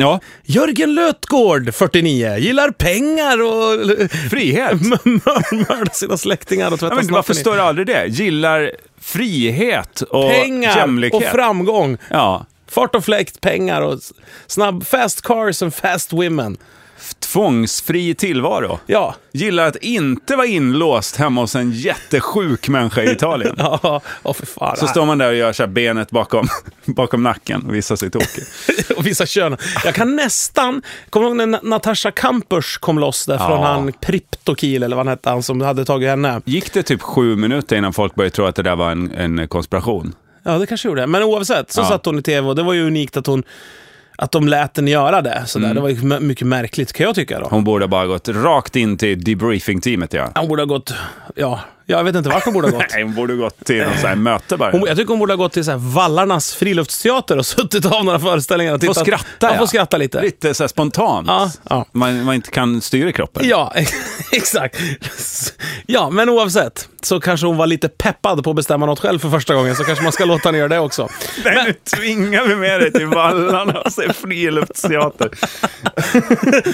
Ja, 0.00 0.20
Jörgen 0.44 0.94
Lötgård, 0.94 1.74
49, 1.74 2.36
gillar 2.36 2.70
pengar 2.70 3.42
och 3.42 4.08
frihet. 4.30 4.80
mördar 5.04 5.94
sina 5.94 6.16
släktingar 6.16 6.72
och 6.72 6.80
tvättar 6.80 6.96
Ja, 6.96 7.02
men 7.02 7.14
varför 7.14 7.34
står 7.34 7.56
det 7.56 7.62
aldrig 7.62 7.86
det? 7.86 8.06
Gillar 8.06 8.70
frihet 9.00 10.00
och 10.00 10.30
Pengar 10.30 10.76
jämlikhet. 10.76 11.22
och 11.22 11.28
framgång. 11.28 11.96
Ja. 12.10 12.46
Fart 12.68 12.94
och 12.94 13.04
fläkt, 13.04 13.40
pengar 13.40 13.82
och 13.82 13.98
snabb, 14.46 14.86
fast 14.86 15.22
cars 15.22 15.62
and 15.62 15.74
fast 15.74 16.12
women. 16.12 16.56
Tvångsfri 17.18 18.14
tillvaro. 18.14 18.78
Ja, 18.86 19.14
Gillar 19.32 19.66
att 19.66 19.76
inte 19.76 20.36
vara 20.36 20.46
inlåst 20.46 21.16
hemma 21.16 21.40
hos 21.40 21.56
en 21.56 21.70
jättesjuk 21.72 22.68
människa 22.68 23.02
i 23.02 23.10
Italien. 23.12 23.54
ja, 23.58 24.00
åh 24.22 24.32
för 24.34 24.46
fan. 24.46 24.76
Så 24.76 24.86
står 24.86 25.06
man 25.06 25.18
där 25.18 25.28
och 25.28 25.34
gör 25.36 25.52
så 25.52 25.62
här 25.62 25.68
benet 25.70 26.10
bakom, 26.10 26.48
bakom 26.84 27.22
nacken 27.22 27.66
och 27.66 27.74
visar 27.74 27.96
sig 27.96 28.10
tokig. 28.10 28.44
och 28.96 29.06
vissa 29.06 29.26
kön. 29.26 29.56
Jag 29.84 29.94
kan 29.94 30.16
nästan, 30.16 30.82
kommer 31.10 31.24
du 31.30 31.36
ihåg 31.42 31.48
när 31.48 31.60
Natasha 31.62 32.10
Kampers 32.10 32.78
kom 32.78 32.98
loss 32.98 33.26
där 33.26 33.38
från 33.38 33.50
Ja. 33.60 33.66
han 33.66 33.92
Priptokil 33.92 34.82
eller 34.82 34.96
vad 34.96 35.06
han 35.06 35.10
hette, 35.12 35.30
han 35.30 35.42
som 35.42 35.60
hade 35.60 35.84
tagit 35.84 36.08
henne. 36.08 36.40
Gick 36.44 36.72
det 36.72 36.82
typ 36.82 37.02
sju 37.02 37.36
minuter 37.36 37.76
innan 37.76 37.92
folk 37.92 38.14
började 38.14 38.34
tro 38.36 38.44
att 38.44 38.54
det 38.54 38.62
där 38.62 38.76
var 38.76 38.90
en, 38.90 39.10
en 39.12 39.48
konspiration? 39.48 40.14
Ja, 40.42 40.58
det 40.58 40.66
kanske 40.66 40.88
gjorde. 40.88 41.06
Men 41.06 41.22
oavsett, 41.22 41.72
så 41.72 41.80
Ja. 41.80 41.88
satt 41.88 42.06
hon 42.06 42.18
i 42.18 42.22
tv 42.22 42.48
och 42.48 42.56
det 42.56 42.62
var 42.62 42.72
ju 42.72 42.86
unikt 42.86 43.16
att 43.16 43.26
hon 43.26 43.42
att 44.20 44.32
de 44.32 44.48
lät 44.48 44.74
den 44.74 44.88
göra 44.88 45.22
det. 45.22 45.42
Sådär. 45.46 45.74
Det 45.74 45.80
var 45.80 46.20
mycket 46.20 46.46
märkligt 46.46 46.92
kan 46.92 47.06
jag 47.06 47.14
tycka 47.14 47.40
då. 47.40 47.46
Hon 47.50 47.64
borde 47.64 47.88
bara 47.88 48.06
gått 48.06 48.28
rakt 48.28 48.76
in 48.76 48.96
till 48.96 49.24
debriefing-teamet, 49.24 50.14
ja. 50.14 50.32
Hon 50.34 50.48
borde 50.48 50.62
ha 50.62 50.66
gått, 50.66 50.94
ja, 51.36 51.60
jag 51.90 52.04
vet 52.04 52.16
inte 52.16 52.28
vart 52.28 52.44
hon 52.44 52.54
borde 52.54 52.68
ha 52.68 52.76
gått. 52.78 52.86
Nej, 52.92 53.02
hon 53.02 53.14
borde 53.14 53.34
gått 53.36 53.64
till 53.64 53.84
något 53.84 53.98
så 54.00 54.06
här 54.06 54.16
möte 54.16 54.56
bara. 54.56 54.70
Hon, 54.70 54.84
jag 54.86 54.96
tycker 54.96 55.08
hon 55.08 55.18
borde 55.18 55.32
ha 55.32 55.36
gått 55.36 55.52
till 55.52 55.64
så 55.64 55.70
här 55.70 55.78
Vallarnas 55.78 56.54
friluftsteater 56.54 57.38
och 57.38 57.46
suttit 57.56 57.86
av 57.86 58.04
några 58.04 58.18
föreställningar 58.18 58.74
och 58.74 58.80
Få 58.84 58.94
tittat. 58.94 59.06
skratta, 59.06 59.24
ja. 59.40 59.52
ja. 59.52 59.58
Få 59.58 59.66
skratta 59.66 59.96
lite. 59.96 60.22
Lite 60.22 60.54
så 60.54 60.62
här 60.62 60.68
spontant. 60.68 61.28
Ja, 61.28 61.50
ja. 61.68 61.86
Man, 61.92 62.24
man 62.24 62.34
inte 62.34 62.50
kan 62.50 62.80
styra 62.80 63.12
kroppen. 63.12 63.48
Ja, 63.48 63.72
exakt. 64.32 64.76
Ja, 65.86 66.10
men 66.10 66.28
oavsett 66.28 66.88
så 67.02 67.20
kanske 67.20 67.46
hon 67.46 67.56
var 67.56 67.66
lite 67.66 67.88
peppad 67.88 68.44
på 68.44 68.50
att 68.50 68.56
bestämma 68.56 68.86
något 68.86 69.00
själv 69.00 69.18
för 69.18 69.30
första 69.30 69.54
gången, 69.54 69.76
så 69.76 69.84
kanske 69.84 70.02
man 70.04 70.12
ska 70.12 70.24
låta 70.24 70.48
henne 70.48 70.58
göra 70.58 70.68
det 70.68 70.78
också. 70.78 71.08
Nej, 71.44 71.64
nu 71.66 71.72
tvingar 71.96 72.44
vi 72.44 72.56
med 72.56 72.80
dig 72.80 72.92
till 72.92 73.06
Vallarna 73.06 73.80
och 73.80 73.92
se 73.92 74.12
friluftsteater. 74.12 75.30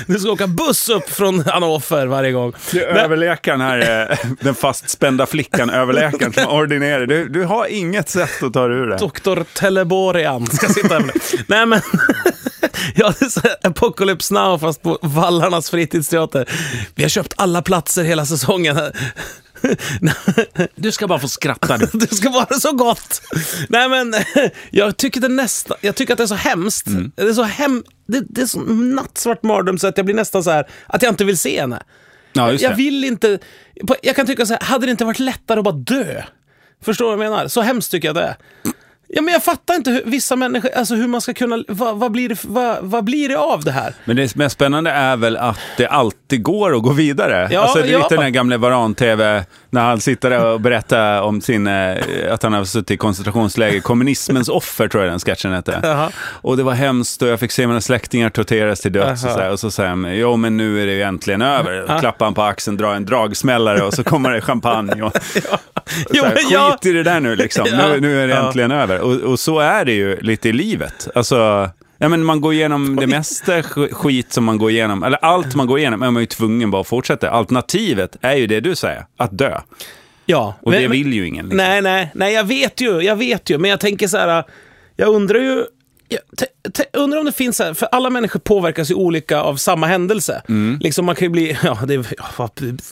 Du 0.07 0.19
ska 0.19 0.31
åka 0.31 0.47
buss 0.47 0.89
upp 0.89 1.11
från 1.11 1.41
Hannover 1.41 2.07
varje 2.07 2.33
gång. 2.33 2.53
Du, 2.73 2.85
överläkaren 2.85 3.61
här, 3.61 4.09
eh, 4.11 4.19
den 4.41 4.55
fastspända 4.55 5.06
flickan, 5.27 5.71
överläkaren 5.81 6.33
som 6.33 6.47
ordinerar. 6.47 7.07
Du, 7.07 7.29
du 7.29 7.45
har 7.45 7.67
inget 7.67 8.09
sätt 8.09 8.43
att 8.43 8.53
ta 8.53 8.69
dig 8.69 8.79
ur 8.79 8.87
det. 8.87 8.97
Doktor 8.97 9.45
Teleborian 9.55 10.47
ska 10.47 10.69
sitta 10.69 10.97
över 10.97 11.13
Nej 11.47 11.67
men, 11.67 11.81
ja, 12.95 13.15
Apocalypse 13.63 14.35
Now 14.35 14.59
fast 14.59 14.83
på 14.83 14.99
Vallarnas 15.03 15.71
fritidsteater. 15.71 16.49
Vi 16.95 17.05
har 17.05 17.09
köpt 17.09 17.35
alla 17.37 17.63
platser 17.63 18.05
hela 18.05 18.27
säsongen. 18.27 18.77
Du 20.75 20.93
ska 20.93 21.07
bara 21.07 21.19
få 21.19 21.29
skratta 21.29 21.77
nu. 21.77 21.89
Det 21.93 22.15
ska 22.15 22.31
vara 22.31 22.61
så 22.61 22.73
gott! 22.73 23.23
Nej 23.69 23.89
men, 23.89 24.15
jag 24.71 24.97
tycker, 24.97 25.21
det 25.21 25.29
nästa, 25.29 25.77
jag 25.81 25.95
tycker 25.95 26.13
att 26.13 26.19
det 26.19 26.25
är 26.25 26.27
så 26.27 26.35
hemskt. 26.35 26.87
Mm. 26.87 27.13
Det 27.15 27.23
är 27.23 27.33
så 27.33 27.43
hem, 27.43 27.85
det, 28.07 28.25
det 28.29 28.41
är 28.43 28.47
så 28.47 28.61
nattsvart 28.61 29.43
mardröm 29.43 29.79
så 29.79 29.87
att 29.87 29.97
jag 29.97 30.07
blir 30.07 30.15
nästan 30.15 30.45
så 30.45 30.51
här 30.51 30.67
att 30.87 31.03
jag 31.03 31.13
inte 31.13 31.25
vill 31.25 31.39
se 31.39 31.61
henne. 31.61 31.83
Ja, 32.37 32.53
Jag 32.53 32.75
vill 32.77 33.05
inte... 33.05 33.39
Jag 34.03 34.17
kan 34.17 34.27
tycka 34.27 34.47
så 34.47 34.53
här, 34.53 34.61
hade 34.61 34.87
det 34.87 34.91
inte 34.91 35.05
varit 35.05 35.19
lättare 35.19 35.59
att 35.59 35.65
bara 35.65 35.75
dö? 35.75 36.23
Förstår 36.85 37.11
du 37.11 37.17
vad 37.17 37.27
jag 37.27 37.31
menar? 37.31 37.49
Så 37.49 37.61
hemskt 37.61 37.91
tycker 37.91 38.09
jag 38.09 38.15
det 38.15 38.23
är. 38.23 38.37
Ja, 39.09 39.23
men 39.23 39.35
jag 39.35 39.45
fattar 39.45 39.75
inte 39.75 39.91
hur 39.91 40.03
vissa 40.05 40.37
människor, 40.37 40.71
alltså 40.77 40.95
hur 40.95 41.09
man 41.09 41.21
ska 41.21 41.35
kunna, 41.35 41.65
vad, 41.69 41.97
vad, 41.97 42.13
blir 42.13 42.29
det, 42.29 42.45
vad, 42.45 42.79
vad 42.81 43.05
blir 43.05 43.29
det 43.29 43.39
av 43.39 43.65
det 43.65 43.71
här? 43.71 43.95
Men 44.05 44.17
det 44.17 44.37
mest 44.37 44.55
spännande 44.55 44.91
är 44.91 45.17
väl 45.17 45.37
att 45.37 45.59
det 45.77 45.87
alltid 45.87 46.43
går 46.43 46.77
att 46.77 46.83
gå 46.83 46.93
vidare. 46.93 47.49
Ja, 47.51 47.61
alltså, 47.61 47.79
det 47.79 47.89
är 47.89 47.93
ja. 47.93 47.99
lite 47.99 48.15
den 48.15 48.23
här 48.23 48.31
gamla 48.31 48.59
Varan-TV, 48.59 49.45
när 49.71 49.85
han 49.85 50.01
sitter 50.01 50.31
där 50.31 50.45
och 50.45 50.61
berättar 50.61 51.23
om 51.23 51.41
sin, 51.41 51.67
eh, 51.67 51.97
att 52.31 52.43
han 52.43 52.53
har 52.53 52.65
suttit 52.65 52.91
i 52.91 52.97
koncentrationsläger. 52.97 53.81
Kommunismens 53.81 54.49
offer 54.49 54.89
tror 54.89 55.03
jag 55.05 55.13
den 55.13 55.21
sketchen 55.21 55.53
hette. 55.53 55.81
Jaha. 55.83 56.11
Och 56.19 56.57
det 56.57 56.63
var 56.63 56.75
hemskt 56.75 57.23
och 57.23 57.29
jag 57.29 57.41
fick 57.41 57.53
se 57.53 57.67
mina 57.67 57.81
släktingar 57.81 58.31
torteras 58.31 58.81
till 58.81 58.93
döds. 58.93 59.25
Och 59.25 59.31
så, 59.31 59.39
här, 59.39 59.51
och 59.51 59.61
så 59.61 59.71
säger 59.71 59.91
han, 59.91 60.17
jo 60.19 60.37
men 60.37 60.57
nu 60.57 60.83
är 60.83 60.87
det 60.87 60.93
ju 60.93 61.03
äntligen 61.03 61.43
över. 61.43 61.83
Och 61.83 62.01
klappar 62.01 62.27
han 62.27 62.35
på 62.35 62.43
axeln, 62.43 62.77
drar 62.77 62.95
en 62.95 63.05
dragsmällare 63.05 63.83
och 63.83 63.95
så 63.95 64.05
kommer 64.05 64.31
det 64.31 64.41
champagne. 64.41 65.03
Och, 65.03 65.13
Jo, 66.11 66.25
här, 66.25 66.35
men 66.35 66.71
Skit 66.73 66.87
i 66.87 66.93
det 66.93 67.03
där 67.03 67.21
nu 67.21 67.37
liksom, 67.37 67.67
Ja. 67.73 67.89
nu, 67.89 68.01
nu 68.01 68.23
är 68.23 68.29
det 68.29 68.35
Ja. 68.35 68.47
äntligen 68.47 68.71
över. 68.71 69.01
Och, 69.01 69.13
och 69.15 69.41
så 69.41 69.59
är 69.59 69.85
det 69.85 69.93
ju 69.93 70.21
lite 70.21 70.49
i 70.49 70.53
livet. 70.53 71.09
Alltså, 71.15 71.71
ja, 71.99 72.09
men 72.09 72.25
man 72.25 72.41
går 72.41 72.53
igenom 72.55 72.97
det 72.97 73.07
mesta 73.07 73.61
sk- 73.61 73.93
skit 73.93 74.33
som 74.33 74.45
man 74.45 74.59
går 74.59 74.71
igenom, 74.71 75.03
eller 75.03 75.25
allt 75.25 75.55
man 75.55 75.67
går 75.67 75.79
igenom 75.79 76.03
är 76.03 76.11
man 76.11 76.23
ju 76.23 76.27
tvungen 76.27 76.71
bara 76.71 76.81
att 76.81 76.87
fortsätta. 76.89 77.31
Alternativet 77.31 78.17
är 78.21 78.35
ju 78.37 78.47
det 78.47 78.61
du 78.61 78.75
säger, 78.75 79.07
att 79.17 79.39
dö. 79.39 79.61
Ja. 80.27 80.55
Och 80.63 80.71
men- 80.71 80.83
det 80.83 80.89
vill 80.89 81.13
ju 81.13 81.27
ingen. 81.27 81.45
Liksom. 81.45 81.57
Nej, 81.57 81.83
nej, 81.83 82.11
nej, 82.15 82.35
jag 82.35 82.45
vet 82.45 82.81
ju, 82.81 83.01
jag 83.01 83.17
vet 83.17 83.51
ju, 83.51 83.59
men 83.59 83.71
jag 83.71 83.81
tänker 83.81 84.09
så 84.09 84.17
här, 84.19 84.45
jag 84.97 85.09
undrar 85.09 85.39
ju, 85.39 85.65
te- 86.73 86.85
undrar 86.93 87.19
om 87.19 87.25
det 87.25 87.33
finns 87.33 87.59
här, 87.59 87.75
för 87.75 87.89
alla 87.93 88.11
människor 88.11 88.41
påverkas 88.41 88.91
ju 88.91 88.95
olika 88.95 89.41
av 89.41 89.57
samma 89.57 89.87
händelse. 89.87 90.43
Mm. 90.49 90.79
Liksom 90.83 91.05
man 91.07 91.15
kan 91.15 91.25
ju 91.25 91.29
bli, 91.31 91.59
ja 91.65 91.79
det 91.87 91.95
är 91.95 92.07
ja, 92.39 92.49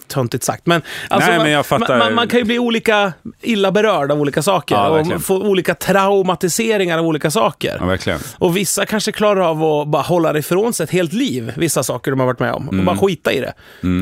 töntigt 0.07 0.45
sagt, 0.45 0.67
men, 0.67 0.83
alltså, 1.11 1.29
Nej, 1.31 1.39
man, 1.39 1.45
men 1.47 1.53
jag 1.53 1.67
fattar. 1.67 1.99
Man, 1.99 2.15
man, 2.15 2.29
kan 2.29 2.39
ju 2.39 2.45
bli 2.45 2.59
olika 2.59 3.13
illa 3.43 3.73
berörd 3.73 4.13
av 4.13 4.21
olika 4.21 4.43
saker 4.43 4.75
Ja, 4.75 4.89
och 4.89 5.23
få 5.23 5.37
olika 5.43 5.75
traumatiseringar 5.75 6.99
av 6.99 7.07
olika 7.07 7.31
saker. 7.31 7.77
Ja, 7.81 7.87
verkligen. 7.87 8.19
Och 8.39 8.57
vissa 8.57 8.87
kanske 8.87 9.13
klarar 9.13 9.41
av 9.41 9.65
att 9.65 9.89
bara 9.89 10.03
hålla 10.03 10.33
det 10.33 10.39
ifrån 10.39 10.73
sig 10.73 10.85
ett 10.85 10.91
helt 10.91 11.13
liv, 11.13 11.53
vissa 11.57 11.83
saker 11.83 12.11
de 12.11 12.21
har 12.21 12.27
varit 12.27 12.41
med 12.41 12.53
om, 12.53 12.67
och 12.69 12.73
Mm. 12.75 12.85
bara 12.87 12.97
skita 12.97 13.33
i 13.33 13.41
det. 13.41 13.55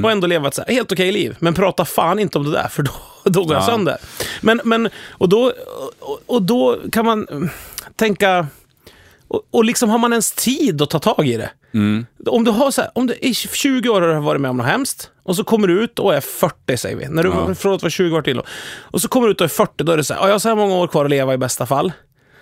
Och 0.05 0.11
ändå 0.11 0.27
leva 0.27 0.49
ett 0.49 0.55
så 0.55 0.63
här, 0.67 0.75
helt 0.75 0.93
okej 0.93 1.13
liv. 1.13 1.37
Men 1.39 1.55
prata 1.55 1.85
fan 1.85 2.19
inte 2.19 2.39
om 2.39 2.45
det 2.45 2.51
där, 2.53 2.69
för 2.71 2.83
då, 2.83 2.91
då 3.25 3.45
går 3.45 3.55
jag 3.55 3.63
Ja. 3.63 3.67
sönder. 3.67 3.97
Men, 4.41 4.61
men, 4.65 4.89
och, 5.11 5.29
då, 5.29 5.53
och, 6.01 6.19
och 6.27 6.43
då 6.43 6.79
kan 6.93 7.05
man 7.07 7.27
mm, 7.31 7.49
tänka, 7.97 8.47
och, 9.33 9.43
och 9.51 9.65
liksom 9.65 9.91
har 9.91 9.99
man 9.99 10.13
ens 10.13 10.33
tid 10.33 10.83
att 10.83 10.91
ta 10.91 10.99
tag 10.99 11.27
i 11.29 11.37
det? 11.37 11.51
Mm. 11.75 12.07
Om 12.27 12.45
du 12.45 12.51
har 12.51 12.71
så 12.71 12.81
här, 12.81 12.91
om 12.95 13.07
du 13.07 13.15
i 13.15 13.35
20 13.35 13.89
år 13.89 14.01
har 14.03 14.09
du 14.15 14.21
varit 14.21 14.41
med 14.41 14.51
om 14.51 14.57
något 14.57 14.67
hemskt, 14.67 15.11
och 15.23 15.37
så 15.37 15.45
kommer 15.45 15.69
du 15.69 15.85
ut 15.85 15.99
och 15.99 16.15
är 16.15 16.21
40 16.21 16.77
säger 16.77 16.97
vi, 16.97 17.09
när 17.09 17.23
du, 17.23 17.29
Ja. 17.29 17.55
från 17.55 17.75
att 17.75 17.83
vara 17.83 17.91
20 17.91 18.17
år 18.17 18.23
till. 18.23 18.41
Och 18.81 19.01
så 19.03 19.09
kommer 19.09 19.27
du 19.27 19.33
ut 19.33 19.41
och 19.41 19.45
är 19.45 19.49
40, 19.49 19.85
då 19.85 19.93
är 19.93 19.97
det 19.97 20.05
så 20.05 20.15
här, 20.15 20.21
"Ja, 20.21 20.27
jag 20.27 20.35
har 20.35 20.39
så 20.39 20.49
här 20.49 20.57
många 20.57 20.75
år 20.75 20.87
kvar 20.87 21.05
att 21.05 21.11
leva 21.11 21.35
i 21.35 21.39
bästa 21.39 21.67
fall. 21.67 21.93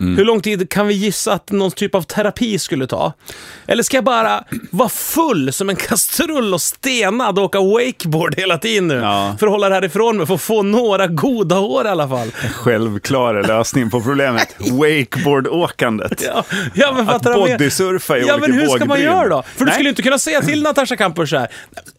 Mm. 0.00 0.16
Hur 0.16 0.24
lång 0.24 0.40
tid 0.40 0.70
kan 0.70 0.86
vi 0.86 0.94
gissa 0.94 1.32
att 1.32 1.50
någon 1.50 1.70
typ 1.70 1.94
av 1.94 2.02
terapi 2.02 2.58
skulle 2.58 2.86
ta? 2.86 3.12
Eller 3.66 3.82
ska 3.82 3.96
jag 3.96 4.04
bara 4.04 4.44
vara 4.70 4.88
full 4.88 5.52
som 5.52 5.68
en 5.70 5.76
kastrull 5.76 6.54
och 6.54 6.62
stenad 6.62 7.38
och 7.38 7.44
åka 7.44 7.60
wakeboard 7.60 8.34
hela 8.38 8.58
tiden 8.58 8.88
nu? 8.88 8.94
Ja. 8.94 9.36
För 9.40 9.46
att 9.46 9.52
hålla 9.52 9.68
det 9.68 9.74
här 9.74 9.84
ifrån 9.84 10.16
mig, 10.16 10.26
för 10.26 10.34
att 10.34 10.40
få 10.42 10.62
några 10.62 11.06
goda 11.06 11.58
år 11.58 11.86
i 11.86 11.88
alla 11.88 12.08
fall. 12.08 12.30
Självklar 12.52 13.42
lösning 13.42 13.90
på 13.90 14.00
problemet. 14.00 14.56
Wakeboardåkandet. 14.70 16.22
Ja, 16.26 16.44
ja 16.74 16.92
men 16.92 17.08
Att 17.08 17.22
du 17.22 17.34
bodysurfa 17.34 18.18
i 18.18 18.20
Ja, 18.26 18.34
olika 18.34 18.48
men 18.48 18.60
hur 18.60 18.68
ska 18.68 18.84
man 18.84 19.00
göra 19.00 19.28
då? 19.28 19.42
För 19.42 19.58
du 19.58 19.64
Nej. 19.64 19.74
skulle 19.74 19.88
inte 19.88 20.02
kunna 20.02 20.18
säga 20.18 20.40
till 20.40 20.62
Natasha 20.62 20.96
Kampusch 20.96 21.32
här. 21.32 21.48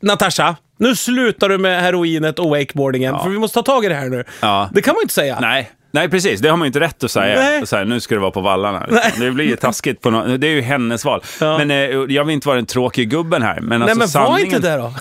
Natasha, 0.01 0.55
nu 0.79 0.95
slutar 0.95 1.49
du 1.49 1.57
med 1.57 1.81
heroinet 1.81 2.39
och 2.39 2.49
wakeboardingen, 2.49 3.19
för 3.23 3.29
vi 3.29 3.39
måste 3.39 3.53
ta 3.53 3.63
tag 3.63 3.85
i 3.85 3.87
det 3.87 3.95
här 3.95 4.09
nu. 4.09 4.23
Ja. 4.41 4.69
Det 4.73 4.81
kan 4.81 4.93
man 4.93 4.99
ju 4.99 5.03
inte 5.03 5.13
säga. 5.13 5.39
Nej. 5.41 5.71
Nej, 5.91 6.10
precis. 6.10 6.39
Det 6.41 6.49
har 6.49 6.58
man 6.58 6.65
ju 6.65 6.67
inte 6.67 6.80
rätt 6.80 7.04
att 7.04 7.12
säga. 7.12 7.36
Nej. 7.39 7.67
Så 7.67 7.75
här, 7.75 7.86
nu 7.86 7.99
ska 7.99 8.15
det 8.15 8.21
vara 8.21 8.32
på 8.32 8.41
vallarna. 8.41 8.86
Nej. 8.89 9.13
Det 9.19 9.32
blir 9.32 9.45
ju 9.45 9.56
taskigt. 9.56 10.01
På 10.01 10.10
no 10.10 10.38
det 10.38 10.47
är 10.47 10.51
ju 10.51 10.62
hennes 10.62 11.06
val. 11.06 11.23
Ja. 11.39 11.58
Men 11.58 11.71
eh, 11.71 11.77
jag 12.15 12.23
vill 12.25 12.34
inte 12.34 12.47
vara 12.47 12.56
den 12.56 12.65
tråkiga 12.65 13.06
gubben 13.06 13.41
här. 13.41 13.60
Men, 13.62 13.80
Nej, 13.80 13.89
alltså, 13.91 14.19
men 14.19 14.27
var 14.27 14.38
sanningen... 14.38 14.56
inte 14.56 14.69
det 14.71 14.77
då. 14.77 14.93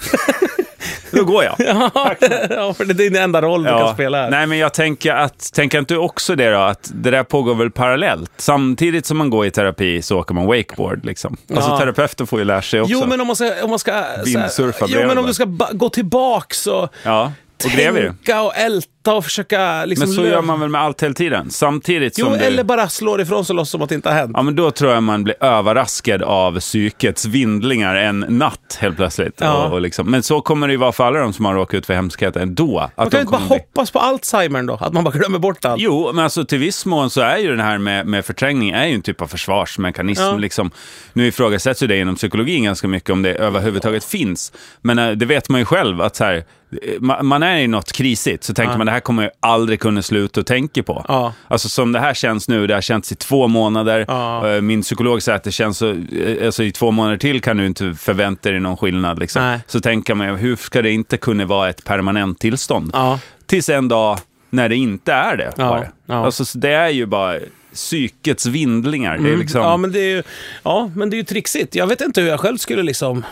då 1.11 1.24
går 1.24 1.44
jag. 1.44 1.55
ja, 1.59 2.74
för 2.74 2.85
det 2.85 2.92
är 2.92 3.11
din 3.11 3.16
enda 3.16 3.42
roll 3.42 3.62
du 3.62 3.68
kan 3.68 3.94
spela 3.94 4.22
här. 4.22 4.31
Nej, 4.31 4.46
men 4.46 4.59
jag 4.59 4.74
tänker 4.74 5.14
att, 5.14 5.53
tänker 5.53 5.79
inte 5.79 5.94
du 5.94 5.98
också 5.98 6.35
det 6.35 6.50
då, 6.50 6.59
att 6.59 6.90
det 6.94 7.11
där 7.11 7.22
pågår 7.22 7.55
väl 7.55 7.70
parallellt? 7.70 8.33
Samtidigt 8.37 9.07
som 9.07 9.18
man 9.18 9.31
går 9.31 9.46
i 9.46 9.50
terapi 9.50 10.03
så 10.03 10.18
åker 10.18 10.35
man 10.35 10.46
wakeboard 10.46 11.05
liksom. 11.05 11.37
Alltså 11.55 11.70
Ja. 11.70 11.79
terapeuten 11.79 12.26
får 12.26 12.38
ju 12.38 12.44
lära 12.44 12.62
sig 12.62 12.81
också. 12.81 12.92
Jo, 12.92 13.07
men 13.07 13.20
om 13.20 13.26
man 13.26 13.37
ska... 13.37 13.53
Om 13.62 13.70
man 13.70 13.79
ska 13.79 14.05
Vindsurfa 14.24 14.87
jo, 14.88 15.07
men 15.07 15.18
om 15.18 15.26
du 15.26 15.35
ska 15.35 15.44
gå 15.72 15.88
tillbaks 15.88 16.66
och 16.66 16.88
Ja, 17.03 17.33
och 17.64 17.70
tänka 17.70 18.42
och 18.42 18.57
älta 18.57 18.90
och 19.08 19.24
försöka 19.24 19.84
liksom... 19.84 20.08
Men 20.08 20.14
så 20.16 20.26
gör 20.26 20.42
man 20.42 20.60
väl 20.60 20.68
med 20.68 20.80
allt 20.80 21.02
hela 21.02 21.14
tiden? 21.14 21.50
Samtidigt 21.50 22.18
Jo, 22.18 22.26
som 22.26 22.38
du... 22.38 22.44
eller 22.44 22.64
bara 22.64 22.88
slår 22.88 23.20
ifrån 23.20 23.44
sig 23.44 23.56
loss 23.56 23.70
som 23.70 23.82
att 23.82 23.88
det 23.88 23.94
inte 23.94 24.08
har 24.08 24.16
hänt. 24.16 24.32
Ja, 24.34 24.42
men 24.42 24.56
då 24.56 24.70
tror 24.70 24.92
jag 24.92 25.02
man 25.02 25.24
blir 25.24 25.44
överraskad 25.44 26.22
av 26.22 26.60
psykets 26.60 27.24
vindlingar 27.26 27.94
en 27.94 28.20
natt 28.28 28.78
helt 28.80 28.96
plötsligt. 28.96 29.34
Ja. 29.40 29.66
Och, 29.66 29.72
och 29.72 29.80
liksom. 29.80 30.10
Men 30.10 30.22
så 30.22 30.40
kommer 30.40 30.66
det 30.68 30.72
ju 30.72 30.76
vara 30.76 30.92
för 30.92 31.04
alla 31.04 31.18
de 31.18 31.32
som 31.32 31.44
har 31.44 31.54
råkat 31.54 31.74
ut 31.78 31.86
för 31.86 31.94
hemskheter 31.94 32.40
ändå. 32.40 32.78
Att 32.78 32.96
Man 32.96 33.10
kan 33.10 33.18
ju 33.18 33.22
inte 33.22 33.30
bara 33.32 33.38
bli- 33.38 33.48
hoppas 33.48 33.90
på 33.90 33.98
Alzheimern 33.98 34.66
då? 34.66 34.74
Att 34.80 34.92
man 34.92 35.04
bara 35.04 35.14
glömmer 35.18 35.38
bort 35.38 35.64
allt? 35.64 35.80
Jo, 35.82 36.10
men 36.14 36.24
alltså 36.24 36.44
till 36.44 36.58
viss 36.58 36.86
mån 36.86 37.10
så 37.10 37.20
är 37.20 37.36
ju 37.38 37.50
den 37.50 37.60
här 37.60 37.78
med, 37.78 38.06
med 38.06 38.24
förträngning 38.24 38.70
är 38.70 38.86
ju 38.86 38.94
en 38.94 39.02
typ 39.02 39.22
av 39.22 39.26
försvarsmekanism. 39.26 40.22
Ja. 40.22 40.36
Liksom. 40.36 40.70
Nu 41.12 41.26
ifrågasätts 41.26 41.82
ju 41.82 41.86
det 41.86 41.98
inom 41.98 42.14
psykologin 42.16 42.64
ganska 42.64 42.88
mycket 42.88 43.10
om 43.10 43.22
det 43.22 43.34
överhuvudtaget 43.34 44.04
finns. 44.04 44.52
Men 44.82 44.98
eh, 44.98 45.10
det 45.10 45.26
vet 45.26 45.48
man 45.48 45.60
ju 45.60 45.64
själv 45.64 46.00
att 46.00 46.16
så 46.16 46.24
här, 46.24 46.34
eh, 46.36 47.00
ma- 47.00 47.22
man 47.22 47.42
är 47.42 47.58
i 47.58 47.66
något 47.66 47.92
krisigt 47.92 48.44
så 48.44 48.54
tänker 48.54 48.78
man 48.78 48.88
det 48.90 48.94
här 48.94 49.00
kommer 49.00 49.22
jag 49.22 49.33
aldrig 49.40 49.81
kunna 49.81 50.03
sluta 50.03 50.40
att 50.40 50.46
tänka 50.46 50.83
på. 50.83 51.05
Ja. 51.09 51.33
Alltså 51.48 51.68
som 51.68 51.92
det 51.92 52.00
här 52.00 52.14
känns 52.14 52.48
nu, 52.48 52.66
det 52.66 52.74
har 52.74 52.81
känts 52.81 53.12
i 53.12 53.14
två 53.14 53.48
månader. 53.48 54.05
Ja. 54.09 54.48
Eh, 54.55 54.61
Min 54.61 54.83
psykolog 54.83 55.22
säger 55.22 55.37
att 55.37 55.44
det 55.44 55.53
känns 55.53 55.79
så, 55.79 55.90
eh, 55.90 56.46
alltså 56.46 56.62
i 56.62 56.72
två 56.72 56.90
månader 56.90 57.16
till 57.16 57.40
kan 57.40 57.57
du 57.57 57.66
inte 57.66 57.94
förvänta 57.94 58.50
dig 58.50 58.61
någon 58.61 58.76
skillnad. 58.76 59.18
Liksom. 59.18 59.59
Så 59.66 59.81
tänker 59.81 60.14
man, 60.14 60.37
hur 60.37 60.57
ska 60.57 60.83
det 60.83 60.90
inte 60.90 61.16
kunna 61.16 61.44
vara 61.44 61.70
ett 61.70 61.85
permanent 61.85 62.38
tillstånd? 62.38 62.90
Ja. 62.92 63.18
Tills 63.46 63.68
en 63.68 63.88
dag 63.88 64.18
när 64.50 64.68
det 64.68 64.76
inte 64.76 65.12
är 65.12 65.37
det. 65.37 65.53
Ja, 65.57 65.85
ja. 66.07 66.14
Alltså, 66.24 66.44
så 66.44 66.59
det 66.59 66.72
är 66.72 66.88
ju 66.88 67.07
bara 67.07 67.38
psykets 67.74 68.46
vindlingar. 68.46 69.18
Det 69.18 69.33
är 69.33 69.37
liksom 69.37 69.61
Ja, 69.61 69.76
men 69.76 69.92
det 69.92 69.98
är 70.00 70.11
ju, 70.16 70.22
ja, 70.62 70.90
men 70.94 71.11
det 71.11 71.16
är 71.16 71.18
ju 71.18 71.24
trixigt. 71.24 71.74
Jag 71.74 71.87
vet 71.87 72.00
inte 72.00 72.20
hur 72.20 72.29
jag 72.29 72.40
själv 72.40 72.57
skulle 72.57 72.83
liksom... 72.83 73.24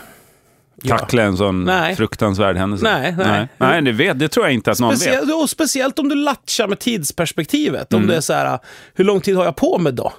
tackla 0.87 1.23
en 1.23 1.37
sån 1.37 1.63
Nej. 1.63 1.95
fruktansvärd 1.95 2.57
händelse. 2.57 2.83
Nej, 2.85 3.15
nej. 3.17 3.27
nej. 3.27 3.47
Nej, 3.57 3.81
det, 3.81 3.91
vet, 3.91 4.19
det 4.19 4.27
tror 4.27 4.45
jag 4.45 4.53
inte 4.53 4.71
att 4.71 4.79
någon 4.79 4.89
vet. 4.89 4.99
Speciellt, 4.99 5.33
och 5.33 5.49
speciellt 5.49 5.99
om 5.99 6.09
du 6.09 6.15
latchar 6.15 6.67
med 6.67 6.79
tidsperspektivet. 6.79 7.93
Mm. 7.93 8.03
Om 8.03 8.09
det 8.09 8.15
är 8.15 8.21
så 8.21 8.33
här, 8.33 8.59
hur 8.93 9.03
lång 9.03 9.21
tid 9.21 9.35
har 9.35 9.45
jag 9.45 9.55
på 9.55 9.77
mig 9.77 9.93
då? 9.93 10.13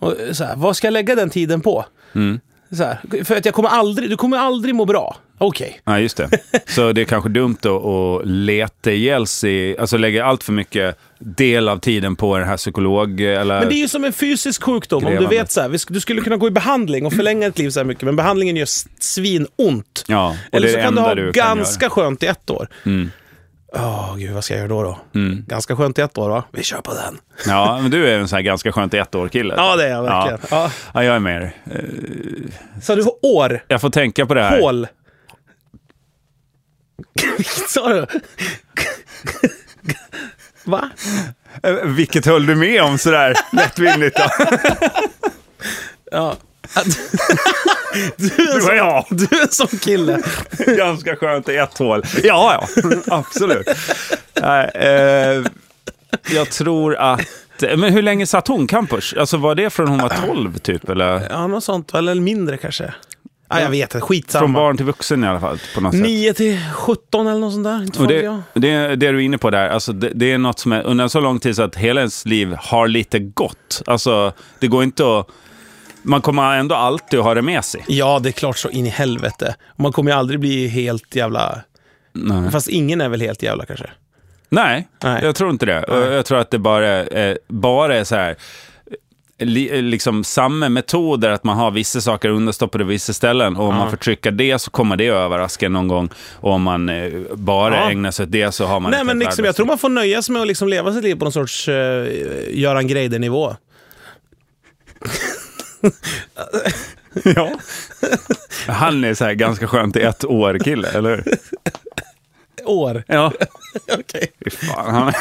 Och 0.00 0.14
så 0.32 0.44
här, 0.44 0.56
vad 0.56 0.76
ska 0.76 0.86
jag 0.86 0.92
lägga 0.92 1.14
den 1.14 1.30
tiden 1.30 1.60
på? 1.60 1.84
Mm. 2.14 2.40
Här, 2.70 3.24
för 3.24 3.36
att 3.36 3.44
jag 3.44 3.54
kommer 3.54 3.68
aldrig, 3.68 4.10
du 4.10 4.16
kommer 4.16 4.36
aldrig 4.36 4.74
må 4.74 4.84
bra. 4.84 5.16
Okej. 5.38 5.80
Ja, 5.84 6.00
just 6.00 6.16
det. 6.16 6.30
Så 6.66 6.92
det 6.92 7.00
är 7.00 7.04
kanske 7.04 7.30
dumt 7.30 7.56
att, 7.62 8.26
leta 8.26 8.92
ihjäl 8.92 9.26
sig, 9.26 9.78
alltså 9.78 9.96
lägga 9.96 10.24
allt 10.24 10.44
för 10.44 10.52
mycket 10.52 10.98
del 11.18 11.68
av 11.68 11.78
tiden 11.78 12.16
på 12.16 12.38
den 12.38 12.48
här 12.48 12.56
psykolog... 12.56 13.20
Eller... 13.20 13.60
Men 13.60 13.68
det 13.68 13.74
är 13.74 13.80
ju 13.80 13.88
som 13.88 14.04
en 14.04 14.12
fysisk 14.12 14.62
sjukdom. 14.62 15.04
Om 15.04 15.10
du 15.10 15.16
Grävande. 15.16 15.36
vet 15.36 15.50
så 15.52 15.60
här, 15.60 15.92
du 15.92 16.00
skulle 16.00 16.20
kunna 16.20 16.36
gå 16.36 16.46
i 16.46 16.50
behandling 16.50 17.06
och 17.06 17.12
förlänga 17.12 17.46
ditt 17.46 17.58
liv 17.58 17.70
så 17.70 17.80
här 17.80 17.84
mycket, 17.84 18.04
men 18.04 18.16
behandlingen 18.16 18.56
gör 18.56 18.68
svinont. 18.98 20.04
Ja, 20.08 20.36
och 20.50 20.56
Eller 20.56 20.66
det 20.66 20.72
så 20.72 20.80
kan 20.80 20.94
du 20.94 21.00
ha 21.00 21.14
du 21.14 21.32
ganska 21.32 21.90
skönt 21.90 22.22
i 22.22 22.26
ett 22.26 22.50
år. 22.50 22.68
Mm. 22.84 23.10
Åh, 23.78 24.16
gud, 24.16 24.32
vad 24.34 24.44
ska 24.44 24.54
jag 24.54 24.58
göra 24.58 24.68
då? 24.68 24.82
då? 24.82 25.20
Ganska 25.46 25.76
skönt 25.76 25.98
i 25.98 26.02
ett 26.02 26.18
år, 26.18 26.28
va? 26.30 26.44
Vi 26.52 26.62
kör 26.62 26.80
på 26.80 26.94
den. 26.94 27.18
Ja, 27.46 27.78
men 27.82 27.90
du 27.90 28.08
är 28.08 28.18
en 28.18 28.28
sån 28.28 28.36
här 28.36 28.42
ganska 28.42 28.72
skönt 28.72 28.94
i 28.94 28.98
ett 28.98 29.14
år 29.14 29.28
kille. 29.28 29.54
Ja, 29.56 29.76
det 29.76 29.84
är 29.84 29.88
jag 29.90 30.02
verkligen. 30.02 30.38
Ja. 30.50 30.56
Ja. 30.64 30.70
ja, 30.94 31.04
jag 31.04 31.14
är 31.16 31.18
mer. 31.20 31.52
Eh, 31.70 31.80
Så 32.82 32.94
du 32.94 33.04
år, 33.22 33.64
Jag 33.68 33.80
får 33.80 33.90
tänka 33.90 34.26
på 34.26 34.34
det 34.34 34.42
här. 34.42 34.60
hål. 34.60 34.86
Sa 37.68 37.88
du? 37.88 38.06
Va? 40.64 40.90
Eh, 41.62 41.72
Vilket 41.72 42.26
höll 42.26 42.46
du 42.46 42.54
med 42.54 42.82
om 42.82 42.98
sådär 42.98 43.34
lättvindigt 43.52 44.16
då? 44.16 44.24
Ja. 46.10 46.36
Du 48.16 48.26
är, 48.26 48.60
sån, 48.60 48.76
jag. 48.76 49.04
du 49.10 49.24
är 49.24 49.48
sån 49.50 49.78
kille. 49.78 50.22
Ganska 50.66 51.16
skönt 51.16 51.48
i 51.48 51.56
ett 51.56 51.78
hål. 51.78 52.02
Ja, 52.22 52.66
ja, 52.76 52.84
absolut. 53.06 53.68
Nej, 54.40 54.70
eh, 54.74 55.44
jag 56.34 56.50
tror 56.50 56.96
att... 56.96 57.20
Men 57.60 57.92
hur 57.92 58.02
länge 58.02 58.26
satt 58.26 58.48
hon 58.48 58.66
campus? 58.66 59.14
Alltså 59.18 59.36
var 59.36 59.54
det 59.54 59.70
från 59.70 59.88
hon 59.88 59.98
var 59.98 60.12
12 60.26 60.58
typ? 60.58 60.88
Eller? 60.88 61.26
Ja, 61.30 61.46
något 61.46 61.64
sånt. 61.64 61.94
Eller 61.94 62.14
mindre 62.14 62.56
kanske. 62.56 62.94
Ja, 63.48 63.60
jag 63.60 63.70
vet 63.70 63.94
inte. 63.94 64.06
Skitsamma. 64.06 64.40
Från 64.40 64.52
barn 64.52 64.76
till 64.76 64.86
vuxen 64.86 65.24
i 65.24 65.26
alla 65.26 65.40
fall 65.40 65.58
på 65.74 65.80
något 65.80 65.92
sätt. 65.92 66.02
9 66.02 66.34
till 66.34 66.58
17 66.74 67.26
eller 67.26 67.40
något 67.40 67.52
sånt 67.52 67.64
där. 67.64 67.82
Inte 67.82 67.98
Och 67.98 68.08
det, 68.08 68.22
jag. 68.22 68.42
det, 68.54 68.96
det 68.96 69.06
är 69.06 69.12
du 69.12 69.22
inne 69.22 69.38
på 69.38 69.50
där, 69.50 69.68
alltså 69.68 69.92
det, 69.92 70.10
det 70.14 70.32
är 70.32 70.38
något 70.38 70.58
som 70.58 70.72
är 70.72 70.82
under 70.82 71.08
så 71.08 71.20
lång 71.20 71.40
tid 71.40 71.56
så 71.56 71.62
att 71.62 71.76
hela 71.76 72.00
ens 72.00 72.24
liv 72.26 72.56
har 72.58 72.88
lite 72.88 73.18
gått. 73.18 73.82
Alltså 73.86 74.32
det 74.58 74.68
går 74.68 74.82
inte 74.82 75.18
att... 75.18 75.28
Man 76.06 76.20
kommer 76.22 76.56
ändå 76.58 76.74
alltid 76.74 77.18
att 77.18 77.24
ha 77.24 77.34
det 77.34 77.42
med 77.42 77.64
sig. 77.64 77.84
Ja, 77.88 78.18
det 78.22 78.28
är 78.28 78.32
klart 78.32 78.58
så 78.58 78.70
in 78.70 78.86
i 78.86 78.88
helvete. 78.88 79.54
Man 79.76 79.92
kommer 79.92 80.10
ju 80.10 80.16
aldrig 80.16 80.40
bli 80.40 80.68
helt 80.68 81.14
jävla... 81.16 81.60
Nej. 82.12 82.50
Fast 82.50 82.68
ingen 82.68 83.00
är 83.00 83.08
väl 83.08 83.20
helt 83.20 83.42
jävla 83.42 83.66
kanske. 83.66 83.90
Nej, 84.48 84.88
Nej. 85.04 85.24
jag 85.24 85.34
tror 85.34 85.50
inte 85.50 85.66
det. 85.66 85.82
Och 85.82 86.12
Jag 86.12 86.26
tror 86.26 86.38
att 86.38 86.50
det 86.50 86.58
bara 86.58 86.88
är, 86.88 87.38
bara 87.48 87.96
är 87.96 88.04
så 88.04 88.16
här, 88.16 88.36
li, 89.38 89.82
liksom 89.82 90.24
samma 90.24 90.68
metoder, 90.68 91.30
att 91.30 91.44
man 91.44 91.56
har 91.56 91.70
vissa 91.70 92.00
saker 92.00 92.28
understoppade 92.28 92.84
på 92.84 92.88
vissa 92.88 93.12
ställen. 93.12 93.56
Och 93.56 93.68
om 93.68 93.74
man 93.74 93.90
förtrycker 93.90 94.30
det 94.30 94.58
så 94.58 94.70
kommer 94.70 94.96
det 94.96 95.06
överraska 95.06 95.68
någon 95.68 95.88
gång. 95.88 96.08
Och 96.34 96.50
om 96.52 96.62
man 96.62 96.88
eh, 96.88 97.12
bara 97.34 97.76
Ja. 97.76 97.90
ägnar 97.90 98.10
sig 98.10 98.24
åt 98.24 98.32
det 98.32 98.52
så 98.52 98.66
har 98.66 98.80
man 98.80 98.90
Nej, 98.90 99.04
men 99.04 99.18
liksom, 99.18 99.44
jag 99.44 99.56
tror 99.56 99.66
man 99.66 99.78
får 99.78 99.88
nöja 99.88 100.22
sig 100.22 100.32
med 100.32 100.42
att 100.42 100.48
liksom 100.48 100.68
leva 100.68 100.92
sitt 100.92 101.04
liv 101.04 101.14
på 101.14 101.24
någon 101.24 101.32
sorts 101.32 101.68
uh, 101.68 101.74
Göran 102.50 102.86
Greider-nivå. 102.86 103.56
Ja. 107.24 107.58
Han 108.66 109.04
är 109.04 109.14
så 109.14 109.24
här 109.24 109.32
ganska 109.32 109.66
skönt 109.66 109.96
i 109.96 110.02
ett 110.02 110.24
år 110.24 110.58
kille, 110.58 110.88
eller 110.88 111.10
hur? 111.10 111.38
År. 112.64 113.04
Ja. 113.06 113.32
Okej. 113.98 114.32
Fy 114.44 114.50
fan, 114.50 114.94
han... 114.94 115.12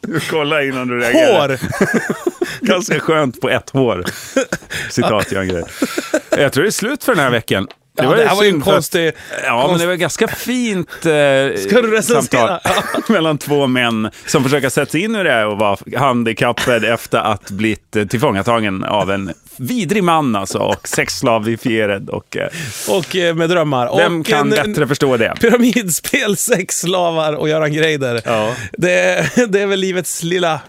Du 0.00 0.20
kollar 0.20 0.68
innan 0.68 0.88
du 0.88 1.00
reagerar. 1.00 1.48
Hår! 1.48 1.58
Ganska 2.60 3.00
skönt 3.00 3.40
på 3.40 3.48
ett 3.50 3.70
hår. 3.70 4.04
Citat 4.90 5.32
Jan 5.32 5.48
Grej. 5.48 5.64
Jag 6.30 6.52
tror 6.52 6.62
det 6.62 6.68
är 6.68 6.70
slut 6.70 7.04
för 7.04 7.14
den 7.14 7.24
här 7.24 7.30
veckan. 7.30 7.68
Det, 7.96 8.02
ja, 8.04 8.14
det 8.14 8.28
här 8.28 8.36
var 8.36 8.42
ju 8.44 8.48
en 8.50 8.60
konstig... 8.60 9.12
Ja, 9.44 9.68
men 9.70 9.78
det 9.78 9.86
var 9.86 9.94
ganska 9.94 10.28
fint 10.28 10.88
eh, 11.06 11.60
Ska 11.68 11.82
du 11.82 12.02
samtal 12.02 12.58
mellan 13.08 13.38
två 13.38 13.66
män 13.66 14.10
som 14.26 14.42
försöker 14.44 14.68
sätta 14.68 14.90
sig 14.92 15.02
in 15.04 15.16
i 15.16 15.22
det 15.22 15.44
och 15.44 15.58
vara 15.58 15.76
handikappad 15.96 16.84
efter 16.84 17.18
att 17.18 17.50
blivit 17.50 17.96
eh, 17.96 18.04
tillfångatagen 18.06 18.84
av 18.84 19.10
en 19.10 19.32
vidrig 19.56 20.04
man 20.04 20.36
alltså 20.36 20.58
och 20.58 20.88
sexslavifierad. 20.88 22.10
Och, 22.10 22.36
eh, 22.36 22.48
Och 22.88 23.16
eh, 23.16 23.34
med 23.34 23.50
drömmar. 23.50 23.96
vem 23.96 24.20
och 24.20 24.26
kan 24.26 24.52
en- 24.52 24.72
bättre 24.72 24.86
förstå 24.86 25.16
det? 25.16 25.34
Pyramidspel, 25.40 26.36
sexslavar 26.36 27.32
och 27.32 27.48
Göran 27.48 27.72
Greider. 27.72 28.20
Ja. 28.24 28.54
Det, 28.72 29.26
det 29.48 29.60
är 29.60 29.66
väl 29.66 29.80
livets 29.80 30.22
lilla... 30.22 30.60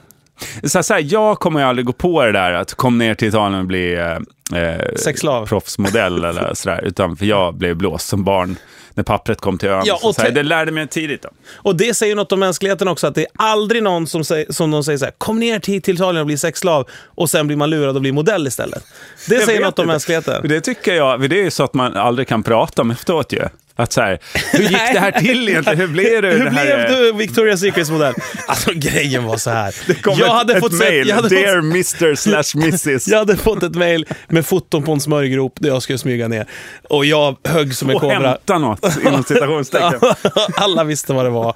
Så 0.63 0.78
här, 0.78 0.84
så 0.84 0.93
här, 0.93 1.06
jag 1.08 1.39
kommer 1.39 1.60
ju 1.60 1.65
aldrig 1.65 1.86
gå 1.86 1.93
på 1.93 2.26
det 2.26 2.32
där 2.32 2.54
att 2.54 2.73
kom 2.73 2.97
ner 2.97 3.15
till 3.15 3.28
Italien 3.28 3.60
och 3.60 3.65
bli 3.65 3.93
eh, 3.93 4.62
eh, 4.62 5.45
proffsmodell 5.45 6.23
eller 6.26 6.54
sådär. 6.54 6.82
Utan 6.84 7.15
för 7.17 7.26
jag 7.26 7.56
blev 7.56 7.76
blåst 7.76 8.08
som 8.08 8.23
barn 8.23 8.56
när 8.93 9.04
pappret 9.04 9.41
kom 9.41 9.58
till 9.58 9.69
ön. 9.69 9.84
Ja, 9.86 9.97
så 10.02 10.08
och 10.08 10.15
så 10.15 10.21
te- 10.21 10.30
det 10.32 10.43
lärde 10.43 10.71
mig 10.71 10.88
tidigt. 10.88 11.21
Då. 11.21 11.30
Och 11.54 11.76
det 11.76 11.93
säger 11.93 12.15
något 12.15 12.32
om 12.32 12.39
mänskligheten 12.39 12.88
också, 12.88 13.08
att 13.08 13.15
det 13.15 13.21
är 13.21 13.28
aldrig 13.36 13.84
någon 13.84 14.08
som, 14.08 14.23
säger, 14.23 14.52
som 14.52 14.71
de 14.71 14.84
säger 14.84 14.97
så 14.97 15.06
här, 15.06 15.13
kom 15.17 15.39
ner 15.39 15.60
till, 15.60 15.82
till 15.82 15.95
Italien 15.95 16.19
och 16.19 16.26
bli 16.26 16.38
sexslav 16.38 16.88
och 17.06 17.30
sen 17.30 17.47
blir 17.47 17.58
man 17.58 17.69
lurad 17.69 17.95
och 17.95 18.02
blir 18.02 18.12
modell 18.12 18.47
istället. 18.47 18.84
Det 19.30 19.36
Jag 19.36 19.43
säger 19.43 19.62
något 19.62 19.80
om 19.80 19.84
inte. 19.84 19.91
mänskligheten. 19.93 20.47
Det 20.50 20.62
tycker 20.62 20.93
jag, 20.93 21.30
det 21.30 21.39
är 21.39 21.43
ju 21.43 21.52
så 21.52 21.63
att 21.63 21.73
man 21.73 21.97
aldrig 21.97 22.28
kan 22.28 22.43
prata 22.43 22.82
om 22.82 22.91
efteråt 22.91 23.34
ju. 23.34 23.47
Att 23.80 23.94
så 23.94 24.02
här, 24.02 24.20
hur 24.52 24.63
gick 24.63 24.94
det 24.94 25.00
här 25.00 25.12
till 25.12 25.50
egentligen? 25.50 25.80
Hur 25.80 25.88
blev 25.88 26.22
du? 26.22 26.30
Hur 26.30 26.50
blev 26.50 26.88
du 26.88 27.12
Victoria's 27.12 27.58
Secrets 27.58 27.90
modell? 27.90 28.13
Alltså 28.48 28.72
grejen 28.74 29.24
var 29.26 29.38
så 29.38 29.50
här. 29.50 29.76
Det 29.88 29.94
kom 29.94 30.18
jag 30.20 30.28
ett, 30.28 30.34
hade 30.34 30.54
ett 30.54 30.60
fått 30.60 30.72
mail. 30.72 31.04
Se, 31.04 31.10
jag, 31.10 31.16
hade 31.16 31.30
Dear 31.30 31.58
Mr 31.58 32.16
slash 32.16 32.62
Mrs. 32.63 33.08
jag 33.08 33.18
hade 33.18 33.38
fått 33.38 33.63
ett 33.63 33.76
mail 33.76 34.06
med 34.28 34.46
foton 34.46 34.84
på 34.84 34.92
en 34.92 35.02
smörjgrop 35.02 35.54
där 35.60 35.70
jag 35.70 35.82
skulle 35.82 35.98
smyga 35.98 36.28
ner. 36.28 36.48
Och 36.90 37.06
jag 37.06 37.38
högg 37.44 37.76
som 37.76 37.90
en 37.90 37.96
och 37.96 38.02
kobra. 38.02 38.30
hämta 38.30 38.58
något, 38.58 38.98
inom 39.08 39.24
citationstecken. 39.24 40.00
Alla 40.56 40.84
visste 40.84 41.13
vad 41.13 41.26
det 41.26 41.30
var. 41.30 41.54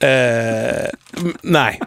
Eh, 0.00 0.88
nej. 1.42 1.80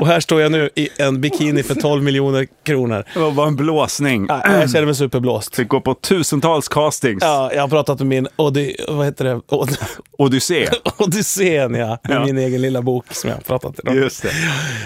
Och 0.00 0.06
här 0.06 0.20
står 0.20 0.40
jag 0.40 0.52
nu 0.52 0.70
i 0.74 0.88
en 0.98 1.20
bikini 1.20 1.62
för 1.62 1.74
12 1.74 2.02
miljoner 2.02 2.46
kronor. 2.66 3.04
Det 3.14 3.20
var 3.20 3.30
bara 3.30 3.46
en 3.48 3.56
blåsning. 3.56 4.26
Nej, 4.26 4.40
Jag 4.60 4.70
känner 4.70 4.86
mig 4.86 4.94
superblåst. 4.94 5.56
Fick 5.56 5.68
gå 5.68 5.80
på 5.80 5.94
tusentals 5.94 6.68
castings. 6.68 7.18
Ja, 7.22 7.50
jag 7.54 7.60
har 7.60 7.68
pratat 7.68 7.98
med 7.98 8.06
min 8.06 8.28
Ody, 8.36 8.74
vad 8.88 9.06
heter 9.06 9.24
det? 9.24 9.40
Od, 9.48 9.78
Odyssé. 10.18 10.68
Odyssén, 10.98 11.74
ja. 11.74 11.98
Med 12.08 12.16
Ja. 12.16 12.24
min 12.24 12.38
egen 12.38 12.62
lilla 12.62 12.82
bok 12.82 13.04
som 13.10 13.30
jag 13.30 13.36
har 13.36 13.42
pratat 13.42 13.78
om. 13.88 13.96
Just 13.96 14.22
det. 14.22 14.30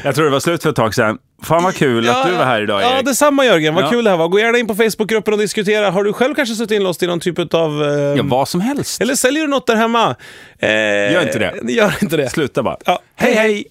Jag 0.05 0.15
tror 0.15 0.25
det 0.25 0.31
var 0.31 0.41
slut 0.41 0.63
för 0.63 0.71
ett 0.71 0.77
tag 0.77 0.95
sedan. 0.95 1.19
Fan 1.43 1.63
vad 1.63 1.75
kul 1.75 2.09
att 2.09 2.27
du 2.27 2.33
var 2.33 2.45
här 2.45 2.63
idag 2.63 2.83
Ja, 2.83 2.97
Erik. 2.97 3.07
detsamma 3.07 3.45
Jörgen. 3.45 3.75
Vad 3.75 3.85
Ja. 3.85 3.91
kul 3.91 4.05
det 4.05 4.11
här 4.11 4.17
var. 4.17 4.29
Gå 4.29 4.39
gärna 4.39 4.59
in 4.59 4.67
på 4.67 4.75
Facebookgruppen 4.75 5.35
och 5.35 5.41
diskutera. 5.41 5.91
Har 5.91 6.05
du 6.05 6.13
själv 6.13 6.35
kanske 6.35 6.55
suttit 6.55 6.77
inlåst 6.77 7.03
i 7.03 7.07
någon 7.07 7.21
typ 7.21 7.55
av... 7.55 7.83
Eh, 7.85 7.89
Ja, 8.17 8.23
vad 8.23 8.49
som 8.49 8.61
helst. 8.61 9.01
Eller 9.01 9.15
säljer 9.15 9.43
du 9.43 9.49
något 9.49 9.67
där 9.67 9.77
hemma? 9.77 10.17
Eh, 10.59 10.69
Gör 11.13 11.23
inte 11.23 11.39
det. 11.39 11.73
Gör 11.73 11.95
inte 12.03 12.17
det. 12.17 12.29
Sluta 12.31 12.63
bara. 12.63 12.77
Ja. 12.85 12.99
Hej 13.17 13.35
hej! 13.35 13.65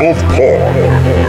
Of 0.00 0.16
pod. 0.28 1.27